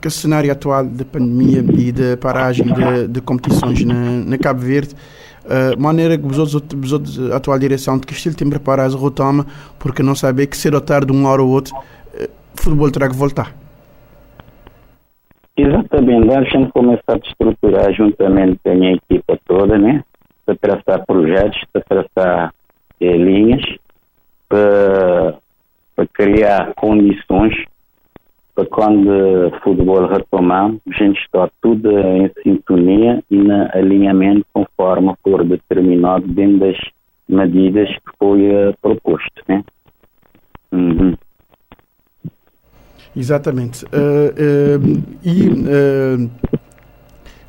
que 0.00 0.08
o 0.08 0.10
cenário 0.10 0.50
atual 0.50 0.84
de 0.84 1.04
pandemia 1.04 1.60
e 1.60 1.92
de 1.92 2.16
paragem 2.16 2.66
de, 2.66 3.08
de 3.08 3.20
competições 3.20 3.84
na, 3.84 3.94
na, 3.94 4.38
Cabo 4.38 4.60
Verde, 4.60 4.94
uh, 5.44 5.80
maneira 5.80 6.18
que 6.18 6.26
os 6.26 6.38
outros, 6.38 6.84
os 6.84 6.92
outros, 6.92 7.30
a 7.30 7.36
atual 7.36 7.58
direção 7.58 7.98
de 7.98 8.06
Castilho 8.06 8.36
tem 8.36 8.48
preparado 8.48 8.96
retoma, 8.96 9.46
porque 9.78 10.02
não 10.02 10.14
sabe 10.14 10.46
que 10.46 10.56
cedo 10.56 10.74
ou 10.74 10.80
tarde, 10.80 11.12
uma 11.12 11.28
hora 11.30 11.42
ou 11.42 11.50
outra, 11.50 11.74
uh, 11.74 12.28
o 12.54 12.62
futebol 12.62 12.90
terá 12.90 13.08
que 13.08 13.16
voltar. 13.16 13.54
Exatamente, 15.56 16.34
a 16.34 16.42
gente 16.44 16.72
começar 16.72 17.14
a 17.14 17.16
estruturar 17.16 17.92
juntamente 17.92 18.58
com 18.64 18.70
a 18.70 18.74
minha 18.74 18.94
equipa 18.94 19.38
toda, 19.46 19.78
né? 19.78 20.02
Para 20.46 20.56
traçar 20.56 21.06
projetos, 21.06 21.62
para 21.72 21.82
traçar 21.82 22.54
eh, 23.00 23.16
linhas, 23.16 23.62
para 24.48 25.36
criar 26.14 26.72
condições 26.74 27.54
para 28.54 28.66
quando 28.66 29.08
o 29.08 29.60
futebol 29.60 30.06
retomar, 30.06 30.70
a 30.70 30.92
gente 30.92 31.18
está 31.20 31.48
tudo 31.60 31.90
em 31.98 32.30
sintonia 32.42 33.22
e 33.30 33.36
no 33.36 33.68
alinhamento 33.72 34.46
conforme 34.52 35.14
for 35.22 35.44
determinado 35.44 36.26
dentro 36.28 36.58
das 36.58 36.76
medidas 37.28 37.88
que 37.88 38.16
foi 38.18 38.40
uh, 38.50 38.74
proposto, 38.80 39.42
né? 39.48 39.64
Uhum. 40.70 41.14
Exatamente. 43.16 43.84
Uh, 43.86 44.32
uh, 44.32 45.02
e 45.22 45.48
uh, 45.48 46.30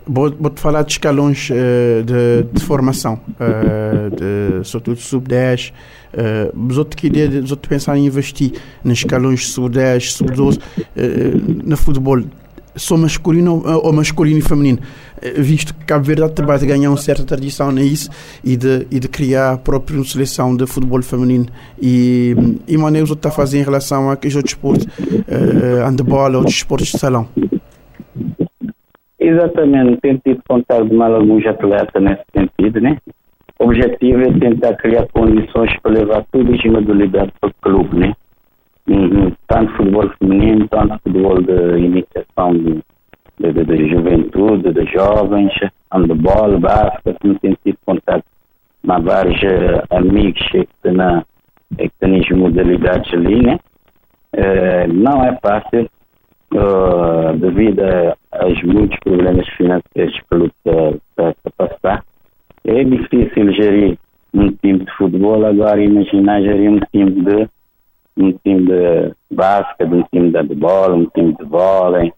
vou-te 0.05 0.59
falar 0.59 0.83
de 0.83 0.93
escalões 0.93 1.49
de, 1.49 2.43
de, 2.51 2.63
formação, 2.63 3.19
de, 3.39 4.67
sobretudo 4.67 4.99
sub-10. 4.99 5.71
Uh, 6.13 6.77
outros 6.77 6.95
que 6.95 7.07
outros 7.49 7.67
pensar 7.67 7.97
em 7.97 8.05
investir 8.05 8.53
nos 8.83 8.99
escalões 8.99 9.49
sub-10, 9.49 10.11
sub-12, 10.11 10.59
no 11.63 11.75
futebol 11.75 12.21
só 12.75 12.97
masculino 12.97 13.63
ou 13.65 13.93
masculino 13.93 14.39
e 14.39 14.41
feminino, 14.41 14.79
visto 15.37 15.73
que 15.73 15.85
Cabo 15.85 16.05
Verde 16.05 16.23
acaba 16.23 16.57
de 16.57 16.65
ganhar 16.65 16.89
uma 16.89 16.97
certa 16.97 17.23
tradição 17.23 17.71
nisso 17.71 18.09
e 18.43 18.57
de, 18.57 18.87
e 18.89 18.99
de 18.99 19.07
criar 19.07 19.53
a 19.53 19.57
própria 19.57 20.03
seleção 20.03 20.55
de 20.55 20.65
futebol 20.65 21.01
feminino 21.01 21.45
e, 21.81 22.35
e 22.67 22.77
maneiras 22.77 23.09
que 23.09 23.15
está 23.15 23.29
a 23.29 23.31
fazer 23.31 23.59
em 23.59 23.63
relação 23.63 24.09
a 24.09 24.13
aqueles 24.13 24.35
outros 24.35 24.53
esportes, 24.53 24.85
uh, 24.85 25.85
handebol 25.85 26.31
ou 26.31 26.37
outros 26.37 26.55
esportes 26.55 26.91
de 26.91 26.99
salão. 26.99 27.27
Exatamente, 29.25 30.01
tenho 30.01 30.19
tido 30.19 30.43
contato 30.45 30.85
de 30.85 30.93
mal 30.93 31.15
alguns 31.15 31.45
atletas 31.45 32.03
nesse 32.03 32.25
sentido, 32.35 32.81
né? 32.81 32.97
O 33.57 33.63
objetivo 33.63 34.19
é 34.19 34.37
tentar 34.37 34.75
criar 34.75 35.07
condições 35.13 35.71
para 35.81 35.93
levar 35.93 36.25
tudo 36.29 36.53
em 36.53 36.69
modalidade 36.69 37.31
para 37.39 37.49
o 37.49 37.53
clube, 37.61 37.97
né? 37.99 38.13
tanto 39.47 39.71
futebol 39.77 40.09
feminino, 40.19 40.67
tanto 40.67 40.99
futebol 41.03 41.41
de 41.41 41.77
iniciação 41.79 42.53
de, 42.53 42.83
de, 43.39 43.53
de, 43.53 43.63
de 43.63 43.89
juventude, 43.91 44.73
de 44.73 44.85
jovens, 44.91 45.53
handebol, 45.89 46.59
basquete, 46.59 47.23
no 47.23 47.39
sentido 47.39 47.57
de 47.63 47.77
contato 47.85 48.25
com 48.85 49.01
vários 49.03 49.41
uh, 49.41 49.95
amigos 49.95 50.45
que 50.51 50.57
estão 50.57 50.91
na 50.91 51.23
que 51.77 51.89
têm 51.97 52.19
as 52.19 52.29
modalidades 52.37 53.13
ali, 53.13 53.41
né? 53.41 53.57
Uh, 54.35 54.91
não 54.93 55.23
é 55.23 55.39
fácil 55.41 55.89
uh, 56.53 57.37
devido 57.37 57.81
aos 58.31 58.63
muitos 58.63 58.97
problemas 58.99 59.47
financeiros 59.49 60.19
que 60.29 60.35
está 60.35 61.35
a 61.45 61.51
passar. 61.57 62.05
É 62.65 62.83
difícil 62.83 63.51
gerir 63.53 63.97
um 64.33 64.51
time 64.51 64.79
de 64.79 64.91
futebol, 64.97 65.45
agora 65.45 65.83
imaginar 65.83 66.41
gerir 66.41 66.71
um 66.71 66.79
time 66.91 67.11
de 67.11 67.49
um 68.15 68.31
time 68.43 68.65
de 68.67 69.13
basquete, 69.31 69.89
um 69.91 70.03
time 70.11 70.31
de 70.31 70.55
bola, 70.55 70.95
um 70.95 71.05
time 71.07 71.35
de 71.35 71.43
vôlei, 71.45 72.13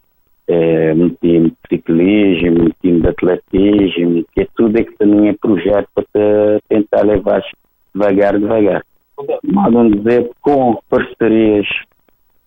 é, 0.48 0.92
um 0.94 1.08
time 1.08 1.50
de 1.50 1.56
ciclismo, 1.68 2.64
um 2.64 2.70
time 2.82 3.00
de 3.00 3.08
atletismo, 3.08 4.24
que 4.32 4.42
é 4.42 4.46
tudo 4.54 4.78
é 4.78 4.84
que 4.84 4.96
também 4.96 5.30
é 5.30 5.32
projeto 5.32 5.88
para 5.94 6.60
tentar 6.68 7.02
levar 7.02 7.42
devagar, 7.94 8.38
devagar. 8.38 8.84
Mandam 9.42 9.90
dizer 9.90 10.30
com 10.42 10.78
parcerias, 10.88 11.66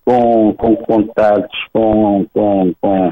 com, 0.10 0.53
com 0.53 0.76
contatos, 0.78 1.60
com, 1.72 2.26
com, 2.34 2.74
com, 2.82 3.12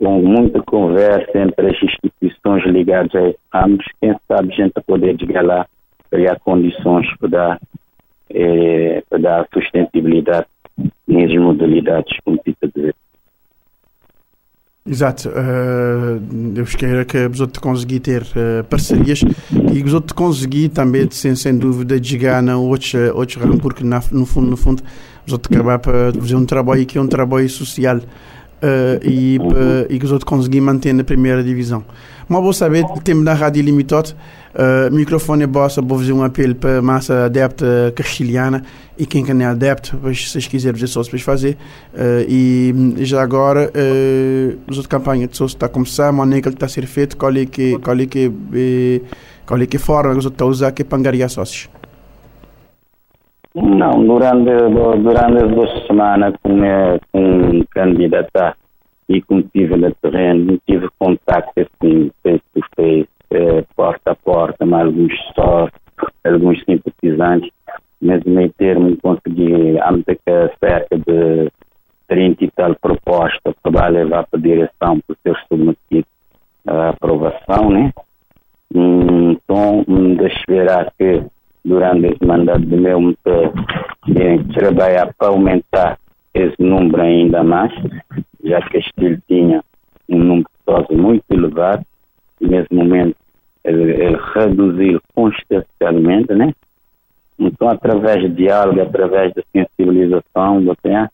com 0.00 0.20
muita 0.20 0.60
conversa 0.62 1.30
entre 1.38 1.70
as 1.70 1.80
instituições 1.80 2.64
ligadas 2.66 3.36
a 3.52 3.64
ambos, 3.64 3.86
quem 4.00 4.12
sabe 4.26 4.52
a 4.52 4.56
gente 4.56 4.72
poder 4.84 5.16
chegar 5.20 5.44
lá, 5.44 5.64
criar 6.10 6.40
condições 6.40 7.06
para 7.18 7.28
dar 7.28 7.60
é, 8.34 9.02
para 9.08 9.18
dar 9.18 9.48
sustentabilidade 9.54 10.46
nas 11.06 11.34
modalidades 11.36 12.16
competitivas. 12.24 12.94
Exato. 14.84 15.28
Uh, 15.28 16.18
Deus 16.52 16.74
queira 16.74 17.04
que 17.04 17.18
os 17.26 17.40
outros 17.40 17.62
conseguir 17.62 18.00
ter 18.00 18.22
uh, 18.22 18.64
parcerias 18.68 19.20
e 19.72 19.80
os 19.80 19.94
outros 19.94 20.12
conseguir 20.12 20.70
também, 20.70 21.08
sem, 21.12 21.36
sem 21.36 21.56
dúvida, 21.56 22.02
chegar 22.02 22.42
na 22.42 22.58
outros, 22.58 22.92
outros 23.14 23.36
ramos, 23.36 23.60
porque 23.60 23.84
na, 23.84 24.02
no 24.10 24.26
fundo, 24.26 24.50
no 24.50 24.56
fundo, 24.56 24.82
os 25.26 25.32
outros 25.32 25.54
acabar 25.54 25.78
para 25.78 26.12
fazer 26.12 26.36
um 26.36 26.44
trabalho 26.44 26.84
que 26.86 26.98
é 26.98 27.00
um 27.00 27.06
trabalho 27.06 27.48
social 27.48 27.98
uh, 27.98 28.00
e, 29.02 29.38
uh, 29.38 29.86
e 29.88 29.98
que 29.98 30.04
os 30.04 30.12
outros 30.12 30.28
conseguir 30.28 30.60
manter 30.60 30.92
na 30.92 31.04
primeira 31.04 31.42
divisão. 31.42 31.84
Mas 32.28 32.42
vou 32.42 32.52
saber, 32.52 32.84
temos 33.04 33.24
na 33.24 33.34
Rádio 33.34 33.62
Limitot, 33.62 34.14
uh, 34.54 34.94
microfone 34.94 35.42
é 35.42 35.46
bossa, 35.46 35.82
vou 35.82 35.98
fazer 35.98 36.12
um 36.12 36.22
apelo 36.22 36.54
para 36.54 36.78
a 36.78 36.82
massa 36.82 37.26
adepta 37.26 37.92
castilhana 37.94 38.64
e 38.96 39.04
quem 39.04 39.24
que 39.24 39.34
não 39.34 39.44
é 39.44 39.48
adepto, 39.48 39.98
se 40.14 40.28
vocês 40.28 40.46
quiserem 40.46 40.78
fazer 40.78 40.90
só 40.90 41.02
depois 41.02 41.22
fazer. 41.22 41.56
Uh, 41.92 42.24
e 42.28 42.94
já 43.00 43.22
agora, 43.22 43.70
uh, 43.70 44.58
os 44.66 44.78
outros 44.78 44.86
campanha 44.86 45.26
de 45.26 45.36
sócio 45.36 45.56
está 45.56 45.66
a 45.66 45.68
começar, 45.68 46.08
a 46.08 46.12
maneira 46.12 46.42
que 46.42 46.48
está 46.48 46.66
a 46.66 46.68
ser 46.68 46.86
feito, 46.86 47.16
qual 47.16 47.36
é 47.36 47.44
que, 47.44 47.78
qual 47.80 47.98
é 47.98 48.06
que, 48.06 48.32
qual 49.44 49.60
é 49.60 49.66
que 49.66 49.78
forma 49.78 50.12
que 50.12 50.18
os 50.18 50.24
outros 50.24 50.34
estão 50.34 50.46
a 50.46 50.50
usar 50.50 50.72
que 50.72 50.82
é 50.82 50.84
para 50.84 50.98
angariar 50.98 51.28
sócios. 51.28 51.68
Não, 53.54 54.04
durante, 54.06 54.50
durante 55.02 55.44
as 55.44 55.50
duas 55.50 55.86
semanas 55.86 56.34
com, 56.42 56.58
com 57.12 57.64
candidatar 57.70 58.56
e 59.08 59.20
como 59.20 59.42
tive 59.42 59.76
no 59.76 59.94
terreno, 59.96 60.58
tive 60.66 60.88
contato 60.98 61.52
assim, 61.58 62.10
face 62.22 62.42
to 62.54 62.60
face, 62.74 63.08
eh, 63.30 63.64
porta 63.76 64.12
a 64.12 64.14
porta, 64.14 64.64
mas 64.64 64.86
alguns 64.86 65.12
só, 65.34 65.68
alguns 66.24 66.64
simpatizantes, 66.64 67.50
mas 68.00 68.22
meio 68.24 68.50
termo 68.54 68.96
consegui, 69.02 69.76
cerca 70.58 70.96
de 70.96 71.50
30 72.08 72.44
e 72.44 72.50
tal 72.52 72.74
propostas 72.76 73.54
para 73.62 73.88
levar 73.88 74.26
para 74.26 74.38
a 74.38 74.42
direção 74.42 74.98
para 75.06 75.16
ser 75.22 75.36
submetido 75.48 76.06
à 76.66 76.88
aprovação, 76.88 77.70
né? 77.70 77.92
Então, 78.74 79.84
de 79.86 80.26
esperar 80.26 80.90
que 80.98 81.22
durante 81.64 82.06
esse 82.06 82.24
mandato 82.24 82.60
de 82.60 82.76
meu, 82.76 83.00
muito, 83.00 83.18
trabalhar 84.54 85.12
para 85.16 85.28
aumentar 85.28 85.98
esse 86.34 86.60
número 86.60 87.02
ainda 87.02 87.42
mais, 87.42 87.72
já 88.44 88.60
que 88.62 88.80
Castilho 88.80 89.22
tinha 89.28 89.62
um 90.08 90.18
número 90.18 90.44
de 90.44 90.64
pessoas 90.64 90.88
muito 90.90 91.24
elevado, 91.30 91.84
e 92.40 92.48
nesse 92.48 92.74
momento 92.74 93.16
ele, 93.64 93.92
ele 93.92 94.18
reduziu 94.34 95.00
constantemente, 95.14 96.34
né? 96.34 96.52
Então, 97.38 97.68
através 97.68 98.20
de 98.20 98.28
diálogo, 98.28 98.80
através 98.80 99.32
da 99.34 99.42
sensibilização, 99.52 100.62
do 100.62 100.74
tempo, 100.76 101.10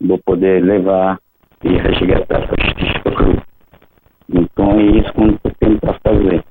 vou 0.00 0.18
poder 0.18 0.62
levar 0.64 1.18
e 1.62 1.68
resgatar 1.68 2.48
para 2.48 3.32
o. 3.34 3.42
Então, 4.32 4.72
é 4.78 4.82
isso 4.82 5.12
que 5.12 5.20
eu 5.20 5.52
tento 5.58 5.94
fazer. 6.02 6.44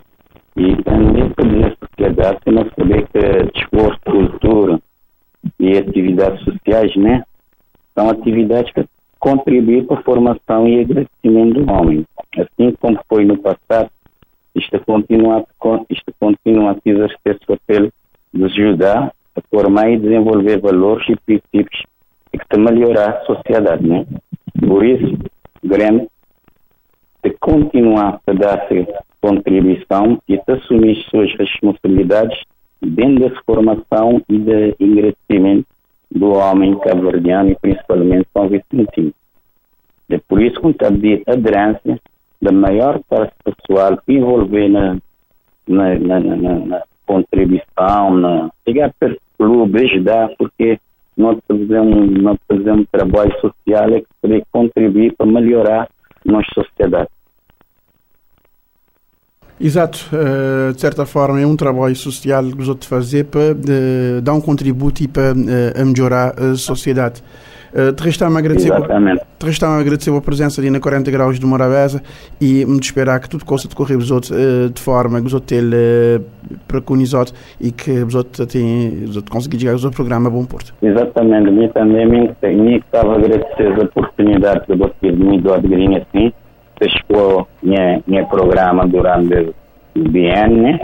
E 0.60 0.76
para 0.84 0.94
a 0.94 1.88
sociedade, 1.88 2.40
se 2.44 2.52
não 2.52 2.70
saber 2.78 3.08
que 3.08 3.52
desporto, 3.54 4.12
cultura 4.12 4.82
e 5.58 5.78
atividades 5.78 6.44
sociais, 6.44 6.94
né? 6.98 7.24
São 7.96 8.10
atividades 8.10 8.74
que 8.74 8.84
contribuem 9.20 9.86
para 9.86 10.00
a 10.00 10.04
formação 10.04 10.68
e 10.68 10.82
agradecimento 10.82 11.64
do 11.64 11.72
homem. 11.72 12.06
Assim 12.38 12.76
como 12.82 13.00
foi 13.08 13.24
no 13.24 13.38
passado, 13.38 13.90
isto 14.54 14.78
continua, 14.86 15.46
isto 15.90 16.14
continua 16.20 16.74
a 16.74 16.90
exercer 16.90 17.40
seu 17.46 17.58
papel 17.58 17.90
de 18.34 18.44
ajudar 18.44 19.14
a 19.38 19.42
formar 19.50 19.90
e 19.90 19.98
desenvolver 19.98 20.60
valores 20.60 21.08
e 21.08 21.16
princípios 21.26 21.84
que 22.34 22.38
te 22.38 22.60
melhorar 22.60 23.12
a 23.12 23.26
sociedade, 23.26 23.88
né? 23.88 24.06
Por 24.60 24.86
isso, 24.86 25.18
Grêmio 25.64 26.10
de 27.24 27.32
continuar 27.40 28.22
a 28.26 28.34
dar 28.34 28.68
contribuição 29.22 30.20
e 30.28 30.38
de 30.38 30.52
assumir 30.52 30.96
suas 31.10 31.32
responsabilidades 31.38 32.38
dentro 32.82 33.30
da 33.30 33.42
formação 33.44 34.22
e 34.30 34.38
de 34.38 34.76
engrandecimento 34.80 35.68
do 36.12 36.32
homem 36.32 36.78
cabo-verdiano 36.80 37.52
e 37.52 37.56
principalmente 37.56 38.28
São 38.34 38.50
Vicentino. 38.50 39.14
É 40.10 40.18
por 40.28 40.42
isso 40.42 40.60
que 40.60 40.70
está 40.70 40.90
de 40.90 41.22
aderência 41.28 42.00
da 42.42 42.52
maior 42.52 43.00
parte 43.08 43.34
pessoal 43.44 44.00
envolver 44.08 44.70
na, 44.70 44.98
na, 45.68 46.00
na, 46.00 46.20
na, 46.20 46.60
na 46.66 46.84
contribuição, 47.06 48.18
na 48.18 48.50
chegar 48.66 48.92
para 49.00 49.14
o 49.14 49.18
clube, 49.38 49.84
ajudar, 49.84 50.30
porque 50.38 50.80
nós 51.16 51.38
fazemos, 51.48 52.12
nós 52.22 52.38
fazemos 52.48 52.88
trabalho 52.92 53.34
social 53.42 53.90
que 53.90 54.08
pode 54.22 54.44
contribuir 54.52 55.14
para 55.16 55.26
melhorar 55.26 55.84
a 55.84 56.32
nossa 56.32 56.50
sociedade. 56.54 57.10
Exato, 59.62 60.10
uh, 60.14 60.74
de 60.74 60.80
certa 60.80 61.06
forma 61.06 61.42
é 61.42 61.46
um 61.46 61.56
trabalho 61.56 61.96
social 61.96 62.44
que 62.46 62.62
os 62.62 62.70
outros 62.70 62.90
fazer 62.90 63.26
para 63.26 63.52
uh, 63.52 64.22
dar 64.22 64.34
um 64.34 64.40
contributo 64.40 65.04
e 65.04 65.08
para 65.08 65.34
uh, 65.34 65.86
melhorar 65.86 66.34
a 66.40 66.56
sociedade. 66.56 67.22
Uh, 67.74 67.94
te 67.94 68.04
resta-me 68.04 68.38
agradecer, 68.38 68.72
resta 69.44 69.68
agradecer 69.68 70.16
a 70.16 70.22
presença 70.22 70.60
ali 70.60 70.72
na 70.72 70.80
40 70.80 71.12
graus 71.12 71.40
de 71.40 71.46
Morabeza 71.46 72.02
e 72.42 72.66
me 72.66 72.80
esperar 72.80 73.20
que 73.20 73.30
tudo 73.30 73.46
possa 73.46 73.68
decorrer 73.68 73.98
os 73.98 74.10
outros 74.10 74.32
de 74.74 74.82
forma 74.82 75.20
que 75.20 75.28
os 75.28 75.34
outros 75.34 75.62
uh, 75.62 76.24
preconizado 76.68 77.32
e 77.60 77.72
que 77.72 77.92
os 77.92 78.16
outros 78.16 78.48
tenham 78.48 79.22
conseguir 79.30 79.60
chegar 79.60 79.74
ao 79.74 79.92
programa 79.92 80.30
Bom 80.30 80.46
Porto. 80.46 80.74
Exatamente, 80.82 81.52
me 81.52 81.68
também 81.68 82.08
me, 82.08 82.34
me 82.42 82.78
estava 82.78 83.14
a 83.14 83.18
agradecer 83.18 83.68
a 83.68 83.84
oportunidade 83.84 84.66
de 84.68 84.76
você 84.76 85.12
me 85.12 85.40
dar 85.42 85.60
de 85.62 85.98
assim, 85.98 86.34
expor 86.86 87.48
minha, 87.62 88.02
minha 88.08 88.26
programa 88.26 88.88
durante 88.88 89.54
BN, 89.96 90.62
né? 90.62 90.80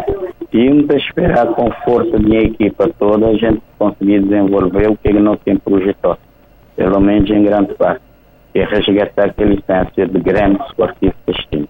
E 0.51 0.69
vamos 0.69 0.89
esperar 0.95 1.47
com 1.47 1.69
força 1.83 2.17
de 2.19 2.35
equipa 2.37 2.89
toda 2.97 3.27
a 3.27 3.33
gente 3.33 3.61
conseguir 3.77 4.21
desenvolver 4.21 4.89
o 4.89 4.97
que 4.97 5.09
ele 5.09 5.19
não 5.19 5.35
tem 5.35 5.57
projetado, 5.57 6.19
pelo 6.75 6.99
menos 6.99 7.29
em 7.29 7.43
grande 7.43 7.73
parte, 7.73 8.01
que 8.53 8.59
é 8.59 8.65
resgatar 8.65 9.25
aquela 9.25 9.53
essência 9.53 10.07
de 10.07 10.19
Grêmio 10.19 10.59
Esportivo 10.67 11.13
Castilho. 11.25 11.67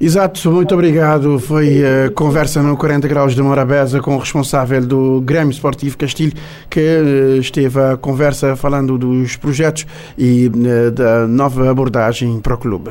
Exato, 0.00 0.50
muito 0.50 0.74
obrigado. 0.74 1.38
Foi 1.38 1.82
a 1.82 2.10
conversa 2.10 2.62
no 2.62 2.76
40 2.76 3.06
Graus 3.08 3.34
de 3.34 3.42
Morabeza 3.42 4.00
com 4.00 4.16
o 4.16 4.18
responsável 4.18 4.84
do 4.84 5.20
Grêmio 5.20 5.52
Esportivo 5.52 5.96
Castilho, 5.96 6.34
que 6.68 6.80
eh, 6.80 7.38
esteve 7.38 7.80
a 7.80 7.96
conversa 7.96 8.56
falando 8.56 8.98
dos 8.98 9.36
projetos 9.36 9.86
e 10.18 10.46
eh, 10.46 10.90
da 10.90 11.26
nova 11.26 11.70
abordagem 11.70 12.40
para 12.40 12.54
o 12.54 12.58
clube. 12.58 12.90